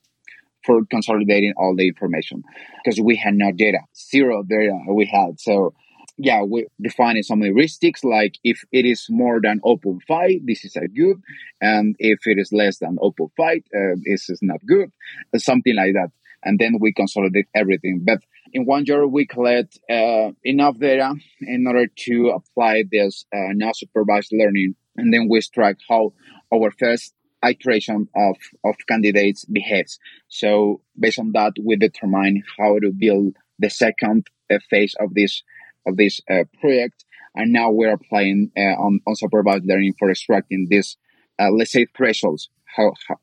for 0.66 0.86
consolidating 0.90 1.54
all 1.58 1.76
the 1.76 1.88
information 1.88 2.44
because 2.84 3.00
we 3.00 3.16
had 3.16 3.34
no 3.36 3.52
data, 3.52 3.80
zero 3.96 4.44
data 4.44 4.78
we 4.90 5.06
had. 5.06 5.40
So 5.40 5.74
yeah, 6.18 6.42
we 6.44 6.66
defining 6.82 7.24
some 7.24 7.42
heuristics 7.42 8.04
like 8.04 8.38
if 8.44 8.64
it 8.72 8.86
is 8.86 9.06
more 9.10 9.40
than 9.42 9.60
0.5, 9.62 10.46
this 10.46 10.66
is 10.66 10.76
a 10.76 10.88
good, 10.88 11.22
and 11.62 11.96
if 12.00 12.20
it 12.26 12.40
is 12.40 12.52
less 12.52 12.80
than 12.80 12.98
0.5, 12.98 13.30
uh, 13.40 13.96
this 14.04 14.30
is 14.30 14.40
not 14.42 14.66
good, 14.66 14.92
something 15.38 15.76
like 15.76 15.94
that. 15.94 16.12
And 16.44 16.60
then 16.60 16.78
we 16.80 16.94
consolidate 16.94 17.48
everything. 17.56 18.02
But 18.04 18.20
in 18.54 18.66
one 18.66 18.86
year, 18.86 19.08
we 19.08 19.26
collect 19.26 19.80
uh, 19.90 20.32
enough 20.44 20.78
data 20.80 21.14
in 21.42 21.66
order 21.68 21.88
to 22.06 22.30
apply 22.30 22.84
this 22.92 23.26
uh, 23.34 23.54
now 23.54 23.72
supervised 23.74 24.32
learning. 24.32 24.76
And 24.96 25.14
then 25.14 25.28
we 25.30 25.42
track 25.42 25.78
how 25.88 26.14
our 26.54 26.72
first 26.72 27.14
iteration 27.46 28.08
of, 28.16 28.36
of 28.64 28.76
candidates 28.88 29.46
behaves. 29.46 30.00
So 30.28 30.82
based 31.00 31.20
on 31.20 31.32
that, 31.34 31.54
we 31.64 31.76
determine 31.76 32.44
how 32.58 32.80
to 32.80 32.92
build 32.92 33.36
the 33.60 33.70
second 33.70 34.28
uh, 34.52 34.58
phase 34.70 34.96
of 35.00 35.14
this 35.14 35.44
of 35.86 35.98
this 35.98 36.20
uh, 36.30 36.44
project. 36.60 37.06
And 37.36 37.54
now 37.54 37.70
we're 37.72 37.94
applying 37.94 38.52
uh, 38.58 38.62
on, 38.62 39.00
on 39.08 39.16
supervised 39.16 39.66
learning 39.66 39.94
for 40.00 40.10
extracting 40.10 40.68
this, 40.70 40.98
uh, 41.40 41.52
let's 41.52 41.72
say 41.72 41.86
thresholds. 41.96 42.50
How, 42.66 42.94
how, 43.08 43.18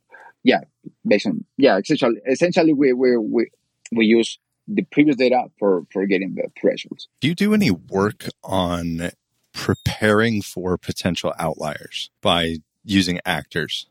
yeah, 0.45 0.61
based 1.07 1.27
on, 1.27 1.45
yeah, 1.57 1.79
essentially, 1.79 2.21
essentially 2.27 2.73
we, 2.73 2.93
we, 2.93 3.17
we, 3.17 3.51
we 3.93 4.07
use 4.07 4.39
the 4.67 4.83
previous 4.83 5.17
data 5.17 5.45
for 5.59 5.85
for 5.93 6.07
getting 6.07 6.35
the 6.35 6.49
thresholds. 6.61 7.09
Do 7.21 7.29
you 7.29 7.35
do 7.35 7.55
any 7.55 7.71
work 7.71 8.27
on 8.43 9.11
preparing 9.53 10.43
for 10.43 10.77
potential 10.77 11.33
outliers 11.39 12.11
by 12.21 12.57
using 12.85 13.21
actors 13.25 13.87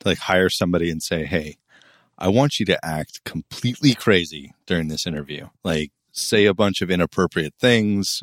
to 0.00 0.08
like 0.08 0.18
hire 0.18 0.48
somebody 0.48 0.90
and 0.90 1.02
say, 1.02 1.24
"Hey, 1.24 1.56
I 2.18 2.28
want 2.28 2.60
you 2.60 2.66
to 2.66 2.84
act 2.84 3.24
completely 3.24 3.94
crazy 3.94 4.54
during 4.66 4.88
this 4.88 5.06
interview. 5.06 5.48
Like 5.62 5.90
say 6.12 6.46
a 6.46 6.54
bunch 6.54 6.80
of 6.80 6.90
inappropriate 6.90 7.54
things, 7.58 8.22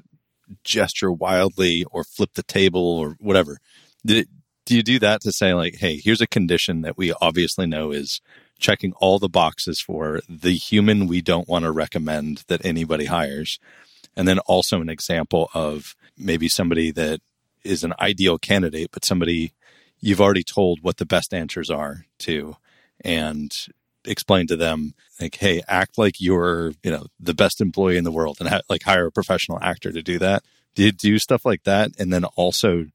gesture 0.64 1.12
wildly, 1.12 1.86
or 1.92 2.04
flip 2.04 2.32
the 2.34 2.44
table 2.44 2.82
or 2.82 3.16
whatever. 3.20 3.58
Do, 4.06 4.24
do 4.66 4.76
you 4.76 4.84
do 4.84 5.00
that 5.00 5.22
to 5.22 5.32
say 5.32 5.54
like, 5.54 5.76
hey, 5.76 5.98
here's 5.98 6.22
a 6.22 6.28
condition 6.28 6.82
that 6.82 6.98
we 6.98 7.14
obviously 7.22 7.66
know 7.66 7.92
is 7.92 8.22
checking 8.62 8.94
all 8.94 9.20
the 9.20 9.28
boxes 9.28 9.82
for 9.82 10.22
the 10.30 10.54
human 10.54 11.08
we 11.08 11.22
don't 11.22 11.50
want 11.50 11.64
to 11.66 11.72
recommend 11.72 12.44
that 12.48 12.66
anybody 12.66 13.06
hires. 13.06 13.60
And 14.16 14.28
then 14.28 14.40
also 14.40 14.80
an 14.80 14.90
example 14.90 15.50
of 15.54 15.96
maybe 16.18 16.48
somebody 16.48 16.92
that 16.92 17.20
is 17.64 17.84
an 17.84 17.94
ideal 18.00 18.38
candidate, 18.38 18.92
but 18.92 19.06
somebody 19.06 19.54
you've 20.00 20.22
already 20.22 20.44
told 20.44 20.80
what 20.82 20.98
the 20.98 21.06
best 21.06 21.34
answers 21.34 21.70
are 21.70 22.06
to 22.20 22.56
and 23.04 23.52
explain 24.06 24.48
to 24.48 24.56
them 24.56 24.94
like, 25.20 25.36
Hey, 25.36 25.62
act 25.68 25.98
like 25.98 26.16
you're, 26.20 26.74
you 26.84 26.92
know, 26.92 27.06
the 27.20 27.34
best 27.34 27.62
employee 27.62 27.98
in 27.98 28.04
the 28.04 28.12
world 28.12 28.38
and 28.40 28.50
ha- 28.50 28.62
like 28.70 28.84
hire 28.84 29.08
a 29.08 29.12
professional 29.12 29.60
actor 29.62 29.92
to 29.92 30.02
do 30.02 30.20
that. 30.20 30.44
Do 30.76 30.84
you 30.84 30.92
do 30.92 31.20
stuff 31.20 31.46
like 31.46 31.64
that? 31.64 31.92
And 32.00 32.12
then 32.14 32.26
also 32.26 32.86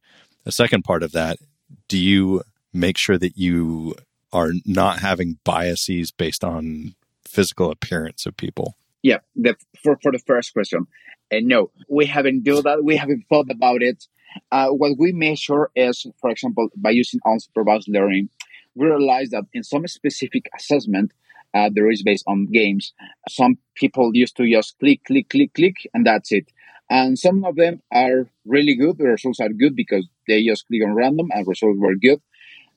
the 0.44 0.52
second 0.52 0.82
part 0.82 1.02
of 1.02 1.12
that, 1.12 1.38
do 1.88 1.98
you 1.98 2.42
make 2.72 2.98
sure 2.98 3.18
that 3.18 3.36
you 3.36 3.94
are 4.32 4.52
not 4.64 5.00
having 5.00 5.38
biases 5.44 6.10
based 6.10 6.44
on 6.44 6.94
physical 7.26 7.70
appearance 7.70 8.26
of 8.26 8.36
people? 8.36 8.76
Yeah, 9.02 9.18
the, 9.34 9.56
for 9.82 9.98
for 10.02 10.12
the 10.12 10.18
first 10.18 10.52
question, 10.52 10.86
and 11.30 11.46
no, 11.46 11.70
we 11.88 12.06
haven't 12.06 12.42
do 12.42 12.62
that. 12.62 12.84
We 12.84 12.96
haven't 12.96 13.24
thought 13.28 13.50
about 13.50 13.82
it. 13.82 14.06
Uh, 14.50 14.68
what 14.68 14.98
we 14.98 15.12
measure 15.12 15.70
is, 15.74 16.06
for 16.20 16.30
example, 16.30 16.68
by 16.76 16.90
using 16.90 17.20
unsupervised 17.20 17.88
learning, 17.88 18.28
we 18.74 18.86
realize 18.86 19.30
that 19.30 19.44
in 19.52 19.62
some 19.62 19.86
specific 19.86 20.48
assessment, 20.56 21.12
uh, 21.54 21.70
there 21.72 21.90
is 21.90 22.02
based 22.02 22.24
on 22.26 22.46
games. 22.52 22.92
Some 23.28 23.58
people 23.74 24.10
used 24.14 24.36
to 24.36 24.50
just 24.50 24.78
click, 24.78 25.04
click, 25.04 25.30
click, 25.30 25.54
click, 25.54 25.76
and 25.94 26.06
that's 26.06 26.32
it. 26.32 26.50
And 26.90 27.18
some 27.18 27.44
of 27.44 27.56
them 27.56 27.82
are 27.92 28.28
really 28.44 28.76
good. 28.76 28.98
The 28.98 29.08
results 29.08 29.40
are 29.40 29.48
good 29.48 29.74
because 29.74 30.06
they 30.28 30.44
just 30.44 30.66
click 30.68 30.82
on 30.84 30.94
random 30.94 31.28
and 31.32 31.46
results 31.46 31.78
were 31.80 31.96
good. 31.96 32.20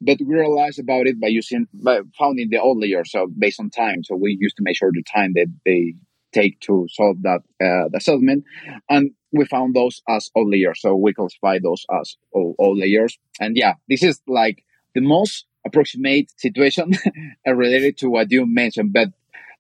But 0.02 0.20
we 0.20 0.36
realized 0.36 0.80
about 0.80 1.08
it 1.08 1.20
by 1.20 1.28
using, 1.28 1.68
by 1.74 2.02
founding 2.18 2.50
the 2.50 2.60
outlier. 2.60 3.04
So 3.06 3.28
based 3.28 3.60
on 3.60 3.70
time. 3.70 4.04
So 4.04 4.16
we 4.16 4.38
used 4.40 4.58
to 4.58 4.64
measure 4.64 4.90
the 4.94 5.04
time 5.04 5.34
that 5.36 5.48
they 5.66 5.96
take 6.32 6.60
to 6.62 6.88
solve 6.90 7.18
that 7.24 7.42
uh, 7.62 7.90
assessment. 7.96 8.44
And 8.90 9.12
we 9.32 9.46
found 9.46 9.76
those 9.76 10.02
as 10.08 10.30
outliers. 10.38 10.82
So 10.82 10.96
we 10.96 11.14
classify 11.14 11.60
those 11.60 11.86
as 12.00 12.18
outliers. 12.62 13.18
And 13.40 13.58
yeah, 13.58 13.74
this 13.88 14.04
is 14.04 14.22
like 14.28 14.64
the 14.96 15.02
most 15.02 15.46
approximate 15.66 16.32
situation 16.40 16.94
related 17.48 17.98
to 18.00 18.10
what 18.10 18.32
you 18.32 18.46
mentioned. 18.46 18.94
But 18.94 19.10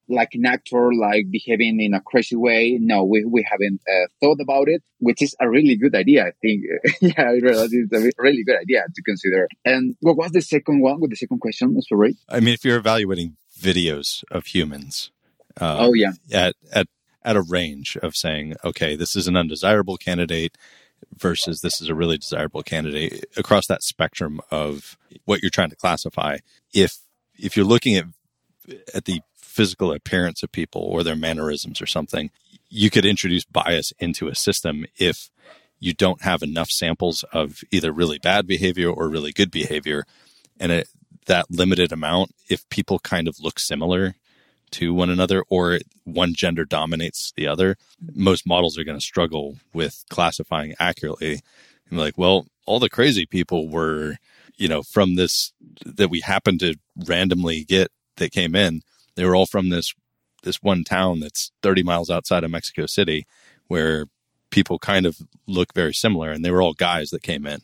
like 0.09 0.29
an 0.33 0.45
actor, 0.45 0.91
like 0.93 1.29
behaving 1.29 1.79
in 1.79 1.93
a 1.93 2.01
crazy 2.01 2.35
way. 2.35 2.77
No, 2.81 3.03
we, 3.03 3.25
we 3.25 3.45
haven't 3.49 3.81
uh, 3.87 4.07
thought 4.19 4.39
about 4.41 4.67
it, 4.67 4.83
which 4.99 5.21
is 5.21 5.35
a 5.39 5.49
really 5.49 5.75
good 5.75 5.95
idea. 5.95 6.25
I 6.25 6.31
think, 6.41 6.63
yeah, 7.01 7.31
it's 7.33 7.93
a 7.93 8.21
really 8.21 8.43
good 8.43 8.59
idea 8.59 8.83
to 8.93 9.01
consider. 9.03 9.47
And 9.63 9.95
what 10.01 10.17
was 10.17 10.31
the 10.31 10.41
second 10.41 10.81
one 10.81 10.99
with 10.99 11.11
the 11.11 11.15
second 11.15 11.39
question? 11.39 11.79
Sorry. 11.81 12.17
I 12.27 12.39
mean, 12.39 12.53
if 12.53 12.65
you're 12.65 12.77
evaluating 12.77 13.37
videos 13.57 14.23
of 14.31 14.47
humans, 14.47 15.11
uh, 15.59 15.77
oh 15.79 15.93
yeah, 15.93 16.11
at 16.31 16.55
at 16.71 16.87
at 17.23 17.35
a 17.35 17.41
range 17.41 17.97
of 18.01 18.15
saying, 18.15 18.55
okay, 18.63 18.95
this 18.95 19.15
is 19.15 19.27
an 19.27 19.35
undesirable 19.35 19.97
candidate 19.97 20.57
versus 21.17 21.61
this 21.61 21.81
is 21.81 21.89
a 21.89 21.95
really 21.95 22.17
desirable 22.17 22.63
candidate 22.63 23.25
across 23.37 23.67
that 23.67 23.83
spectrum 23.83 24.41
of 24.51 24.97
what 25.25 25.41
you're 25.41 25.49
trying 25.49 25.69
to 25.69 25.75
classify. 25.75 26.37
If 26.73 26.97
if 27.37 27.55
you're 27.55 27.65
looking 27.65 27.95
at 27.95 28.05
at 28.93 29.05
the 29.05 29.21
physical 29.49 29.91
appearance 29.91 30.43
of 30.43 30.51
people 30.51 30.81
or 30.81 31.03
their 31.03 31.15
mannerisms 31.15 31.81
or 31.81 31.87
something, 31.87 32.29
you 32.69 32.89
could 32.89 33.05
introduce 33.05 33.43
bias 33.45 33.91
into 33.99 34.27
a 34.27 34.35
system 34.35 34.85
if 34.97 35.29
you 35.79 35.93
don't 35.93 36.21
have 36.21 36.43
enough 36.43 36.69
samples 36.69 37.23
of 37.33 37.61
either 37.71 37.91
really 37.91 38.19
bad 38.19 38.45
behavior 38.45 38.89
or 38.89 39.09
really 39.09 39.31
good 39.31 39.49
behavior. 39.49 40.05
And 40.59 40.71
it, 40.71 40.89
that 41.25 41.49
limited 41.49 41.91
amount, 41.91 42.31
if 42.49 42.67
people 42.69 42.99
kind 42.99 43.27
of 43.27 43.39
look 43.39 43.59
similar 43.59 44.15
to 44.71 44.93
one 44.93 45.09
another 45.09 45.43
or 45.49 45.79
one 46.03 46.33
gender 46.35 46.63
dominates 46.63 47.33
the 47.35 47.47
other, 47.47 47.75
most 48.13 48.45
models 48.45 48.77
are 48.77 48.83
going 48.83 48.99
to 48.99 49.05
struggle 49.05 49.57
with 49.73 50.03
classifying 50.09 50.75
accurately. 50.79 51.41
And 51.89 51.97
like, 51.97 52.17
well, 52.17 52.45
all 52.65 52.79
the 52.79 52.89
crazy 52.89 53.25
people 53.25 53.67
were, 53.67 54.17
you 54.57 54.67
know, 54.67 54.83
from 54.83 55.15
this 55.15 55.53
that 55.85 56.09
we 56.09 56.19
happened 56.19 56.59
to 56.59 56.75
randomly 57.07 57.63
get 57.63 57.89
that 58.17 58.31
came 58.31 58.55
in 58.55 58.81
they 59.19 59.25
were 59.25 59.35
all 59.35 59.45
from 59.45 59.67
this 59.67 59.93
this 60.43 60.63
one 60.63 60.85
town 60.85 61.19
that's 61.19 61.51
30 61.61 61.83
miles 61.83 62.09
outside 62.09 62.45
of 62.45 62.51
Mexico 62.51 62.85
City 62.85 63.27
where 63.67 64.05
people 64.49 64.79
kind 64.79 65.05
of 65.05 65.17
look 65.45 65.73
very 65.73 65.93
similar 65.93 66.31
and 66.31 66.45
they 66.45 66.51
were 66.51 66.61
all 66.61 66.73
guys 66.73 67.09
that 67.09 67.21
came 67.21 67.45
in. 67.45 67.59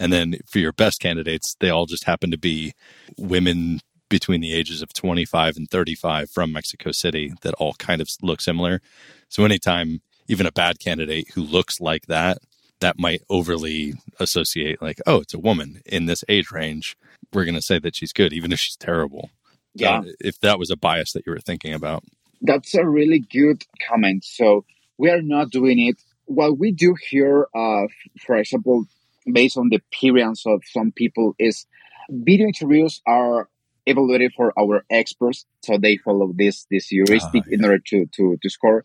And 0.00 0.12
then 0.12 0.38
for 0.44 0.58
your 0.58 0.72
best 0.72 1.00
candidates, 1.00 1.54
they 1.60 1.70
all 1.70 1.86
just 1.86 2.04
happen 2.04 2.32
to 2.32 2.36
be 2.36 2.72
women 3.16 3.78
between 4.08 4.40
the 4.40 4.52
ages 4.52 4.82
of 4.82 4.92
25 4.92 5.56
and 5.56 5.70
35 5.70 6.30
from 6.30 6.52
Mexico 6.52 6.90
City 6.90 7.32
that 7.42 7.54
all 7.54 7.74
kind 7.74 8.00
of 8.00 8.08
look 8.20 8.40
similar. 8.40 8.80
So 9.28 9.44
anytime 9.44 10.00
even 10.26 10.46
a 10.46 10.52
bad 10.52 10.80
candidate 10.80 11.30
who 11.34 11.42
looks 11.42 11.80
like 11.80 12.06
that, 12.06 12.38
that 12.80 12.98
might 12.98 13.22
overly 13.30 13.94
associate 14.18 14.82
like, 14.82 15.00
oh, 15.06 15.20
it's 15.20 15.34
a 15.34 15.38
woman 15.38 15.80
in 15.86 16.06
this 16.06 16.24
age 16.28 16.50
range. 16.50 16.96
We're 17.32 17.44
going 17.44 17.54
to 17.54 17.62
say 17.62 17.78
that 17.78 17.94
she's 17.94 18.12
good, 18.12 18.32
even 18.32 18.52
if 18.52 18.58
she's 18.58 18.76
terrible 18.76 19.30
yeah. 19.74 20.02
if 20.20 20.40
that 20.40 20.58
was 20.58 20.70
a 20.70 20.76
bias 20.76 21.12
that 21.12 21.26
you 21.26 21.32
were 21.32 21.40
thinking 21.40 21.74
about. 21.74 22.04
That's 22.40 22.74
a 22.74 22.84
really 22.84 23.18
good 23.18 23.64
comment. 23.88 24.24
So 24.24 24.64
we 24.96 25.10
are 25.10 25.22
not 25.22 25.50
doing 25.50 25.78
it. 25.78 25.96
What 26.26 26.58
we 26.58 26.72
do 26.72 26.94
here, 27.10 27.48
uh, 27.54 27.86
for 28.24 28.36
example, 28.36 28.86
based 29.30 29.56
on 29.56 29.70
the 29.70 29.76
appearance 29.76 30.44
of 30.46 30.62
some 30.66 30.92
people, 30.92 31.34
is 31.38 31.66
video 32.10 32.46
interviews 32.46 33.00
are 33.06 33.48
evaluated 33.86 34.32
for 34.36 34.52
our 34.58 34.84
experts, 34.90 35.46
so 35.62 35.78
they 35.78 35.96
follow 35.96 36.32
this 36.34 36.66
this 36.70 36.88
heuristic 36.88 37.44
oh, 37.46 37.48
yeah. 37.48 37.54
in 37.54 37.64
order 37.64 37.78
to 37.78 38.06
to 38.14 38.38
to 38.42 38.50
score, 38.50 38.84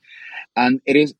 and 0.55 0.81
it 0.85 0.95
is 0.95 1.13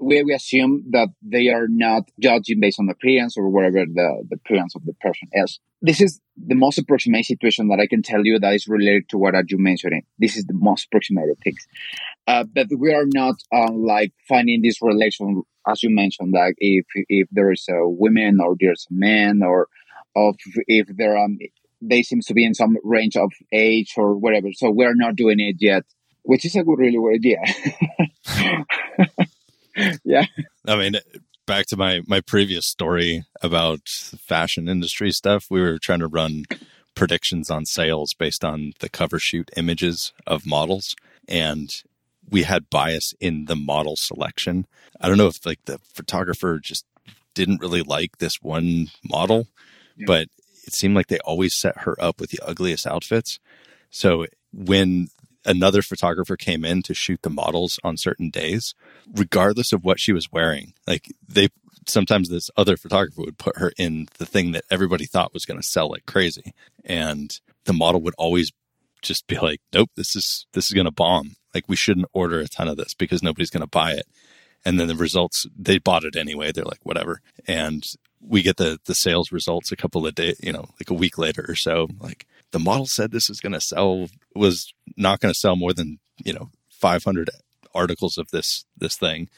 we, 0.00 0.22
we 0.22 0.34
assume 0.34 0.84
that 0.90 1.08
they 1.22 1.48
are 1.48 1.66
not 1.68 2.04
judging 2.18 2.58
based 2.58 2.80
on 2.80 2.88
appearance 2.88 3.36
or 3.36 3.48
whatever 3.50 3.84
the, 3.84 4.24
the 4.28 4.36
appearance 4.36 4.74
of 4.74 4.84
the 4.86 4.94
person 4.94 5.28
is. 5.32 5.60
This 5.82 6.00
is 6.00 6.20
the 6.36 6.54
most 6.54 6.78
approximate 6.78 7.26
situation 7.26 7.68
that 7.68 7.80
I 7.80 7.86
can 7.86 8.02
tell 8.02 8.24
you 8.24 8.38
that 8.38 8.54
is 8.54 8.66
related 8.66 9.08
to 9.10 9.18
what 9.18 9.34
you 9.50 9.58
mentioned. 9.58 10.02
This 10.18 10.36
is 10.36 10.44
the 10.44 10.54
most 10.54 10.86
approximate 10.86 11.38
things. 11.44 11.66
Uh, 12.26 12.44
but 12.44 12.68
we 12.76 12.92
are 12.94 13.06
not 13.06 13.36
uh, 13.54 13.72
like 13.72 14.12
finding 14.26 14.62
this 14.62 14.80
relation, 14.80 15.42
as 15.68 15.82
you 15.82 15.90
mentioned, 15.90 16.32
like 16.32 16.54
if 16.58 16.86
if 17.08 17.28
there 17.30 17.52
is 17.52 17.66
a 17.68 17.88
woman 17.88 18.40
or 18.40 18.56
there's 18.58 18.86
a 18.90 18.94
man 18.94 19.42
or 19.42 19.68
of 20.16 20.36
if 20.66 20.86
there 20.96 21.16
are 21.16 21.28
they 21.82 22.02
seems 22.02 22.26
to 22.26 22.34
be 22.34 22.44
in 22.44 22.54
some 22.54 22.76
range 22.84 23.16
of 23.16 23.32
age 23.52 23.94
or 23.96 24.16
whatever. 24.16 24.48
So 24.52 24.70
we're 24.70 24.94
not 24.94 25.16
doing 25.16 25.40
it 25.40 25.56
yet, 25.60 25.84
which 26.22 26.44
is 26.44 26.56
a 26.56 26.62
good, 26.62 26.78
really 26.78 26.98
good 26.98 27.14
idea. 27.14 27.38
yeah. 30.04 30.26
I 30.66 30.76
mean, 30.76 30.96
back 31.46 31.66
to 31.66 31.76
my 31.76 32.02
my 32.06 32.20
previous 32.20 32.66
story 32.66 33.24
about 33.42 33.88
fashion 33.88 34.68
industry 34.68 35.10
stuff. 35.12 35.46
We 35.50 35.60
were 35.60 35.78
trying 35.78 36.00
to 36.00 36.06
run 36.06 36.44
predictions 36.94 37.50
on 37.50 37.66
sales 37.66 38.14
based 38.14 38.44
on 38.44 38.72
the 38.80 38.88
cover 38.88 39.18
shoot 39.18 39.50
images 39.56 40.12
of 40.26 40.46
models, 40.46 40.94
and 41.28 41.70
we 42.28 42.44
had 42.44 42.70
bias 42.70 43.14
in 43.20 43.46
the 43.46 43.56
model 43.56 43.96
selection. 43.96 44.66
I 45.00 45.08
don't 45.08 45.18
know 45.18 45.26
if 45.26 45.44
like 45.44 45.64
the 45.64 45.78
photographer 45.92 46.58
just 46.62 46.84
didn't 47.34 47.60
really 47.60 47.82
like 47.82 48.18
this 48.18 48.42
one 48.42 48.88
model, 49.04 49.48
yeah. 49.96 50.04
but 50.06 50.28
it 50.66 50.72
seemed 50.72 50.94
like 50.94 51.08
they 51.08 51.18
always 51.20 51.54
set 51.54 51.78
her 51.78 51.96
up 52.00 52.20
with 52.20 52.30
the 52.30 52.40
ugliest 52.46 52.86
outfits. 52.86 53.38
So 53.90 54.26
when 54.52 55.08
another 55.44 55.82
photographer 55.82 56.36
came 56.36 56.64
in 56.64 56.82
to 56.82 56.94
shoot 56.94 57.22
the 57.22 57.30
models 57.30 57.78
on 57.82 57.96
certain 57.96 58.30
days, 58.30 58.74
regardless 59.12 59.72
of 59.72 59.84
what 59.84 60.00
she 60.00 60.12
was 60.12 60.30
wearing. 60.32 60.74
Like 60.86 61.08
they 61.26 61.48
sometimes 61.86 62.28
this 62.28 62.50
other 62.56 62.76
photographer 62.76 63.22
would 63.22 63.38
put 63.38 63.58
her 63.58 63.72
in 63.78 64.08
the 64.18 64.26
thing 64.26 64.52
that 64.52 64.64
everybody 64.70 65.06
thought 65.06 65.34
was 65.34 65.46
going 65.46 65.60
to 65.60 65.66
sell 65.66 65.90
like 65.90 66.06
crazy, 66.06 66.54
and 66.84 67.40
the 67.64 67.72
model 67.72 68.00
would 68.02 68.14
always 68.18 68.52
just 69.02 69.26
be 69.26 69.38
like, 69.38 69.60
"Nope, 69.72 69.90
this 69.96 70.14
is 70.14 70.46
this 70.52 70.66
is 70.66 70.72
going 70.72 70.86
to 70.86 70.92
bomb. 70.92 71.36
Like 71.54 71.64
we 71.68 71.76
shouldn't 71.76 72.08
order 72.12 72.40
a 72.40 72.48
ton 72.48 72.68
of 72.68 72.76
this 72.76 72.94
because 72.94 73.22
nobody's 73.22 73.50
going 73.50 73.62
to 73.62 73.66
buy 73.66 73.92
it." 73.92 74.06
And 74.64 74.78
then 74.78 74.88
the 74.88 74.94
results, 74.94 75.46
they 75.56 75.78
bought 75.78 76.04
it 76.04 76.16
anyway. 76.16 76.52
They're 76.52 76.64
like, 76.64 76.84
whatever. 76.84 77.22
And 77.46 77.82
we 78.20 78.42
get 78.42 78.58
the 78.58 78.78
the 78.84 78.94
sales 78.94 79.32
results 79.32 79.72
a 79.72 79.76
couple 79.76 80.06
of 80.06 80.14
days, 80.14 80.38
you 80.42 80.52
know, 80.52 80.66
like 80.78 80.90
a 80.90 80.94
week 80.94 81.16
later 81.16 81.44
or 81.48 81.54
so. 81.54 81.88
Like 81.98 82.26
the 82.52 82.58
model 82.58 82.86
said 82.86 83.10
this 83.10 83.30
is 83.30 83.40
going 83.40 83.52
to 83.52 83.60
sell 83.60 84.08
was 84.34 84.72
not 84.96 85.20
going 85.20 85.32
to 85.32 85.38
sell 85.38 85.56
more 85.56 85.72
than 85.72 85.98
you 86.24 86.32
know 86.32 86.50
500 86.70 87.30
articles 87.74 88.18
of 88.18 88.30
this 88.30 88.64
this 88.76 88.96
thing. 88.96 89.28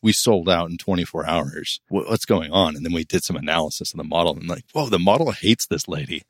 We 0.00 0.12
sold 0.12 0.48
out 0.48 0.68
in 0.68 0.78
24 0.78 1.28
hours. 1.28 1.80
What's 1.88 2.24
going 2.24 2.50
on? 2.50 2.74
And 2.74 2.84
then 2.84 2.92
we 2.92 3.04
did 3.04 3.22
some 3.22 3.36
analysis 3.36 3.92
of 3.92 3.98
the 3.98 4.04
model 4.04 4.36
and 4.36 4.48
like, 4.48 4.64
whoa, 4.72 4.88
the 4.88 4.98
model 4.98 5.30
hates 5.30 5.66
this 5.66 5.86
lady, 5.86 6.22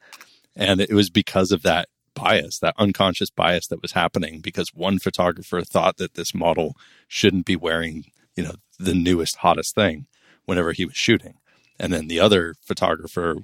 and 0.55 0.81
it 0.81 0.93
was 0.93 1.09
because 1.09 1.53
of 1.53 1.63
that 1.63 1.89
bias, 2.15 2.59
that 2.59 2.75
unconscious 2.79 3.31
bias 3.31 3.69
that 3.69 3.81
was 3.81 3.93
happening 3.93 4.41
because 4.41 4.75
one 4.75 4.99
photographer 4.99 5.63
thought 5.63 5.97
that 5.97 6.15
this 6.15 6.35
model 6.35 6.77
shouldn't 7.09 7.47
be 7.47 7.57
wearing, 7.57 8.05
you 8.37 8.45
know, 8.45 8.55
the 8.79 8.95
newest, 8.95 9.37
hottest 9.37 9.75
thing 9.75 10.07
whenever 10.45 10.73
he 10.73 10.85
was 10.85 10.97
shooting. 10.97 11.35
And 11.79 11.93
then 11.93 12.09
the 12.09 12.21
other 12.21 12.55
photographer 12.63 13.37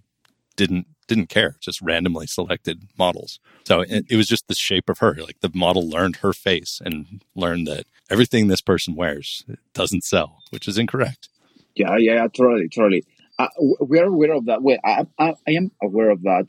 didn't 0.59 0.87
didn't 1.07 1.31
care, 1.31 1.57
just 1.61 1.81
randomly 1.81 2.27
selected 2.27 2.83
models. 2.99 3.41
So 3.65 3.81
it, 3.81 4.05
it, 4.11 4.17
was 4.17 4.29
just 4.29 4.47
the 4.47 4.55
shape 4.55 4.91
of 4.91 4.99
her. 4.99 5.15
Like 5.15 5.41
the 5.41 5.51
model 5.55 5.89
learned 5.89 6.17
her 6.17 6.35
face 6.35 6.83
and 6.85 7.23
learned 7.35 7.67
that 7.67 7.87
everything 8.11 8.49
this 8.49 8.61
person 8.61 8.95
wears 8.95 9.47
doesn't 9.73 10.05
sell, 10.05 10.43
which 10.51 10.69
is 10.69 10.77
incorrect. 10.77 11.31
Yeah, 11.75 11.97
yeah, 11.97 12.27
totally, 12.27 12.69
totally. 12.69 13.05
Uh, 13.39 13.49
we 13.81 13.99
are 14.01 14.05
aware 14.05 14.35
of 14.35 14.45
that. 14.47 14.63
Well, 14.63 14.77
I, 14.85 15.07
I, 15.19 15.35
I 15.47 15.53
am 15.53 15.71
aware 15.83 16.11
of 16.11 16.23
that. 16.25 16.49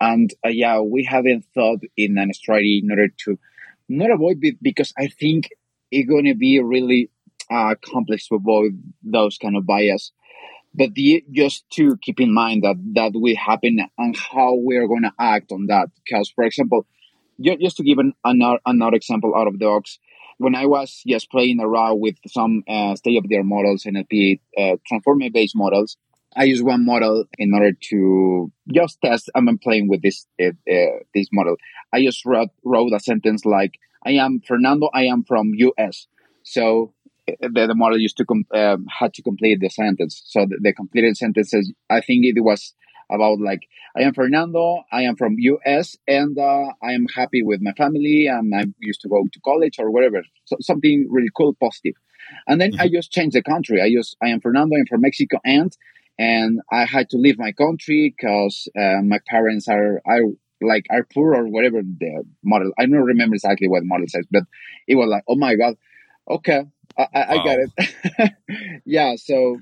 And 0.00 0.34
uh, 0.44 0.48
yeah, 0.48 0.80
we 0.80 1.04
haven't 1.04 1.44
thought 1.54 1.78
in 1.96 2.18
an 2.18 2.32
strategy 2.32 2.80
in 2.82 2.90
order 2.90 3.08
to 3.24 3.38
not 3.88 4.10
avoid 4.10 4.38
it 4.42 4.56
because 4.60 4.92
I 4.98 5.06
think 5.06 5.50
it's 5.92 6.08
going 6.08 6.24
to 6.24 6.34
be 6.34 6.58
really 6.58 7.08
uh, 7.50 7.76
complex 7.84 8.26
to 8.28 8.34
avoid 8.34 8.82
those 9.04 9.38
kind 9.38 9.56
of 9.56 9.64
bias. 9.64 10.10
But 10.74 10.94
the, 10.94 11.24
just 11.30 11.68
to 11.72 11.96
keep 12.00 12.18
in 12.20 12.32
mind 12.32 12.62
that 12.64 12.76
that 12.94 13.12
will 13.14 13.36
happen 13.36 13.78
and 13.98 14.16
how 14.16 14.54
we're 14.54 14.88
going 14.88 15.02
to 15.02 15.12
act 15.18 15.52
on 15.52 15.66
that. 15.66 15.88
Because, 15.96 16.30
for 16.30 16.44
example, 16.44 16.86
just 17.40 17.76
to 17.76 17.82
give 17.82 17.98
an, 17.98 18.14
another, 18.24 18.58
another 18.64 18.96
example 18.96 19.34
out 19.36 19.46
of 19.46 19.58
the 19.58 19.66
box, 19.66 19.98
when 20.38 20.54
I 20.54 20.66
was 20.66 21.02
just 21.06 21.30
playing 21.30 21.60
around 21.60 22.00
with 22.00 22.16
some 22.26 22.64
uh, 22.68 22.94
state 22.96 23.18
of 23.18 23.28
the 23.28 23.36
art 23.36 23.46
models, 23.46 23.84
NLP, 23.84 24.40
uh, 24.58 24.76
transformer 24.86 25.28
based 25.30 25.54
models, 25.54 25.96
I 26.34 26.44
use 26.44 26.62
one 26.62 26.84
model 26.84 27.24
in 27.38 27.52
order 27.52 27.72
to 27.90 28.50
just 28.72 28.98
test. 29.04 29.30
I'm 29.34 29.46
playing 29.58 29.88
with 29.88 30.02
this 30.02 30.26
uh, 30.40 30.48
uh, 30.70 30.98
this 31.14 31.28
model. 31.32 31.56
I 31.92 32.02
just 32.02 32.24
wrote, 32.24 32.48
wrote 32.64 32.92
a 32.94 33.00
sentence 33.00 33.44
like, 33.44 33.74
"I 34.06 34.12
am 34.12 34.40
Fernando. 34.46 34.88
I 34.94 35.04
am 35.04 35.24
from 35.24 35.52
U.S." 35.54 36.06
So 36.42 36.94
the, 37.26 37.66
the 37.66 37.74
model 37.74 37.98
used 37.98 38.16
to 38.18 38.24
com- 38.24 38.46
um, 38.54 38.86
had 38.88 39.14
to 39.14 39.22
complete 39.22 39.60
the 39.60 39.70
sentence. 39.70 40.22
So 40.26 40.46
the, 40.46 40.58
the 40.60 40.72
completed 40.72 41.16
sentences, 41.16 41.72
I 41.90 42.00
think 42.00 42.24
it 42.24 42.40
was 42.40 42.74
about 43.10 43.40
like, 43.40 43.68
"I 43.96 44.02
am 44.02 44.14
Fernando. 44.14 44.82
I 44.90 45.02
am 45.02 45.16
from 45.16 45.36
U.S. 45.38 45.96
and 46.06 46.38
uh, 46.38 46.72
I 46.82 46.92
am 46.92 47.06
happy 47.14 47.42
with 47.42 47.60
my 47.60 47.72
family. 47.72 48.26
And 48.26 48.54
I 48.54 48.64
used 48.80 49.00
to 49.02 49.08
go 49.08 49.22
to 49.32 49.40
college 49.40 49.76
or 49.78 49.90
whatever. 49.90 50.22
So 50.44 50.56
something 50.60 51.08
really 51.10 51.30
cool, 51.36 51.54
positive." 51.54 51.94
And 52.46 52.60
then 52.60 52.72
mm-hmm. 52.72 52.80
I 52.80 52.88
just 52.88 53.12
changed 53.12 53.36
the 53.36 53.42
country. 53.42 53.80
I 53.82 53.92
just 53.92 54.16
I 54.22 54.28
am 54.28 54.40
Fernando. 54.40 54.76
I'm 54.76 54.86
from 54.86 55.02
Mexico, 55.02 55.38
and 55.44 55.76
and 56.18 56.60
I 56.70 56.84
had 56.84 57.10
to 57.10 57.18
leave 57.18 57.38
my 57.38 57.52
country 57.52 58.14
because 58.16 58.68
uh, 58.78 59.02
my 59.02 59.18
parents 59.26 59.68
are 59.68 60.00
are 60.06 60.22
like 60.60 60.86
are 60.90 61.06
poor 61.12 61.34
or 61.34 61.48
whatever 61.48 61.82
the 61.82 62.24
model. 62.42 62.72
I 62.78 62.86
don't 62.86 63.02
remember 63.02 63.34
exactly 63.34 63.68
what 63.68 63.80
the 63.80 63.86
model 63.86 64.06
says, 64.08 64.26
but 64.30 64.44
it 64.86 64.94
was 64.94 65.08
like, 65.08 65.24
oh 65.28 65.36
my 65.36 65.54
god, 65.56 65.76
okay, 66.28 66.64
I, 66.98 67.06
I, 67.14 67.18
wow. 67.18 67.26
I 67.28 67.44
got 67.44 67.58
it. 67.58 68.82
yeah, 68.84 69.14
so 69.16 69.58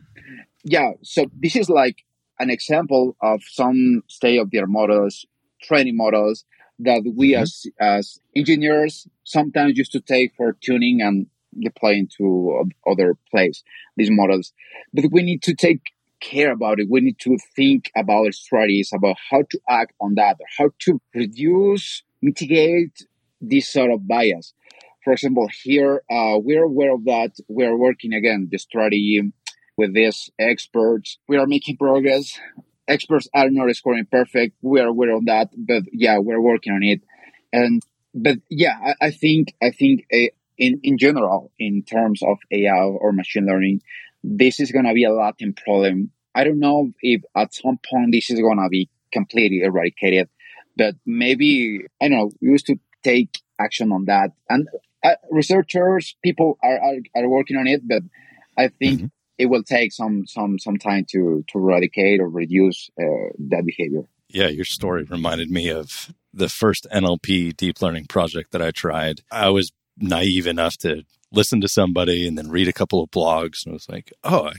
yeah, 0.64 0.92
so 1.02 1.26
this 1.38 1.56
is 1.56 1.68
like 1.68 2.04
an 2.38 2.50
example 2.50 3.16
of 3.22 3.42
some 3.50 4.02
state 4.08 4.38
of 4.38 4.50
the 4.50 4.58
art 4.60 4.68
models, 4.68 5.26
training 5.62 5.96
models 5.96 6.44
that 6.80 7.02
we 7.16 7.32
mm-hmm. 7.32 7.42
as 7.42 7.66
as 7.80 8.20
engineers 8.34 9.06
sometimes 9.24 9.76
used 9.76 9.92
to 9.92 10.00
take 10.00 10.32
for 10.36 10.56
tuning 10.62 11.00
and 11.02 11.26
deploying 11.62 12.08
to 12.16 12.64
other 12.88 13.16
place 13.30 13.62
these 13.96 14.10
models, 14.10 14.52
but 14.92 15.04
we 15.10 15.22
need 15.22 15.42
to 15.42 15.54
take 15.54 15.80
care 16.20 16.52
about 16.52 16.78
it. 16.78 16.88
We 16.88 17.00
need 17.00 17.18
to 17.20 17.38
think 17.56 17.90
about 17.96 18.34
strategies 18.34 18.90
about 18.94 19.16
how 19.30 19.42
to 19.50 19.60
act 19.68 19.94
on 20.00 20.14
that, 20.14 20.36
how 20.58 20.70
to 20.80 21.00
reduce, 21.14 22.02
mitigate 22.22 23.06
this 23.40 23.68
sort 23.68 23.90
of 23.90 24.06
bias. 24.06 24.52
For 25.04 25.12
example, 25.12 25.48
here 25.62 26.02
uh, 26.10 26.38
we're 26.38 26.64
aware 26.64 26.94
of 26.94 27.04
that. 27.04 27.32
We're 27.48 27.76
working 27.76 28.12
again 28.12 28.48
the 28.50 28.58
strategy 28.58 29.20
with 29.76 29.94
these 29.94 30.30
experts. 30.38 31.18
We 31.28 31.36
are 31.38 31.46
making 31.46 31.78
progress. 31.78 32.38
Experts 32.86 33.28
are 33.34 33.50
not 33.50 33.74
scoring 33.76 34.06
perfect. 34.10 34.56
We 34.62 34.80
are 34.80 34.88
aware 34.88 35.14
of 35.16 35.24
that, 35.26 35.50
but 35.56 35.84
yeah, 35.92 36.18
we're 36.18 36.40
working 36.40 36.72
on 36.72 36.82
it. 36.82 37.00
And 37.52 37.82
but 38.14 38.38
yeah, 38.48 38.76
I, 38.84 39.06
I 39.06 39.10
think 39.10 39.54
I 39.62 39.70
think 39.70 40.06
uh, 40.12 40.32
in 40.58 40.80
in 40.82 40.98
general, 40.98 41.52
in 41.58 41.82
terms 41.82 42.22
of 42.22 42.38
AI 42.50 42.82
or 42.82 43.12
machine 43.12 43.46
learning, 43.46 43.82
this 44.22 44.60
is 44.60 44.72
going 44.72 44.84
to 44.84 44.94
be 44.94 45.04
a 45.04 45.12
latent 45.12 45.56
problem. 45.64 46.10
I 46.34 46.44
don't 46.44 46.60
know 46.60 46.92
if 47.00 47.22
at 47.36 47.54
some 47.54 47.78
point 47.88 48.12
this 48.12 48.30
is 48.30 48.40
going 48.40 48.58
to 48.58 48.68
be 48.68 48.88
completely 49.12 49.62
eradicated, 49.62 50.28
but 50.76 50.94
maybe, 51.04 51.86
I 52.00 52.08
don't 52.08 52.18
know, 52.18 52.30
we 52.40 52.50
used 52.50 52.66
to 52.66 52.78
take 53.02 53.40
action 53.58 53.92
on 53.92 54.04
that. 54.06 54.30
And 54.48 54.68
uh, 55.04 55.14
researchers, 55.30 56.16
people 56.22 56.58
are, 56.62 56.78
are, 56.78 56.96
are, 57.16 57.28
working 57.28 57.56
on 57.56 57.66
it, 57.66 57.86
but 57.86 58.02
I 58.58 58.68
think 58.68 58.98
mm-hmm. 58.98 59.06
it 59.38 59.46
will 59.46 59.62
take 59.62 59.92
some, 59.92 60.26
some, 60.26 60.58
some 60.58 60.76
time 60.76 61.06
to, 61.10 61.44
to 61.48 61.58
eradicate 61.58 62.20
or 62.20 62.28
reduce 62.28 62.90
uh, 63.00 63.32
that 63.50 63.64
behavior. 63.64 64.02
Yeah, 64.28 64.48
your 64.48 64.64
story 64.64 65.04
reminded 65.04 65.50
me 65.50 65.68
of 65.68 66.12
the 66.32 66.48
first 66.48 66.86
NLP 66.92 67.56
deep 67.56 67.82
learning 67.82 68.06
project 68.06 68.52
that 68.52 68.62
I 68.62 68.70
tried. 68.70 69.22
I 69.30 69.48
was 69.50 69.72
naive 69.98 70.46
enough 70.46 70.76
to 70.78 71.04
listen 71.32 71.60
to 71.60 71.68
somebody 71.68 72.26
and 72.26 72.36
then 72.36 72.50
read 72.50 72.68
a 72.68 72.72
couple 72.72 73.02
of 73.02 73.10
blogs 73.10 73.64
and 73.64 73.72
was 73.72 73.88
like, 73.88 74.12
oh, 74.24 74.48
I, 74.48 74.54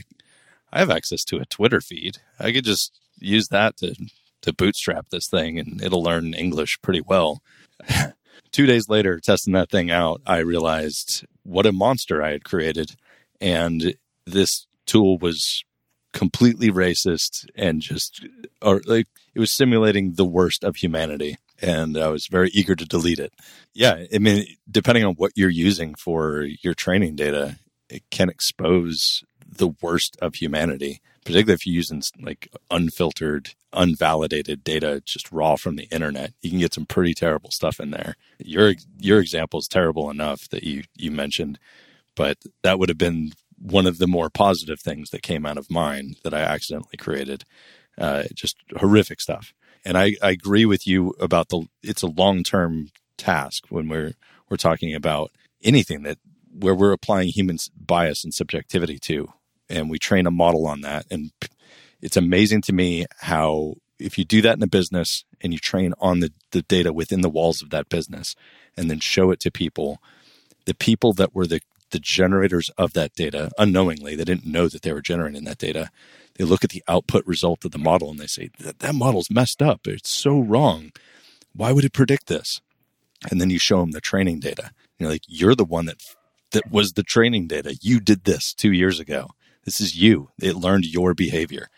I 0.72 0.78
have 0.80 0.90
access 0.90 1.24
to 1.24 1.36
a 1.36 1.46
Twitter 1.46 1.80
feed. 1.80 2.18
I 2.38 2.52
could 2.52 2.64
just 2.64 2.98
use 3.18 3.48
that 3.48 3.76
to 3.78 3.94
to 4.42 4.52
bootstrap 4.52 5.08
this 5.10 5.28
thing 5.28 5.58
and 5.58 5.80
it'll 5.80 6.02
learn 6.02 6.34
English 6.34 6.78
pretty 6.82 7.00
well. 7.00 7.42
Two 8.52 8.66
days 8.66 8.88
later, 8.88 9.18
testing 9.18 9.54
that 9.54 9.70
thing 9.70 9.90
out, 9.90 10.20
I 10.26 10.38
realized 10.38 11.24
what 11.42 11.66
a 11.66 11.72
monster 11.72 12.22
I 12.22 12.32
had 12.32 12.44
created. 12.44 12.92
And 13.40 13.94
this 14.26 14.66
tool 14.86 15.18
was 15.18 15.64
completely 16.12 16.70
racist 16.70 17.46
and 17.54 17.80
just, 17.80 18.26
or 18.60 18.82
like, 18.84 19.06
it 19.34 19.40
was 19.40 19.52
simulating 19.52 20.14
the 20.14 20.26
worst 20.26 20.62
of 20.62 20.76
humanity 20.76 21.36
and 21.62 21.96
I 21.96 22.08
was 22.08 22.26
very 22.26 22.50
eager 22.52 22.74
to 22.74 22.84
delete 22.84 23.20
it. 23.20 23.32
Yeah, 23.72 24.04
I 24.12 24.18
mean, 24.18 24.46
depending 24.70 25.04
on 25.04 25.14
what 25.14 25.32
you're 25.36 25.48
using 25.48 25.94
for 25.94 26.46
your 26.62 26.74
training 26.74 27.14
data, 27.16 27.56
it 27.88 28.02
can 28.10 28.28
expose 28.28 29.22
the 29.48 29.68
worst 29.80 30.16
of 30.20 30.34
humanity, 30.34 31.00
particularly 31.24 31.54
if 31.54 31.66
you're 31.66 31.74
using 31.74 32.02
like 32.20 32.48
unfiltered, 32.70 33.50
unvalidated 33.72 34.64
data, 34.64 35.02
just 35.04 35.30
raw 35.32 35.56
from 35.56 35.76
the 35.76 35.88
internet. 35.90 36.32
You 36.42 36.50
can 36.50 36.58
get 36.58 36.74
some 36.74 36.86
pretty 36.86 37.14
terrible 37.14 37.50
stuff 37.50 37.80
in 37.80 37.90
there. 37.90 38.16
Your 38.38 38.74
your 38.98 39.20
example 39.20 39.60
is 39.60 39.68
terrible 39.68 40.10
enough 40.10 40.48
that 40.50 40.64
you 40.64 40.84
you 40.96 41.10
mentioned, 41.10 41.58
but 42.16 42.38
that 42.62 42.78
would 42.78 42.88
have 42.88 42.98
been 42.98 43.32
one 43.58 43.86
of 43.86 43.98
the 43.98 44.08
more 44.08 44.28
positive 44.28 44.80
things 44.80 45.10
that 45.10 45.22
came 45.22 45.46
out 45.46 45.58
of 45.58 45.70
mine 45.70 46.16
that 46.24 46.34
I 46.34 46.40
accidentally 46.40 46.96
created. 46.98 47.44
Uh, 47.98 48.24
just 48.34 48.56
horrific 48.76 49.20
stuff. 49.20 49.52
And 49.84 49.98
I, 49.98 50.16
I 50.22 50.30
agree 50.30 50.64
with 50.64 50.86
you 50.86 51.14
about 51.20 51.50
the 51.50 51.66
it's 51.82 52.02
a 52.02 52.08
long 52.08 52.42
term 52.42 52.88
task 53.16 53.66
when 53.68 53.88
we're 53.88 54.14
we're 54.48 54.56
talking 54.56 54.94
about 54.94 55.30
anything 55.62 56.02
that 56.02 56.18
where 56.52 56.74
we're 56.74 56.92
applying 56.92 57.28
human 57.28 57.58
bias 57.76 58.24
and 58.24 58.34
subjectivity 58.34 58.98
to, 58.98 59.32
and 59.72 59.90
we 59.90 59.98
train 59.98 60.26
a 60.26 60.30
model 60.30 60.66
on 60.66 60.82
that. 60.82 61.06
And 61.10 61.32
it's 62.00 62.16
amazing 62.16 62.62
to 62.62 62.72
me 62.72 63.06
how 63.20 63.74
if 63.98 64.18
you 64.18 64.24
do 64.24 64.42
that 64.42 64.56
in 64.56 64.62
a 64.62 64.68
business 64.68 65.24
and 65.40 65.52
you 65.52 65.58
train 65.58 65.94
on 65.98 66.20
the, 66.20 66.32
the 66.50 66.62
data 66.62 66.92
within 66.92 67.22
the 67.22 67.30
walls 67.30 67.62
of 67.62 67.70
that 67.70 67.88
business 67.88 68.36
and 68.76 68.90
then 68.90 69.00
show 69.00 69.30
it 69.30 69.40
to 69.40 69.50
people, 69.50 69.98
the 70.66 70.74
people 70.74 71.12
that 71.14 71.34
were 71.34 71.46
the, 71.46 71.60
the 71.90 71.98
generators 71.98 72.70
of 72.76 72.92
that 72.92 73.14
data 73.14 73.50
unknowingly, 73.58 74.14
they 74.14 74.24
didn't 74.24 74.46
know 74.46 74.68
that 74.68 74.82
they 74.82 74.92
were 74.92 75.00
generating 75.00 75.44
that 75.44 75.58
data. 75.58 75.90
They 76.34 76.44
look 76.44 76.64
at 76.64 76.70
the 76.70 76.84
output 76.88 77.26
result 77.26 77.64
of 77.64 77.70
the 77.70 77.78
model 77.78 78.10
and 78.10 78.18
they 78.18 78.26
say, 78.26 78.50
that, 78.60 78.80
that 78.80 78.94
model's 78.94 79.30
messed 79.30 79.62
up. 79.62 79.86
It's 79.86 80.10
so 80.10 80.38
wrong. 80.38 80.92
Why 81.54 81.72
would 81.72 81.84
it 81.84 81.92
predict 81.92 82.26
this? 82.26 82.60
And 83.30 83.40
then 83.40 83.50
you 83.50 83.58
show 83.58 83.80
them 83.80 83.92
the 83.92 84.00
training 84.00 84.40
data. 84.40 84.72
You're 84.98 85.10
like, 85.10 85.22
you're 85.26 85.54
the 85.54 85.64
one 85.64 85.86
that 85.86 86.02
that 86.52 86.70
was 86.70 86.92
the 86.92 87.02
training 87.02 87.46
data. 87.46 87.76
You 87.80 88.00
did 88.00 88.24
this 88.24 88.52
two 88.52 88.72
years 88.72 89.00
ago. 89.00 89.30
This 89.64 89.80
is 89.80 89.96
you. 89.96 90.30
It 90.40 90.56
learned 90.56 90.84
your 90.86 91.14
behavior. 91.14 91.68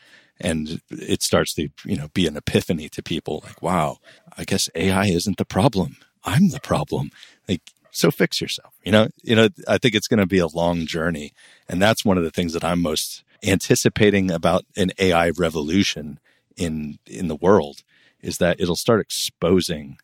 And 0.41 0.81
it 0.91 1.23
starts 1.23 1.55
to, 1.55 1.69
you 1.85 1.97
know, 1.97 2.09
be 2.13 2.27
an 2.27 2.37
epiphany 2.37 2.89
to 2.91 3.03
people 3.03 3.43
like, 3.45 3.63
wow, 3.63 3.99
I 4.37 4.45
guess 4.45 4.69
AI 4.75 5.07
isn't 5.07 5.37
the 5.37 5.45
problem. 5.45 5.97
I'm 6.25 6.51
the 6.51 6.61
problem. 6.61 7.11
Like, 7.49 7.63
so 7.91 8.11
fix 8.11 8.41
yourself. 8.41 8.75
You 8.85 8.93
know, 8.93 9.09
you 9.23 9.37
know, 9.37 9.49
I 9.69 9.79
think 9.79 9.95
it's 9.95 10.09
going 10.09 10.19
to 10.19 10.27
be 10.27 10.39
a 10.39 10.49
long 10.49 10.87
journey. 10.87 11.33
And 11.69 11.81
that's 11.81 12.05
one 12.05 12.19
of 12.19 12.25
the 12.25 12.33
things 12.33 12.53
that 12.53 12.65
I'm 12.65 12.83
most 12.83 13.23
anticipating 13.45 14.31
about 14.31 14.65
an 14.77 14.91
AI 14.99 15.31
revolution 15.31 16.19
in 16.57 16.99
in 17.07 17.29
the 17.29 17.37
world 17.37 17.83
is 18.21 18.39
that 18.39 18.61
it'll 18.61 18.77
start 18.77 19.01
exposing 19.01 19.99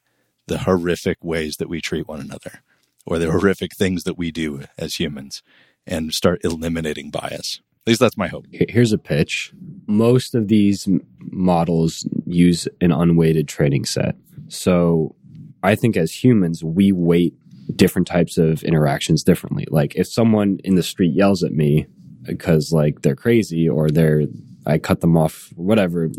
the 0.46 0.58
horrific 0.58 1.18
ways 1.22 1.56
that 1.56 1.68
we 1.68 1.80
treat 1.80 2.06
one 2.06 2.20
another 2.20 2.62
or 3.06 3.18
the 3.18 3.30
horrific 3.30 3.74
things 3.76 4.04
that 4.04 4.18
we 4.18 4.30
do 4.30 4.64
as 4.76 4.96
humans 4.96 5.42
and 5.86 6.12
start 6.12 6.40
eliminating 6.44 7.10
bias. 7.10 7.60
At 7.86 7.90
least 7.90 8.00
that's 8.00 8.16
my 8.16 8.28
hope. 8.28 8.46
Here's 8.52 8.92
a 8.92 8.98
pitch. 8.98 9.52
Most 9.86 10.34
of 10.34 10.48
these 10.48 10.86
models 11.20 12.06
use 12.26 12.68
an 12.80 12.92
unweighted 12.92 13.48
training 13.48 13.86
set. 13.86 14.16
So 14.48 15.16
I 15.62 15.74
think 15.74 15.96
as 15.96 16.22
humans, 16.24 16.62
we 16.62 16.92
weight 16.92 17.34
different 17.74 18.06
types 18.06 18.36
of 18.36 18.62
interactions 18.64 19.22
differently. 19.22 19.66
Like 19.70 19.94
if 19.96 20.08
someone 20.08 20.58
in 20.64 20.74
the 20.74 20.82
street 20.82 21.14
yells 21.14 21.42
at 21.42 21.52
me 21.52 21.86
because 22.22 22.72
like 22.72 23.02
they're 23.02 23.16
crazy 23.16 23.68
or 23.68 23.88
they're 23.88 24.24
I 24.66 24.78
cut 24.78 25.00
them 25.00 25.16
off, 25.16 25.52
whatever. 25.56 26.10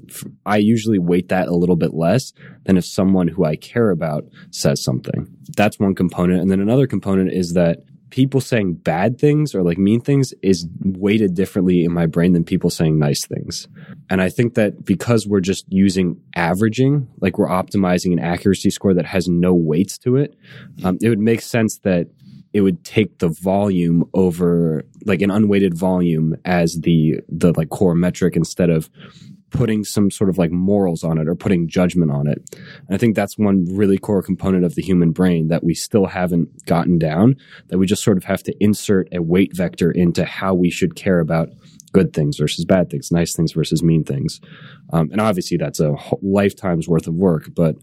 I 0.45 0.57
usually 0.57 0.97
weight 0.97 1.29
that 1.29 1.47
a 1.47 1.55
little 1.55 1.75
bit 1.75 1.93
less 1.93 2.33
than 2.63 2.75
if 2.75 2.85
someone 2.85 3.27
who 3.27 3.45
I 3.45 3.55
care 3.55 3.91
about 3.91 4.25
says 4.49 4.83
something. 4.83 5.27
That's 5.55 5.79
one 5.79 5.93
component. 5.93 6.41
And 6.41 6.49
then 6.49 6.59
another 6.59 6.87
component 6.87 7.31
is 7.31 7.53
that 7.53 7.83
people 8.11 8.41
saying 8.41 8.73
bad 8.73 9.17
things 9.17 9.55
or 9.55 9.63
like 9.63 9.77
mean 9.77 10.01
things 10.01 10.33
is 10.43 10.67
weighted 10.81 11.33
differently 11.33 11.83
in 11.83 11.91
my 11.91 12.05
brain 12.05 12.33
than 12.33 12.43
people 12.43 12.69
saying 12.69 12.99
nice 12.99 13.25
things. 13.25 13.67
And 14.09 14.21
I 14.21 14.29
think 14.29 14.53
that 14.55 14.85
because 14.85 15.25
we're 15.25 15.39
just 15.39 15.65
using 15.69 16.21
averaging, 16.35 17.07
like 17.19 17.37
we're 17.37 17.47
optimizing 17.47 18.11
an 18.13 18.19
accuracy 18.19 18.69
score 18.69 18.93
that 18.93 19.05
has 19.05 19.27
no 19.27 19.53
weights 19.53 19.97
to 19.99 20.17
it, 20.17 20.35
um, 20.83 20.97
it 21.01 21.09
would 21.09 21.19
make 21.19 21.41
sense 21.41 21.79
that 21.79 22.07
it 22.53 22.61
would 22.61 22.83
take 22.83 23.19
the 23.19 23.29
volume 23.29 24.03
over 24.13 24.83
like 25.05 25.21
an 25.21 25.31
unweighted 25.31 25.73
volume 25.73 26.35
as 26.43 26.81
the 26.81 27.21
the 27.29 27.53
like 27.55 27.69
core 27.69 27.95
metric 27.95 28.35
instead 28.35 28.69
of 28.69 28.89
putting 29.51 29.83
some 29.83 30.09
sort 30.09 30.29
of 30.29 30.37
like 30.37 30.51
morals 30.51 31.03
on 31.03 31.17
it 31.17 31.27
or 31.27 31.35
putting 31.35 31.67
judgment 31.67 32.11
on 32.11 32.27
it. 32.27 32.41
And 32.87 32.95
I 32.95 32.97
think 32.97 33.15
that's 33.15 33.37
one 33.37 33.65
really 33.69 33.97
core 33.97 34.23
component 34.23 34.65
of 34.65 34.75
the 34.75 34.81
human 34.81 35.11
brain 35.11 35.49
that 35.49 35.63
we 35.63 35.75
still 35.75 36.07
haven't 36.07 36.65
gotten 36.65 36.97
down, 36.97 37.35
that 37.67 37.77
we 37.77 37.85
just 37.85 38.03
sort 38.03 38.17
of 38.17 38.23
have 38.23 38.43
to 38.43 38.53
insert 38.59 39.07
a 39.13 39.21
weight 39.21 39.55
vector 39.55 39.91
into 39.91 40.25
how 40.25 40.53
we 40.53 40.69
should 40.69 40.95
care 40.95 41.19
about 41.19 41.49
good 41.91 42.13
things 42.13 42.37
versus 42.37 42.65
bad 42.65 42.89
things, 42.89 43.11
nice 43.11 43.35
things 43.35 43.53
versus 43.53 43.83
mean 43.83 44.03
things. 44.03 44.39
Um, 44.93 45.09
and 45.11 45.19
obviously 45.21 45.57
that's 45.57 45.79
a 45.79 45.95
lifetime's 46.21 46.87
worth 46.87 47.07
of 47.07 47.15
work, 47.15 47.49
but 47.55 47.75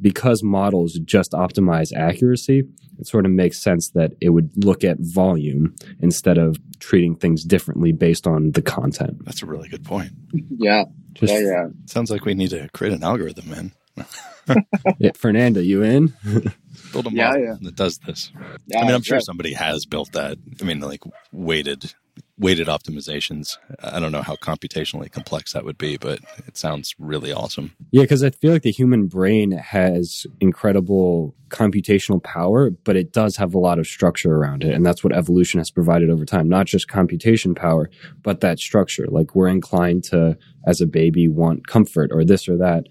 because 0.00 0.42
models 0.42 0.98
just 1.04 1.32
optimize 1.32 1.92
accuracy, 1.92 2.64
it 2.98 3.06
sort 3.06 3.26
of 3.26 3.32
makes 3.32 3.60
sense 3.62 3.90
that 3.90 4.12
it 4.20 4.30
would 4.30 4.64
look 4.64 4.84
at 4.84 4.96
volume 5.00 5.74
instead 6.00 6.36
of 6.38 6.56
treating 6.80 7.14
things 7.14 7.44
differently 7.44 7.92
based 7.92 8.26
on 8.26 8.52
the 8.52 8.62
content. 8.62 9.24
That's 9.24 9.42
a 9.42 9.46
really 9.46 9.68
good 9.68 9.84
point. 9.84 10.12
Yeah. 10.56 10.84
Just, 11.14 11.32
yeah, 11.32 11.38
yeah. 11.40 11.66
Sounds 11.86 12.10
like 12.10 12.24
we 12.24 12.34
need 12.34 12.50
to 12.50 12.68
create 12.72 12.92
an 12.92 13.02
algorithm, 13.02 13.50
man. 13.50 13.72
yeah, 14.98 15.10
Fernando, 15.14 15.60
you 15.60 15.82
in? 15.82 16.14
Build 16.92 17.06
a 17.06 17.10
Yeah, 17.12 17.28
model 17.30 17.42
yeah. 17.44 17.54
that 17.62 17.74
does 17.76 17.98
this. 17.98 18.30
yeah 18.66 18.80
I 18.80 18.86
mean, 18.86 18.94
I'm 18.94 19.02
sure 19.02 19.16
right. 19.16 19.24
somebody 19.24 19.52
has 19.54 19.84
built 19.86 20.12
that. 20.12 20.38
I 20.60 20.64
mean, 20.64 20.80
like 20.80 21.02
weighted 21.32 21.92
weighted 22.38 22.68
optimizations. 22.68 23.58
I 23.80 23.98
don't 23.98 24.12
know 24.12 24.22
how 24.22 24.36
computationally 24.36 25.10
complex 25.10 25.52
that 25.52 25.64
would 25.64 25.78
be, 25.78 25.96
but 25.96 26.20
it 26.46 26.56
sounds 26.56 26.94
really 26.98 27.32
awesome. 27.32 27.72
Yeah, 27.90 28.02
because 28.02 28.22
I 28.22 28.30
feel 28.30 28.52
like 28.52 28.62
the 28.62 28.70
human 28.70 29.08
brain 29.08 29.52
has 29.52 30.26
incredible 30.40 31.34
computational 31.48 32.22
power, 32.22 32.70
but 32.70 32.96
it 32.96 33.12
does 33.12 33.36
have 33.36 33.54
a 33.54 33.58
lot 33.58 33.78
of 33.78 33.86
structure 33.86 34.36
around 34.36 34.62
it. 34.62 34.74
And 34.74 34.86
that's 34.86 35.02
what 35.02 35.16
evolution 35.16 35.58
has 35.58 35.70
provided 35.70 36.10
over 36.10 36.24
time. 36.24 36.48
Not 36.48 36.66
just 36.66 36.88
computation 36.88 37.54
power, 37.54 37.90
but 38.22 38.40
that 38.40 38.58
structure. 38.58 39.06
Like 39.08 39.34
we're 39.34 39.48
inclined 39.48 40.04
to, 40.04 40.38
as 40.66 40.80
a 40.80 40.86
baby, 40.86 41.26
want 41.26 41.66
comfort 41.66 42.10
or 42.12 42.24
this 42.24 42.48
or 42.48 42.56
that. 42.58 42.84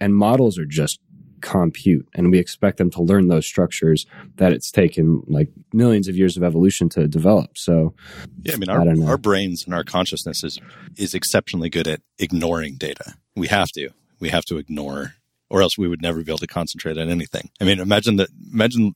And 0.00 0.14
models 0.14 0.58
are 0.58 0.66
just 0.66 1.00
compute 1.44 2.08
and 2.14 2.30
we 2.30 2.38
expect 2.38 2.78
them 2.78 2.90
to 2.90 3.02
learn 3.02 3.28
those 3.28 3.44
structures 3.44 4.06
that 4.36 4.52
it's 4.52 4.70
taken 4.70 5.22
like 5.26 5.50
millions 5.74 6.08
of 6.08 6.16
years 6.16 6.38
of 6.38 6.42
evolution 6.42 6.88
to 6.88 7.06
develop 7.06 7.58
so 7.58 7.94
Yeah, 8.42 8.54
I 8.54 8.56
mean, 8.56 8.70
I 8.70 8.76
our, 8.76 9.10
our 9.10 9.18
brains 9.18 9.64
and 9.64 9.74
our 9.74 9.84
consciousness 9.84 10.42
is 10.42 10.58
is 10.96 11.14
exceptionally 11.14 11.68
good 11.68 11.86
at 11.86 12.00
ignoring 12.18 12.76
data. 12.76 13.14
We 13.36 13.48
have 13.48 13.68
to. 13.72 13.90
We 14.20 14.30
have 14.30 14.44
to 14.46 14.56
ignore, 14.56 15.14
or 15.50 15.60
else 15.60 15.76
we 15.76 15.88
would 15.88 16.00
never 16.00 16.22
be 16.22 16.30
able 16.30 16.38
to 16.38 16.46
concentrate 16.46 16.96
on 16.96 17.10
anything. 17.10 17.50
I 17.60 17.64
mean, 17.64 17.78
imagine 17.78 18.16
that. 18.16 18.28
Imagine 18.52 18.94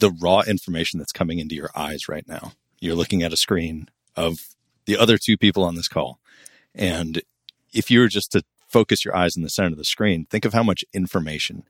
the 0.00 0.10
raw 0.10 0.40
information 0.40 0.98
that's 0.98 1.12
coming 1.12 1.38
into 1.38 1.54
your 1.54 1.70
eyes 1.76 2.08
right 2.08 2.26
now. 2.26 2.52
You're 2.80 2.96
looking 2.96 3.22
at 3.22 3.32
a 3.32 3.36
screen 3.36 3.88
of 4.16 4.38
the 4.86 4.96
other 4.96 5.18
two 5.18 5.36
people 5.36 5.62
on 5.62 5.76
this 5.76 5.88
call, 5.88 6.18
and 6.74 7.22
if 7.72 7.90
you 7.90 8.00
were 8.00 8.08
just 8.08 8.32
to 8.32 8.42
focus 8.70 9.04
your 9.04 9.16
eyes 9.16 9.36
in 9.36 9.42
the 9.42 9.50
center 9.50 9.72
of 9.72 9.76
the 9.76 9.84
screen, 9.84 10.26
think 10.30 10.44
of 10.44 10.54
how 10.54 10.62
much 10.62 10.84
information 10.92 11.64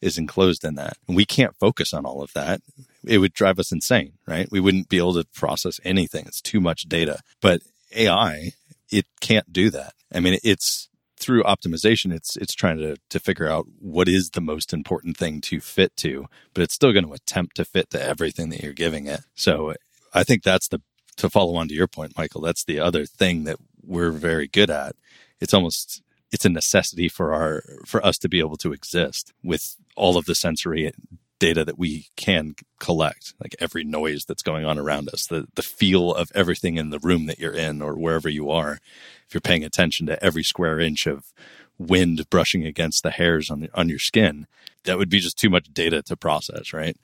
is 0.00 0.18
enclosed 0.18 0.64
in 0.64 0.74
that. 0.74 0.96
And 1.06 1.16
we 1.16 1.24
can't 1.24 1.56
focus 1.56 1.92
on 1.94 2.04
all 2.04 2.22
of 2.22 2.32
that. 2.34 2.60
It 3.04 3.18
would 3.18 3.32
drive 3.32 3.58
us 3.58 3.72
insane, 3.72 4.14
right? 4.26 4.48
We 4.50 4.60
wouldn't 4.60 4.88
be 4.88 4.98
able 4.98 5.14
to 5.14 5.24
process 5.34 5.80
anything. 5.84 6.26
It's 6.26 6.40
too 6.40 6.60
much 6.60 6.82
data. 6.82 7.20
But 7.40 7.62
AI, 7.94 8.52
it 8.90 9.06
can't 9.20 9.52
do 9.52 9.70
that. 9.70 9.94
I 10.12 10.20
mean, 10.20 10.38
it's 10.44 10.88
through 11.18 11.42
optimization, 11.44 12.12
it's 12.12 12.36
it's 12.36 12.54
trying 12.54 12.78
to 12.78 12.96
to 13.08 13.18
figure 13.18 13.48
out 13.48 13.66
what 13.78 14.08
is 14.08 14.30
the 14.30 14.40
most 14.40 14.72
important 14.72 15.16
thing 15.16 15.40
to 15.42 15.60
fit 15.60 15.96
to, 15.96 16.26
but 16.52 16.62
it's 16.62 16.74
still 16.74 16.92
going 16.92 17.06
to 17.06 17.12
attempt 17.12 17.56
to 17.56 17.64
fit 17.64 17.90
to 17.90 18.02
everything 18.02 18.50
that 18.50 18.62
you're 18.62 18.72
giving 18.72 19.06
it. 19.06 19.20
So 19.34 19.74
I 20.12 20.24
think 20.24 20.42
that's 20.42 20.68
the 20.68 20.82
to 21.16 21.30
follow 21.30 21.56
on 21.56 21.68
to 21.68 21.74
your 21.74 21.86
point, 21.86 22.12
Michael. 22.16 22.42
That's 22.42 22.64
the 22.64 22.80
other 22.80 23.06
thing 23.06 23.44
that 23.44 23.56
we're 23.82 24.10
very 24.10 24.46
good 24.46 24.70
at. 24.70 24.94
It's 25.40 25.54
almost 25.54 26.02
it's 26.32 26.44
a 26.44 26.50
necessity 26.50 27.08
for 27.08 27.32
our 27.32 27.62
for 27.84 28.04
us 28.04 28.18
to 28.18 28.28
be 28.28 28.38
able 28.38 28.56
to 28.56 28.72
exist 28.72 29.32
with 29.42 29.76
all 29.94 30.16
of 30.16 30.26
the 30.26 30.34
sensory 30.34 30.92
data 31.38 31.64
that 31.64 31.78
we 31.78 32.08
can 32.16 32.54
collect 32.80 33.34
like 33.42 33.54
every 33.60 33.84
noise 33.84 34.24
that's 34.24 34.42
going 34.42 34.64
on 34.64 34.78
around 34.78 35.08
us 35.08 35.26
the 35.26 35.46
the 35.54 35.62
feel 35.62 36.14
of 36.14 36.30
everything 36.34 36.76
in 36.76 36.90
the 36.90 36.98
room 36.98 37.26
that 37.26 37.38
you're 37.38 37.52
in 37.52 37.82
or 37.82 37.94
wherever 37.94 38.28
you 38.28 38.50
are. 38.50 38.78
If 39.26 39.34
you're 39.34 39.40
paying 39.40 39.64
attention 39.64 40.06
to 40.06 40.22
every 40.24 40.42
square 40.42 40.80
inch 40.80 41.06
of 41.06 41.32
wind 41.78 42.28
brushing 42.30 42.64
against 42.64 43.02
the 43.02 43.10
hairs 43.10 43.50
on 43.50 43.60
the, 43.60 43.70
on 43.74 43.88
your 43.88 43.98
skin 43.98 44.46
that 44.84 44.98
would 44.98 45.10
be 45.10 45.20
just 45.20 45.36
too 45.36 45.50
much 45.50 45.72
data 45.72 46.02
to 46.02 46.16
process 46.16 46.72
right? 46.72 46.96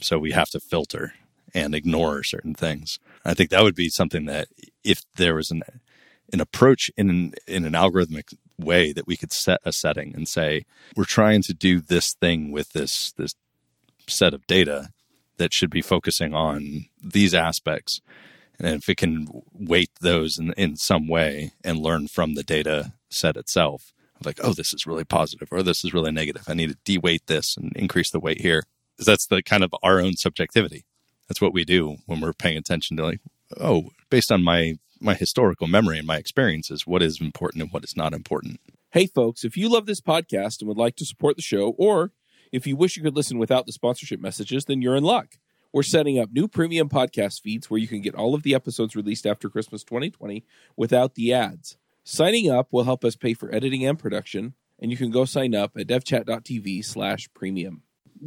So 0.00 0.18
we 0.18 0.32
have 0.32 0.50
to 0.50 0.60
filter 0.60 1.14
and 1.54 1.74
ignore 1.74 2.22
certain 2.22 2.54
things. 2.54 2.98
I 3.24 3.32
think 3.34 3.50
that 3.50 3.62
would 3.62 3.74
be 3.74 3.88
something 3.88 4.26
that 4.26 4.48
if 4.84 5.02
there 5.16 5.34
was 5.34 5.50
an 5.50 5.62
an 6.32 6.40
approach 6.40 6.90
in 6.96 7.32
in 7.46 7.64
an 7.64 7.72
algorithmic 7.72 8.34
way 8.58 8.92
that 8.92 9.06
we 9.06 9.16
could 9.16 9.32
set 9.32 9.60
a 9.64 9.72
setting 9.72 10.14
and 10.14 10.28
say 10.28 10.64
we're 10.96 11.04
trying 11.04 11.42
to 11.42 11.54
do 11.54 11.80
this 11.80 12.14
thing 12.14 12.50
with 12.50 12.72
this 12.72 13.12
this 13.12 13.34
set 14.06 14.34
of 14.34 14.46
data 14.46 14.88
that 15.36 15.52
should 15.52 15.70
be 15.70 15.82
focusing 15.82 16.34
on 16.34 16.86
these 17.02 17.34
aspects. 17.34 18.00
And 18.58 18.66
if 18.66 18.88
it 18.88 18.96
can 18.96 19.28
weight 19.52 19.90
those 20.00 20.38
in, 20.38 20.52
in 20.54 20.76
some 20.76 21.06
way 21.06 21.52
and 21.62 21.78
learn 21.78 22.08
from 22.08 22.34
the 22.34 22.42
data 22.42 22.94
set 23.08 23.36
itself 23.36 23.92
like 24.24 24.40
oh 24.42 24.52
this 24.52 24.74
is 24.74 24.86
really 24.86 25.04
positive 25.04 25.48
or 25.50 25.62
this 25.62 25.84
is 25.84 25.94
really 25.94 26.12
negative. 26.12 26.44
I 26.48 26.54
need 26.54 26.70
to 26.70 26.78
de-weight 26.84 27.26
this 27.26 27.56
and 27.56 27.72
increase 27.76 28.10
the 28.10 28.20
weight 28.20 28.40
here. 28.40 28.64
That's 28.98 29.26
the 29.26 29.42
kind 29.42 29.62
of 29.62 29.74
our 29.82 30.00
own 30.00 30.16
subjectivity. 30.16 30.84
That's 31.28 31.40
what 31.40 31.52
we 31.52 31.64
do 31.64 31.98
when 32.06 32.20
we're 32.20 32.32
paying 32.32 32.56
attention 32.56 32.96
to 32.96 33.04
like 33.04 33.20
oh 33.60 33.90
based 34.10 34.32
on 34.32 34.42
my 34.42 34.74
my 35.00 35.14
historical 35.14 35.66
memory 35.66 35.98
and 35.98 36.06
my 36.06 36.16
experiences 36.16 36.86
what 36.86 37.02
is 37.02 37.20
important 37.20 37.62
and 37.62 37.72
what 37.72 37.84
is 37.84 37.96
not 37.96 38.12
important 38.12 38.60
Hey, 38.90 39.06
folks, 39.06 39.44
if 39.44 39.54
you 39.54 39.68
love 39.68 39.84
this 39.84 40.00
podcast 40.00 40.60
and 40.60 40.68
would 40.68 40.78
like 40.78 40.96
to 40.96 41.04
support 41.04 41.36
the 41.36 41.42
show, 41.42 41.74
or 41.76 42.12
if 42.50 42.66
you 42.66 42.74
wish 42.74 42.96
you 42.96 43.02
could 43.02 43.14
listen 43.14 43.36
without 43.36 43.66
the 43.66 43.72
sponsorship 43.72 44.18
messages, 44.18 44.64
then 44.64 44.80
you're 44.80 44.96
in 44.96 45.04
luck. 45.04 45.36
We're 45.74 45.82
setting 45.82 46.18
up 46.18 46.30
new 46.32 46.48
premium 46.48 46.88
podcast 46.88 47.42
feeds 47.42 47.68
where 47.68 47.78
you 47.78 47.86
can 47.86 48.00
get 48.00 48.14
all 48.14 48.34
of 48.34 48.44
the 48.44 48.54
episodes 48.54 48.96
released 48.96 49.26
after 49.26 49.50
Christmas 49.50 49.84
2020 49.84 50.42
without 50.74 51.16
the 51.16 51.34
ads. 51.34 51.76
Signing 52.02 52.50
up 52.50 52.68
will 52.72 52.84
help 52.84 53.04
us 53.04 53.14
pay 53.14 53.34
for 53.34 53.54
editing 53.54 53.84
and 53.84 53.98
production, 53.98 54.54
and 54.78 54.90
you 54.90 54.96
can 54.96 55.10
go 55.10 55.26
sign 55.26 55.54
up 55.54 55.76
at 55.76 55.86
devchat.tv 55.86 56.82
slash 56.82 57.28
premium. 57.34 57.82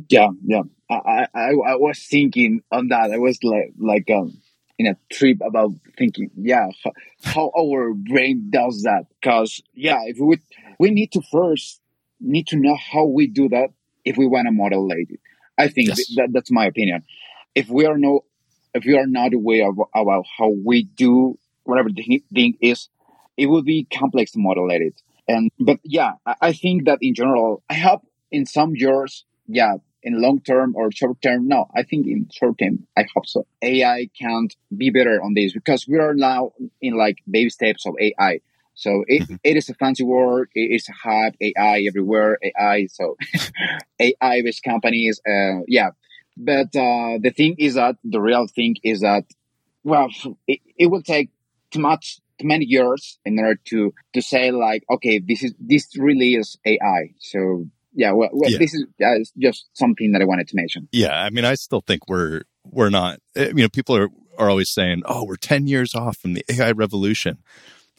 Yeah, 0.09 0.27
yeah. 0.45 0.61
I, 0.91 1.25
I, 1.33 1.49
I 1.49 1.75
was 1.77 2.05
thinking 2.05 2.61
on 2.71 2.89
that. 2.89 3.09
I 3.09 3.17
was 3.17 3.39
like, 3.43 3.73
like, 3.79 4.11
um, 4.11 4.37
in 4.81 4.87
a 4.87 4.97
trip 5.15 5.37
about 5.49 5.71
thinking, 5.97 6.29
yeah, 6.35 6.67
how, 6.83 6.91
how 7.23 7.51
our 7.57 7.93
brain 7.93 8.49
does 8.49 8.83
that. 8.83 9.03
Cause 9.23 9.61
yeah, 9.73 9.99
if 10.05 10.17
we 10.19 10.37
we 10.79 10.89
need 10.91 11.11
to 11.13 11.21
first 11.31 11.79
need 12.19 12.47
to 12.47 12.57
know 12.57 12.75
how 12.91 13.05
we 13.05 13.27
do 13.27 13.49
that 13.49 13.69
if 14.05 14.17
we 14.17 14.27
want 14.27 14.45
to 14.47 14.51
modulate 14.51 15.09
it. 15.09 15.19
I 15.57 15.67
think 15.67 15.89
Yes. 15.89 16.07
that, 16.17 16.29
that's 16.33 16.51
my 16.51 16.65
opinion. 16.65 17.03
If 17.55 17.69
we 17.69 17.85
are 17.85 17.97
no, 17.97 18.13
if 18.73 18.83
we 18.85 18.95
are 18.97 19.07
not 19.07 19.33
aware 19.33 19.69
of, 19.69 19.75
about 19.95 20.25
how 20.37 20.49
we 20.65 20.83
do 20.83 21.37
whatever 21.63 21.89
the 21.89 22.03
thing- 22.33 22.57
is, 22.61 22.89
it 23.37 23.47
would 23.47 23.65
be 23.65 23.87
complex 24.01 24.31
to 24.31 24.39
modulate 24.39 24.81
it. 24.81 25.01
And 25.27 25.51
but 25.59 25.79
yeah, 25.83 26.13
I, 26.25 26.35
I 26.49 26.53
think 26.53 26.85
that 26.85 26.99
in 27.01 27.13
general, 27.13 27.63
I 27.69 27.75
hope 27.75 28.01
in 28.31 28.45
some 28.45 28.71
years, 28.75 29.25
yeah, 29.47 29.75
in 30.03 30.21
long 30.21 30.41
term 30.41 30.75
or 30.75 30.91
short 30.91 31.21
term, 31.21 31.47
no, 31.47 31.67
I 31.75 31.83
think 31.83 32.07
in 32.07 32.27
short 32.31 32.57
term, 32.59 32.87
I 32.97 33.05
hope 33.13 33.25
so. 33.27 33.45
AI 33.61 34.09
can't 34.19 34.55
be 34.75 34.89
better 34.89 35.21
on 35.21 35.33
this 35.33 35.53
because 35.53 35.87
we 35.87 35.97
are 35.99 36.13
now 36.13 36.51
in 36.81 36.95
like 36.97 37.17
baby 37.29 37.49
steps 37.49 37.85
of 37.85 37.95
AI. 37.99 38.39
So 38.73 39.03
it, 39.07 39.23
Mhm. 39.27 39.39
it 39.43 39.57
is 39.57 39.69
a 39.69 39.73
fancy 39.75 40.03
word. 40.03 40.49
It 40.55 40.71
is 40.77 40.87
a 40.89 40.93
hype. 40.93 41.35
AI 41.41 41.81
everywhere. 41.87 42.37
AI. 42.43 42.87
So 42.87 43.15
AI 43.99 44.41
based 44.41 44.63
companies. 44.63 45.21
Uh, 45.27 45.61
yeah. 45.67 45.91
But 46.37 46.75
uh, 46.75 47.19
the 47.21 47.33
thing 47.35 47.55
is 47.59 47.75
that 47.75 47.95
the 48.03 48.21
real 48.21 48.47
thing 48.47 48.75
is 48.83 49.01
that 49.01 49.25
well, 49.83 50.09
it, 50.47 50.59
it 50.77 50.87
will 50.87 51.01
take 51.03 51.29
too 51.71 51.79
much 51.79 52.19
too 52.39 52.47
many 52.47 52.65
years 52.65 53.19
in 53.25 53.37
order 53.39 53.59
to 53.65 53.93
to 54.13 54.21
say 54.21 54.51
like 54.51 54.83
okay 54.89 55.19
this 55.19 55.43
is 55.43 55.53
this 55.59 55.87
really 55.97 56.35
is 56.35 56.57
AI. 56.65 57.13
So 57.19 57.67
yeah, 57.93 58.11
well, 58.13 58.29
well 58.33 58.49
Yeah. 58.51 58.57
this 58.59 58.73
is 58.73 58.85
uh, 59.05 59.15
just 59.39 59.67
something 59.73 60.11
that 60.13 60.21
I 60.21 60.25
wanted 60.25 60.47
to 60.49 60.55
mention. 60.55 60.89
Yeah, 60.91 61.13
I 61.21 61.29
mean, 61.29 61.45
I 61.45 61.55
still 61.55 61.81
think 61.81 62.07
we're 62.09 62.43
we're 62.65 62.89
not. 62.89 63.19
eh, 63.35 63.47
You 63.49 63.63
know, 63.63 63.69
people 63.69 63.95
are 63.97 64.09
are 64.37 64.49
always 64.49 64.69
saying, 64.69 65.03
"Oh, 65.05 65.25
we're 65.25 65.35
ten 65.37 65.67
years 65.67 65.95
off 65.95 66.17
from 66.17 66.33
the 66.33 66.45
AI 66.49 66.71
revolution." 66.71 67.37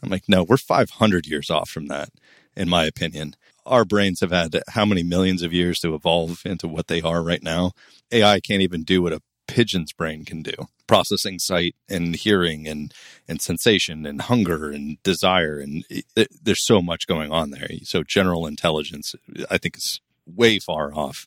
I'm 0.02 0.10
like, 0.10 0.24
no, 0.28 0.44
we're 0.44 0.56
500 0.58 1.26
years 1.26 1.50
off 1.50 1.70
from 1.70 1.86
that, 1.88 2.10
in 2.56 2.68
my 2.68 2.84
opinion. 2.86 3.34
Our 3.66 3.84
brains 3.84 4.20
have 4.20 4.32
had 4.32 4.60
how 4.70 4.84
many 4.84 5.02
millions 5.02 5.42
of 5.42 5.52
years 5.52 5.80
to 5.80 5.94
evolve 5.94 6.42
into 6.44 6.68
what 6.68 6.88
they 6.88 7.02
are 7.02 7.22
right 7.22 7.42
now. 7.42 7.72
AI 8.12 8.40
can't 8.40 8.62
even 8.62 8.84
do 8.84 9.02
what 9.02 9.12
a 9.12 9.20
pigeon's 9.52 9.92
brain 9.92 10.24
can 10.24 10.42
do, 10.42 10.52
processing 10.86 11.38
sight 11.38 11.74
and 11.88 12.16
hearing 12.16 12.66
and 12.66 12.92
and 13.28 13.40
sensation 13.40 14.06
and 14.06 14.22
hunger 14.22 14.70
and 14.70 15.02
desire, 15.02 15.58
and 15.58 15.84
it, 15.90 16.04
it- 16.16 16.44
there's 16.44 16.64
so 16.64 16.80
much 16.80 17.06
going 17.06 17.30
on 17.30 17.50
there. 17.50 17.68
So 17.84 18.02
general 18.02 18.46
intelligence, 18.46 19.14
I 19.50 19.58
think, 19.58 19.76
is 19.76 20.00
way 20.26 20.58
far 20.58 20.94
off. 20.94 21.26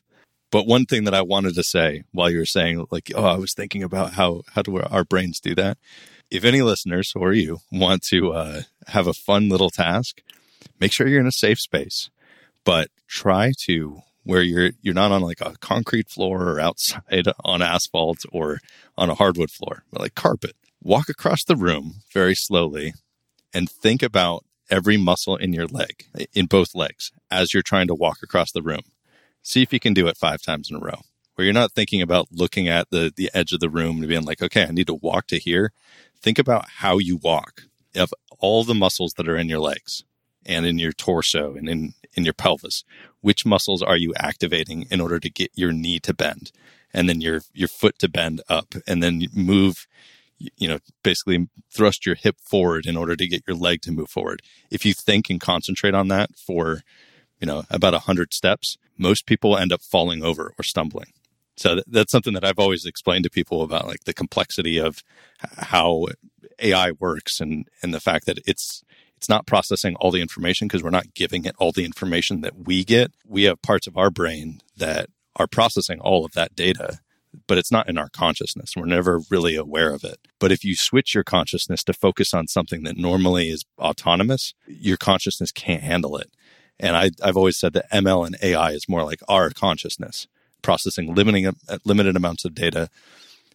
But 0.50 0.66
one 0.66 0.86
thing 0.86 1.04
that 1.04 1.14
I 1.14 1.22
wanted 1.22 1.54
to 1.56 1.62
say 1.62 2.02
while 2.12 2.30
you 2.30 2.38
were 2.38 2.46
saying, 2.46 2.86
like, 2.90 3.10
oh, 3.14 3.24
I 3.24 3.36
was 3.36 3.54
thinking 3.54 3.82
about 3.82 4.12
how 4.14 4.42
how 4.54 4.62
do 4.62 4.76
our 4.80 5.04
brains 5.04 5.40
do 5.40 5.54
that. 5.54 5.78
If 6.30 6.44
any 6.44 6.62
listeners 6.62 7.12
or 7.14 7.32
you 7.32 7.58
want 7.70 8.02
to 8.10 8.32
uh, 8.32 8.62
have 8.88 9.06
a 9.06 9.12
fun 9.12 9.48
little 9.48 9.70
task, 9.70 10.20
make 10.80 10.92
sure 10.92 11.06
you're 11.06 11.20
in 11.20 11.26
a 11.26 11.32
safe 11.46 11.60
space, 11.60 12.10
but 12.64 12.88
try 13.06 13.52
to 13.66 14.00
where 14.26 14.42
you're 14.42 14.72
you're 14.82 14.92
not 14.92 15.12
on 15.12 15.22
like 15.22 15.40
a 15.40 15.54
concrete 15.60 16.10
floor 16.10 16.42
or 16.42 16.60
outside 16.60 17.28
on 17.44 17.62
asphalt 17.62 18.18
or 18.32 18.58
on 18.98 19.08
a 19.08 19.14
hardwood 19.14 19.50
floor, 19.50 19.84
but 19.90 20.02
like 20.02 20.14
carpet. 20.14 20.56
Walk 20.82 21.08
across 21.08 21.42
the 21.44 21.56
room 21.56 22.02
very 22.12 22.34
slowly 22.34 22.92
and 23.54 23.70
think 23.70 24.02
about 24.02 24.44
every 24.68 24.96
muscle 24.96 25.36
in 25.36 25.52
your 25.52 25.66
leg, 25.66 26.06
in 26.34 26.46
both 26.46 26.74
legs, 26.74 27.12
as 27.30 27.54
you're 27.54 27.62
trying 27.62 27.86
to 27.86 27.94
walk 27.94 28.18
across 28.22 28.52
the 28.52 28.62
room. 28.62 28.82
See 29.42 29.62
if 29.62 29.72
you 29.72 29.80
can 29.80 29.94
do 29.94 30.08
it 30.08 30.16
five 30.16 30.42
times 30.42 30.70
in 30.70 30.76
a 30.76 30.80
row. 30.80 31.00
Where 31.34 31.44
you're 31.44 31.54
not 31.54 31.72
thinking 31.72 32.02
about 32.02 32.28
looking 32.32 32.66
at 32.66 32.90
the 32.90 33.12
the 33.14 33.30
edge 33.32 33.52
of 33.52 33.60
the 33.60 33.70
room 33.70 33.98
and 33.98 34.08
being 34.08 34.24
like, 34.24 34.42
okay, 34.42 34.64
I 34.64 34.72
need 34.72 34.88
to 34.88 34.94
walk 34.94 35.28
to 35.28 35.38
here. 35.38 35.72
Think 36.20 36.38
about 36.38 36.68
how 36.78 36.98
you 36.98 37.18
walk 37.22 37.62
of 37.94 38.12
all 38.38 38.64
the 38.64 38.74
muscles 38.74 39.12
that 39.16 39.28
are 39.28 39.36
in 39.36 39.48
your 39.48 39.60
legs 39.60 40.02
and 40.44 40.64
in 40.66 40.78
your 40.78 40.92
torso 40.92 41.54
and 41.54 41.68
in, 41.68 41.94
in 42.16 42.24
your 42.24 42.34
pelvis. 42.34 42.84
Which 43.20 43.46
muscles 43.46 43.82
are 43.82 43.96
you 43.96 44.14
activating 44.16 44.86
in 44.90 45.00
order 45.00 45.18
to 45.20 45.30
get 45.30 45.50
your 45.54 45.72
knee 45.72 45.98
to 46.00 46.14
bend 46.14 46.50
and 46.92 47.08
then 47.08 47.20
your, 47.20 47.42
your 47.52 47.68
foot 47.68 47.98
to 47.98 48.08
bend 48.08 48.40
up 48.48 48.74
and 48.86 49.02
then 49.02 49.26
move, 49.32 49.86
you 50.38 50.68
know, 50.68 50.78
basically 51.02 51.48
thrust 51.72 52.06
your 52.06 52.14
hip 52.14 52.36
forward 52.40 52.86
in 52.86 52.96
order 52.96 53.16
to 53.16 53.26
get 53.26 53.42
your 53.46 53.56
leg 53.56 53.82
to 53.82 53.92
move 53.92 54.08
forward. 54.08 54.42
If 54.70 54.84
you 54.84 54.94
think 54.94 55.28
and 55.28 55.40
concentrate 55.40 55.94
on 55.94 56.08
that 56.08 56.30
for, 56.36 56.80
you 57.40 57.46
know, 57.46 57.64
about 57.70 57.94
a 57.94 58.00
hundred 58.00 58.32
steps, 58.32 58.78
most 58.96 59.26
people 59.26 59.56
end 59.56 59.72
up 59.72 59.82
falling 59.82 60.24
over 60.24 60.54
or 60.58 60.62
stumbling. 60.62 61.12
So 61.56 61.74
th- 61.74 61.86
that's 61.86 62.12
something 62.12 62.34
that 62.34 62.44
I've 62.44 62.58
always 62.58 62.84
explained 62.84 63.24
to 63.24 63.30
people 63.30 63.62
about 63.62 63.86
like 63.86 64.04
the 64.04 64.14
complexity 64.14 64.78
of 64.78 65.02
how 65.58 66.06
AI 66.58 66.92
works 66.92 67.40
and, 67.40 67.68
and 67.82 67.92
the 67.92 68.00
fact 68.00 68.26
that 68.26 68.38
it's, 68.46 68.82
it's 69.16 69.28
not 69.28 69.46
processing 69.46 69.96
all 69.96 70.10
the 70.10 70.20
information 70.20 70.68
because 70.68 70.82
we're 70.82 70.90
not 70.90 71.14
giving 71.14 71.44
it 71.44 71.54
all 71.58 71.72
the 71.72 71.84
information 71.84 72.42
that 72.42 72.66
we 72.66 72.84
get. 72.84 73.12
We 73.26 73.44
have 73.44 73.62
parts 73.62 73.86
of 73.86 73.96
our 73.96 74.10
brain 74.10 74.60
that 74.76 75.08
are 75.36 75.46
processing 75.46 76.00
all 76.00 76.24
of 76.24 76.32
that 76.32 76.54
data, 76.54 77.00
but 77.46 77.58
it's 77.58 77.72
not 77.72 77.88
in 77.88 77.98
our 77.98 78.08
consciousness. 78.08 78.74
We're 78.76 78.86
never 78.86 79.20
really 79.30 79.56
aware 79.56 79.92
of 79.92 80.04
it. 80.04 80.18
But 80.38 80.52
if 80.52 80.64
you 80.64 80.76
switch 80.76 81.14
your 81.14 81.24
consciousness 81.24 81.82
to 81.84 81.92
focus 81.92 82.34
on 82.34 82.46
something 82.46 82.82
that 82.84 82.96
normally 82.96 83.48
is 83.50 83.64
autonomous, 83.78 84.54
your 84.66 84.96
consciousness 84.96 85.52
can't 85.52 85.82
handle 85.82 86.16
it. 86.16 86.30
And 86.78 86.96
I, 86.96 87.10
I've 87.22 87.36
always 87.36 87.56
said 87.56 87.72
that 87.72 87.90
ML 87.90 88.26
and 88.26 88.36
AI 88.42 88.72
is 88.72 88.88
more 88.88 89.04
like 89.04 89.20
our 89.28 89.50
consciousness, 89.50 90.26
processing 90.60 91.14
limiting, 91.14 91.50
limited 91.84 92.16
amounts 92.16 92.44
of 92.44 92.54
data 92.54 92.90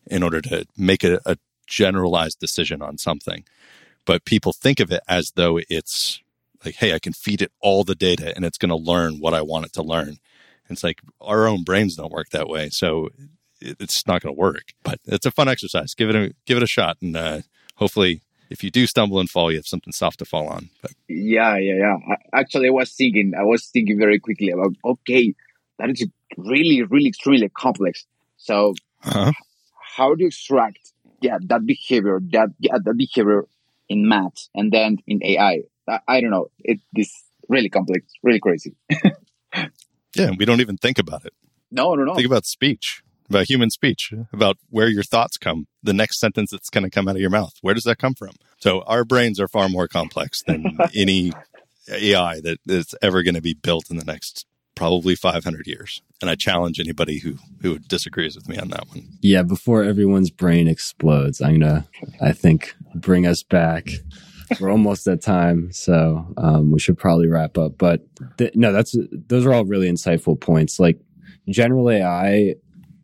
in 0.07 0.23
order 0.23 0.41
to 0.41 0.65
make 0.75 1.03
a, 1.03 1.19
a 1.25 1.37
generalized 1.67 2.39
decision 2.39 2.81
on 2.81 2.97
something. 2.97 3.43
But 4.05 4.25
people 4.25 4.53
think 4.53 4.79
of 4.79 4.91
it 4.91 5.01
as 5.07 5.31
though 5.35 5.59
it's 5.69 6.21
like, 6.65 6.75
hey, 6.75 6.93
I 6.93 6.99
can 6.99 7.13
feed 7.13 7.41
it 7.41 7.51
all 7.61 7.83
the 7.83 7.95
data 7.95 8.33
and 8.35 8.45
it's 8.45 8.57
going 8.57 8.69
to 8.69 8.75
learn 8.75 9.19
what 9.19 9.33
I 9.33 9.41
want 9.41 9.65
it 9.65 9.73
to 9.73 9.83
learn. 9.83 10.09
And 10.09 10.17
it's 10.75 10.83
like 10.83 11.01
our 11.19 11.47
own 11.47 11.63
brains 11.63 11.95
don't 11.95 12.11
work 12.11 12.29
that 12.29 12.47
way, 12.47 12.69
so 12.71 13.09
it- 13.59 13.77
it's 13.79 14.07
not 14.07 14.21
going 14.21 14.33
to 14.33 14.39
work. 14.39 14.73
But 14.83 14.99
it's 15.05 15.25
a 15.25 15.31
fun 15.31 15.47
exercise. 15.47 15.93
Give 15.93 16.09
it 16.09 16.15
a 16.15 16.33
give 16.45 16.57
it 16.57 16.63
a 16.63 16.67
shot, 16.67 16.97
and 17.01 17.15
uh, 17.15 17.41
hopefully, 17.75 18.21
if 18.49 18.63
you 18.63 18.71
do 18.71 18.87
stumble 18.87 19.19
and 19.19 19.29
fall, 19.29 19.51
you 19.51 19.57
have 19.57 19.67
something 19.67 19.93
soft 19.93 20.19
to 20.19 20.25
fall 20.25 20.47
on. 20.47 20.69
But 20.81 20.91
Yeah, 21.07 21.57
yeah, 21.57 21.75
yeah. 21.75 21.97
I, 22.33 22.39
actually, 22.41 22.67
I 22.67 22.71
was 22.71 22.91
thinking, 22.93 23.33
I 23.37 23.43
was 23.43 23.67
thinking 23.67 23.97
very 23.99 24.19
quickly 24.19 24.49
about, 24.49 24.73
okay, 24.83 25.35
that 25.77 25.89
is 25.91 26.07
really, 26.37 26.81
really 26.83 27.07
extremely 27.09 27.49
complex. 27.49 28.05
So 28.37 28.73
uh 29.03 29.31
how 29.97 30.15
do 30.15 30.21
you 30.23 30.27
extract, 30.27 30.79
yeah, 31.21 31.37
that 31.43 31.65
behavior, 31.65 32.19
that, 32.31 32.49
yeah, 32.59 32.77
that 32.83 32.97
behavior 32.97 33.45
in 33.91 34.07
math 34.07 34.47
and 34.55 34.71
then 34.71 34.97
in 35.05 35.23
AI? 35.23 35.61
I, 35.87 35.99
I 36.07 36.21
don't 36.21 36.31
know. 36.31 36.47
It 36.59 36.79
is 36.95 37.11
really 37.49 37.69
complex, 37.69 38.05
really 38.23 38.39
crazy. 38.39 38.75
yeah, 40.15 40.31
we 40.37 40.45
don't 40.45 40.61
even 40.61 40.77
think 40.77 40.97
about 40.97 41.25
it. 41.25 41.33
No, 41.69 41.95
no, 41.95 42.03
no. 42.03 42.15
Think 42.15 42.27
about 42.27 42.45
speech, 42.45 43.03
about 43.29 43.49
human 43.49 43.69
speech, 43.69 44.13
about 44.33 44.57
where 44.69 44.87
your 44.87 45.03
thoughts 45.03 45.37
come, 45.37 45.67
the 45.83 45.93
next 45.93 46.19
sentence 46.19 46.51
that's 46.51 46.69
going 46.69 46.83
to 46.83 46.89
come 46.89 47.07
out 47.07 47.15
of 47.15 47.21
your 47.21 47.29
mouth. 47.29 47.53
Where 47.61 47.73
does 47.73 47.83
that 47.83 47.97
come 47.97 48.13
from? 48.13 48.31
So 48.59 48.81
our 48.83 49.03
brains 49.03 49.39
are 49.39 49.47
far 49.47 49.69
more 49.69 49.87
complex 49.87 50.41
than 50.43 50.77
any 50.95 51.33
AI 51.89 52.39
that 52.41 52.59
is 52.67 52.95
ever 53.01 53.23
going 53.23 53.35
to 53.35 53.41
be 53.41 53.53
built 53.53 53.89
in 53.89 53.97
the 53.97 54.05
next 54.05 54.45
probably 54.81 55.13
500 55.13 55.67
years. 55.67 56.01
And 56.21 56.29
I 56.31 56.33
challenge 56.33 56.79
anybody 56.79 57.19
who 57.19 57.35
who 57.61 57.77
disagrees 57.77 58.35
with 58.35 58.49
me 58.49 58.57
on 58.57 58.69
that 58.69 58.87
one. 58.87 59.03
Yeah, 59.21 59.43
before 59.43 59.83
everyone's 59.83 60.31
brain 60.31 60.67
explodes, 60.67 61.39
I'm 61.39 61.59
gonna, 61.59 61.85
I 62.19 62.31
think, 62.31 62.73
bring 62.95 63.27
us 63.27 63.43
back. 63.43 63.89
We're 64.59 64.71
almost 64.71 65.07
at 65.07 65.21
time, 65.21 65.71
so 65.71 66.25
um, 66.37 66.71
we 66.71 66.79
should 66.79 66.97
probably 66.97 67.27
wrap 67.27 67.59
up. 67.59 67.77
But 67.77 68.01
th- 68.39 68.55
no, 68.55 68.73
that's 68.73 68.95
those 69.11 69.45
are 69.45 69.53
all 69.53 69.65
really 69.65 69.87
insightful 69.87 70.39
points. 70.39 70.79
Like 70.79 70.99
general 71.47 71.87
AI 71.91 72.55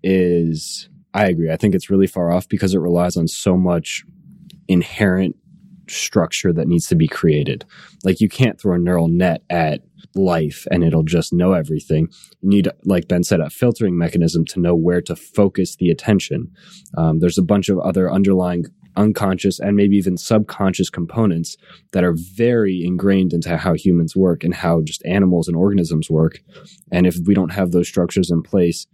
is, 0.02 0.90
I 1.14 1.28
agree. 1.28 1.52
I 1.52 1.58
think 1.58 1.76
it's 1.76 1.92
really 1.92 2.08
far 2.08 2.32
off 2.32 2.50
because 2.50 2.74
it 2.74 2.80
relies 2.80 3.16
on 3.16 3.28
so 3.28 3.56
much 3.56 4.04
inherent 4.68 5.36
structure 5.88 6.52
that 6.54 6.68
needs 6.68 6.88
to 6.88 6.96
be 6.96 7.08
created. 7.08 7.66
Like 8.04 8.20
you 8.20 8.30
can't 8.30 8.60
throw 8.60 8.74
a 8.74 8.80
neural 8.80 9.08
net 9.08 9.44
at 9.52 9.82
life 10.16 10.66
and 10.72 10.84
it'll 10.84 11.04
just 11.04 11.34
know 11.34 11.54
everything. 11.54 12.10
You 12.42 12.50
need, 12.50 12.70
like 12.84 13.08
Ben 13.08 13.24
said, 13.24 13.40
a 13.40 13.50
filtering 13.50 13.98
mechanism 13.98 14.46
to 14.46 14.60
know 14.60 14.76
where 14.76 15.02
to 15.02 15.16
focus 15.16 15.76
the 15.76 15.90
attention. 15.90 16.52
Um, 16.98 17.20
there's 17.20 17.38
a 17.38 17.44
bunch 17.44 17.70
of 17.70 17.80
other 17.80 18.12
underlying 18.12 18.66
unconscious 18.98 19.60
and 19.60 19.76
maybe 19.78 19.96
even 19.96 20.18
subconscious 20.18 20.90
components 20.90 21.56
that 21.94 22.04
are 22.04 22.16
very 22.36 22.84
ingrained 22.84 23.32
into 23.32 23.56
how 23.56 23.74
humans 23.74 24.16
work 24.16 24.44
and 24.44 24.56
how 24.56 24.82
just 24.82 25.06
animals 25.06 25.48
and 25.48 25.56
organisms 25.56 26.10
work. 26.10 26.40
And 26.92 27.06
if 27.06 27.16
we 27.26 27.34
don't 27.34 27.54
have 27.54 27.72
those 27.72 27.88
structures 27.88 28.32
in 28.32 28.42
place, 28.42 28.88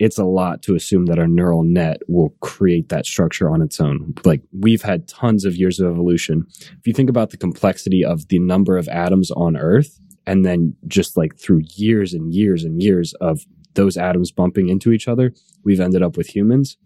it's 0.00 0.18
a 0.18 0.24
lot 0.24 0.60
to 0.62 0.74
assume 0.74 1.06
that 1.06 1.20
our 1.20 1.28
neural 1.28 1.62
net 1.62 1.98
will 2.08 2.30
create 2.40 2.88
that 2.88 3.06
structure 3.06 3.48
on 3.48 3.62
its 3.62 3.80
own. 3.80 4.14
Like 4.24 4.42
we've 4.52 4.82
had 4.82 5.06
tons 5.06 5.44
of 5.44 5.54
years 5.54 5.78
of 5.78 5.90
evolution. 5.90 6.46
If 6.50 6.86
you 6.86 6.92
think 6.92 7.08
about 7.08 7.30
the 7.30 7.36
complexity 7.36 8.04
of 8.04 8.26
the 8.28 8.40
number 8.40 8.76
of 8.76 8.88
atoms 8.88 9.30
on 9.30 9.56
Earth, 9.56 10.00
and 10.26 10.44
then 10.44 10.74
just 10.86 11.16
like 11.16 11.36
through 11.36 11.62
years 11.74 12.14
and 12.14 12.32
years 12.34 12.64
and 12.64 12.82
years 12.82 13.12
of 13.14 13.44
those 13.74 13.96
atoms 13.96 14.30
bumping 14.30 14.68
into 14.68 14.92
each 14.92 15.08
other, 15.08 15.32
we've 15.64 15.80
ended 15.80 16.02
up 16.02 16.16
with 16.16 16.34
humans. 16.34 16.76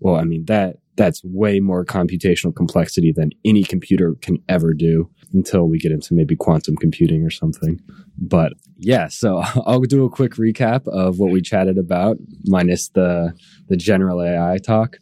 Well, 0.00 0.16
I 0.16 0.24
mean 0.24 0.44
that 0.46 0.76
that's 0.96 1.24
way 1.24 1.58
more 1.58 1.84
computational 1.84 2.54
complexity 2.54 3.12
than 3.12 3.30
any 3.44 3.64
computer 3.64 4.14
can 4.20 4.38
ever 4.48 4.72
do 4.72 5.10
until 5.32 5.64
we 5.64 5.78
get 5.78 5.90
into 5.90 6.14
maybe 6.14 6.36
quantum 6.36 6.76
computing 6.76 7.24
or 7.24 7.30
something. 7.30 7.80
But 8.16 8.52
yeah, 8.78 9.08
so 9.08 9.38
I'll 9.66 9.80
do 9.80 10.04
a 10.04 10.10
quick 10.10 10.34
recap 10.34 10.86
of 10.88 11.18
what 11.18 11.32
we 11.32 11.40
chatted 11.40 11.78
about, 11.78 12.18
minus 12.44 12.88
the 12.90 13.34
the 13.68 13.76
general 13.76 14.22
AI 14.22 14.58
talk. 14.58 14.98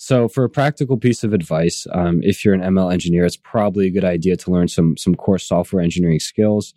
So, 0.00 0.28
for 0.28 0.44
a 0.44 0.48
practical 0.48 0.96
piece 0.96 1.24
of 1.24 1.32
advice, 1.32 1.86
um, 1.92 2.20
if 2.22 2.44
you're 2.44 2.54
an 2.54 2.60
ML 2.60 2.92
engineer, 2.92 3.24
it's 3.24 3.36
probably 3.36 3.88
a 3.88 3.90
good 3.90 4.04
idea 4.04 4.36
to 4.36 4.50
learn 4.50 4.68
some 4.68 4.96
some 4.96 5.14
core 5.14 5.38
software 5.38 5.82
engineering 5.82 6.20
skills. 6.20 6.72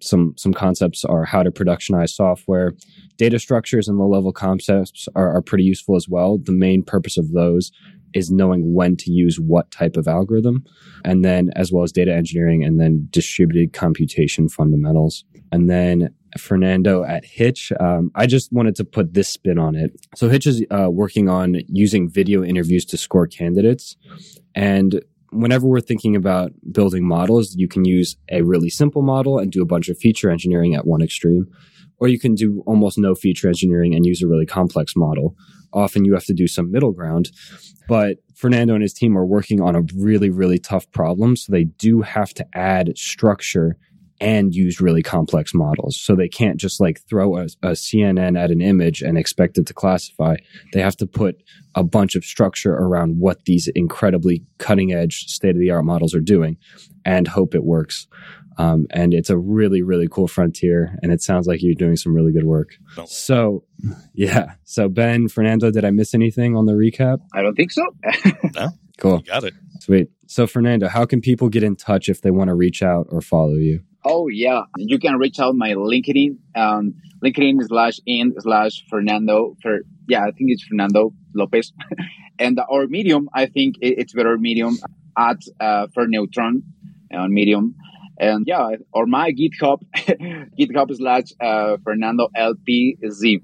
Some 0.00 0.34
some 0.36 0.52
concepts 0.52 1.04
are 1.04 1.24
how 1.24 1.42
to 1.42 1.50
productionize 1.50 2.10
software, 2.10 2.72
data 3.16 3.38
structures, 3.38 3.88
and 3.88 3.98
low 3.98 4.08
level 4.08 4.32
concepts 4.32 5.08
are, 5.14 5.34
are 5.36 5.42
pretty 5.42 5.64
useful 5.64 5.96
as 5.96 6.08
well. 6.08 6.38
The 6.38 6.52
main 6.52 6.82
purpose 6.82 7.16
of 7.18 7.32
those 7.32 7.70
is 8.12 8.30
knowing 8.30 8.74
when 8.74 8.96
to 8.96 9.12
use 9.12 9.38
what 9.38 9.70
type 9.70 9.96
of 9.96 10.08
algorithm, 10.08 10.64
and 11.04 11.24
then 11.24 11.50
as 11.54 11.70
well 11.72 11.84
as 11.84 11.92
data 11.92 12.12
engineering, 12.12 12.64
and 12.64 12.80
then 12.80 13.06
distributed 13.10 13.72
computation 13.72 14.48
fundamentals, 14.48 15.24
and 15.52 15.70
then 15.70 16.12
Fernando 16.38 17.04
at 17.04 17.24
Hitch. 17.24 17.72
Um, 17.80 18.10
I 18.14 18.26
just 18.26 18.52
wanted 18.52 18.76
to 18.76 18.84
put 18.84 19.14
this 19.14 19.28
spin 19.28 19.58
on 19.58 19.74
it. 19.74 19.92
So 20.14 20.28
Hitch 20.28 20.46
is 20.46 20.64
uh, 20.70 20.88
working 20.90 21.28
on 21.28 21.56
using 21.66 22.08
video 22.08 22.42
interviews 22.42 22.84
to 22.86 22.96
score 22.96 23.26
candidates, 23.26 23.96
and 24.54 25.00
whenever 25.32 25.66
we're 25.66 25.80
thinking 25.80 26.16
about 26.16 26.52
building 26.72 27.06
models, 27.06 27.54
you 27.56 27.68
can 27.68 27.84
use 27.84 28.16
a 28.30 28.42
really 28.42 28.70
simple 28.70 29.02
model 29.02 29.38
and 29.38 29.50
do 29.50 29.62
a 29.62 29.66
bunch 29.66 29.88
of 29.88 29.98
feature 29.98 30.30
engineering 30.30 30.74
at 30.74 30.86
one 30.86 31.02
extreme. 31.02 31.46
or 32.00 32.08
you 32.08 32.18
can 32.18 32.34
do 32.34 32.62
almost 32.66 32.98
no 32.98 33.14
feature 33.14 33.46
engineering 33.46 33.94
and 33.94 34.06
use 34.06 34.22
a 34.22 34.26
really 34.26 34.46
complex 34.46 34.96
model. 34.96 35.36
Often 35.72 36.06
you 36.06 36.14
have 36.14 36.24
to 36.24 36.32
do 36.32 36.48
some 36.48 36.72
middle 36.72 36.92
ground, 36.92 37.30
but 37.88 38.16
Fernando 38.34 38.74
and 38.74 38.82
his 38.82 38.94
team 38.94 39.16
are 39.16 39.26
working 39.26 39.60
on 39.60 39.76
a 39.76 39.82
really, 39.94 40.30
really 40.30 40.58
tough 40.58 40.90
problem. 40.90 41.36
So 41.36 41.52
they 41.52 41.64
do 41.64 42.00
have 42.00 42.32
to 42.34 42.46
add 42.54 42.96
structure 42.96 43.76
and 44.20 44.54
use 44.54 44.80
really 44.80 45.02
complex 45.02 45.54
models. 45.54 45.98
So 45.98 46.14
they 46.14 46.28
can't 46.28 46.58
just 46.58 46.80
like 46.80 47.00
throw 47.08 47.38
a, 47.38 47.44
a, 47.62 47.70
CNN 47.70 48.38
at 48.38 48.50
an 48.50 48.60
image 48.60 49.00
and 49.00 49.16
expect 49.16 49.56
it 49.56 49.66
to 49.66 49.74
classify. 49.74 50.36
They 50.72 50.82
have 50.82 50.96
to 50.96 51.06
put 51.06 51.42
a 51.74 51.82
bunch 51.82 52.14
of 52.14 52.24
structure 52.24 52.72
around 52.72 53.18
what 53.18 53.44
these 53.46 53.68
incredibly 53.74 54.44
cutting 54.58 54.92
edge 54.92 55.24
state 55.26 55.56
of 55.56 55.60
the 55.60 55.70
art 55.70 55.84
models 55.84 56.14
are 56.14 56.20
doing 56.20 56.58
and 57.04 57.26
hope 57.26 57.54
it 57.54 57.64
works. 57.64 58.06
Um, 58.58 58.86
and 58.90 59.14
it's 59.14 59.30
a 59.30 59.38
really, 59.38 59.80
really 59.80 60.06
cool 60.10 60.28
frontier. 60.28 60.98
And 61.02 61.12
it 61.12 61.22
sounds 61.22 61.46
like 61.46 61.62
you're 61.62 61.74
doing 61.74 61.96
some 61.96 62.14
really 62.14 62.32
good 62.32 62.44
work. 62.44 62.76
So, 63.06 63.64
yeah. 64.12 64.54
So, 64.64 64.90
Ben, 64.90 65.28
Fernando, 65.28 65.70
did 65.70 65.86
I 65.86 65.90
miss 65.90 66.12
anything 66.14 66.56
on 66.56 66.66
the 66.66 66.74
recap? 66.74 67.20
I 67.32 67.40
don't 67.40 67.54
think 67.54 67.72
so. 67.72 67.86
no. 68.54 68.68
Cool. 69.00 69.18
You 69.18 69.32
got 69.32 69.44
it. 69.44 69.54
Sweet. 69.80 70.10
So, 70.26 70.46
Fernando, 70.46 70.88
how 70.88 71.06
can 71.06 71.20
people 71.20 71.48
get 71.48 71.62
in 71.62 71.74
touch 71.74 72.08
if 72.08 72.20
they 72.20 72.30
want 72.30 72.48
to 72.48 72.54
reach 72.54 72.82
out 72.82 73.08
or 73.10 73.20
follow 73.20 73.54
you? 73.54 73.80
Oh 74.04 74.28
yeah, 74.28 74.62
you 74.78 74.98
can 74.98 75.16
reach 75.16 75.38
out 75.38 75.54
my 75.54 75.70
LinkedIn, 75.72 76.38
um, 76.54 76.94
LinkedIn 77.22 77.66
slash 77.66 78.00
in 78.06 78.34
slash 78.38 78.84
Fernando. 78.88 79.56
For 79.62 79.80
yeah, 80.08 80.20
I 80.20 80.30
think 80.30 80.50
it's 80.50 80.62
Fernando 80.62 81.12
Lopez, 81.34 81.72
and 82.38 82.58
or 82.68 82.86
Medium. 82.86 83.28
I 83.34 83.46
think 83.46 83.76
it's 83.80 84.14
better 84.14 84.38
Medium 84.38 84.78
at 85.18 85.38
uh, 85.60 85.88
Ferneutron 85.88 86.62
on 87.12 87.34
Medium, 87.34 87.74
and 88.18 88.46
yeah, 88.46 88.76
or 88.92 89.06
my 89.06 89.32
GitHub, 89.32 89.82
GitHub 90.58 90.96
slash 90.96 91.24
uh, 91.40 91.76
Fernando 91.84 92.28
LPZ. 92.34 93.42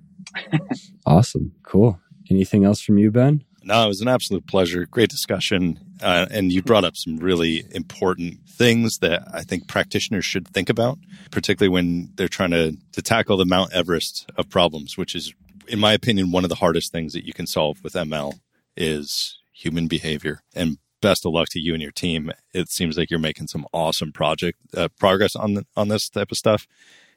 awesome, 1.07 1.52
cool. 1.64 2.00
Anything 2.30 2.64
else 2.64 2.80
from 2.80 2.96
you, 2.96 3.11
Ben? 3.11 3.44
No, 3.67 3.85
it 3.85 3.89
was 3.89 4.01
an 4.01 4.07
absolute 4.07 4.47
pleasure. 4.47 4.87
Great 4.87 5.11
discussion. 5.11 5.81
Uh, 6.01 6.27
and 6.31 6.53
you 6.53 6.62
brought 6.62 6.85
up 6.85 6.97
some 6.97 7.17
really 7.17 7.64
important 7.73 8.49
things 8.49 8.99
that 8.99 9.25
I 9.35 9.43
think 9.43 9.67
practitioners 9.67 10.25
should 10.25 10.47
think 10.47 10.71
about, 10.71 10.99
particularly 11.33 11.73
when 11.73 12.12
they're 12.14 12.29
trying 12.29 12.53
to, 12.53 12.77
to 12.93 13.03
tackle 13.03 13.37
the 13.37 13.45
Mount 13.45 13.73
Everest 13.73 14.31
of 14.37 14.49
problems, 14.49 14.97
which 14.97 15.17
is, 15.17 15.35
in 15.67 15.81
my 15.81 15.93
opinion, 15.93 16.31
one 16.31 16.45
of 16.45 16.49
the 16.49 16.55
hardest 16.55 16.93
things 16.93 17.12
that 17.14 17.27
you 17.27 17.33
can 17.33 17.49
solve 17.49 17.83
with 17.83 17.95
ML 17.95 18.39
is 18.77 19.41
human 19.53 19.89
behavior. 19.89 20.43
And 20.55 20.79
best 21.01 21.27
of 21.27 21.33
luck 21.33 21.49
to 21.51 21.61
you 21.61 21.73
and 21.73 21.83
your 21.83 21.91
team. 21.91 22.31
It 22.55 22.69
seems 22.69 22.97
like 22.97 23.11
you're 23.11 23.19
making 23.19 23.49
some 23.49 23.67
awesome 23.73 24.12
project 24.12 24.61
uh, 24.77 24.89
progress 24.97 25.35
on 25.35 25.55
the, 25.55 25.67
on 25.77 25.89
this 25.89 26.09
type 26.09 26.31
of 26.31 26.39
stuff, 26.39 26.69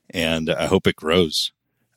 and 0.09 0.49
I 0.49 0.65
hope 0.65 0.87
it 0.87 0.95
grows. 0.95 1.51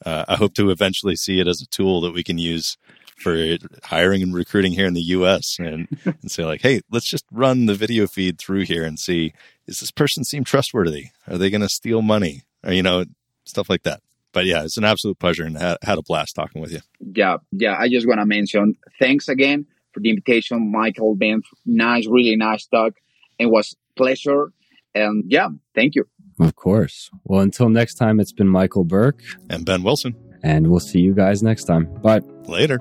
Uh, 0.04 0.26
I 0.28 0.36
hope 0.36 0.52
to 0.54 0.68
eventually 0.68 1.16
see 1.16 1.40
it 1.40 1.48
as 1.48 1.62
a 1.62 1.66
tool 1.66 2.02
that 2.02 2.12
we 2.12 2.22
can 2.22 2.36
use 2.36 2.76
for 3.22 3.56
hiring 3.84 4.22
and 4.22 4.34
recruiting 4.34 4.72
here 4.72 4.86
in 4.86 4.94
the 4.94 5.00
US 5.02 5.58
and, 5.58 5.88
and 6.04 6.30
say 6.30 6.44
like, 6.44 6.62
hey, 6.62 6.80
let's 6.90 7.06
just 7.06 7.24
run 7.30 7.66
the 7.66 7.74
video 7.74 8.06
feed 8.06 8.38
through 8.38 8.62
here 8.62 8.84
and 8.84 8.98
see, 8.98 9.32
is 9.66 9.80
this 9.80 9.90
person 9.90 10.24
seem 10.24 10.44
trustworthy? 10.44 11.06
Are 11.28 11.38
they 11.38 11.50
going 11.50 11.60
to 11.60 11.68
steal 11.68 12.02
money? 12.02 12.42
Or, 12.64 12.72
you 12.72 12.82
know, 12.82 13.04
stuff 13.44 13.70
like 13.70 13.82
that. 13.84 14.00
But 14.32 14.46
yeah, 14.46 14.64
it's 14.64 14.76
an 14.76 14.84
absolute 14.84 15.18
pleasure 15.18 15.44
and 15.44 15.58
had, 15.58 15.78
had 15.82 15.98
a 15.98 16.02
blast 16.02 16.34
talking 16.34 16.62
with 16.62 16.72
you. 16.72 16.80
Yeah. 17.00 17.38
Yeah. 17.50 17.76
I 17.78 17.88
just 17.88 18.06
want 18.06 18.20
to 18.20 18.26
mention 18.26 18.76
thanks 18.98 19.28
again 19.28 19.66
for 19.92 20.00
the 20.00 20.10
invitation, 20.10 20.72
Michael, 20.72 21.14
Ben. 21.14 21.42
Nice, 21.66 22.06
really 22.06 22.36
nice 22.36 22.66
talk. 22.66 22.94
It 23.38 23.46
was 23.46 23.76
pleasure. 23.96 24.52
And 24.94 25.24
yeah, 25.30 25.48
thank 25.74 25.94
you. 25.94 26.06
Of 26.40 26.56
course. 26.56 27.10
Well, 27.24 27.40
until 27.40 27.68
next 27.68 27.94
time, 27.94 28.20
it's 28.20 28.32
been 28.32 28.48
Michael 28.48 28.84
Berk 28.84 29.20
and 29.50 29.64
Ben 29.64 29.82
Wilson. 29.82 30.14
And 30.42 30.70
we'll 30.70 30.80
see 30.80 31.00
you 31.00 31.14
guys 31.14 31.42
next 31.42 31.64
time. 31.64 31.92
Bye. 32.02 32.20
Later. 32.46 32.80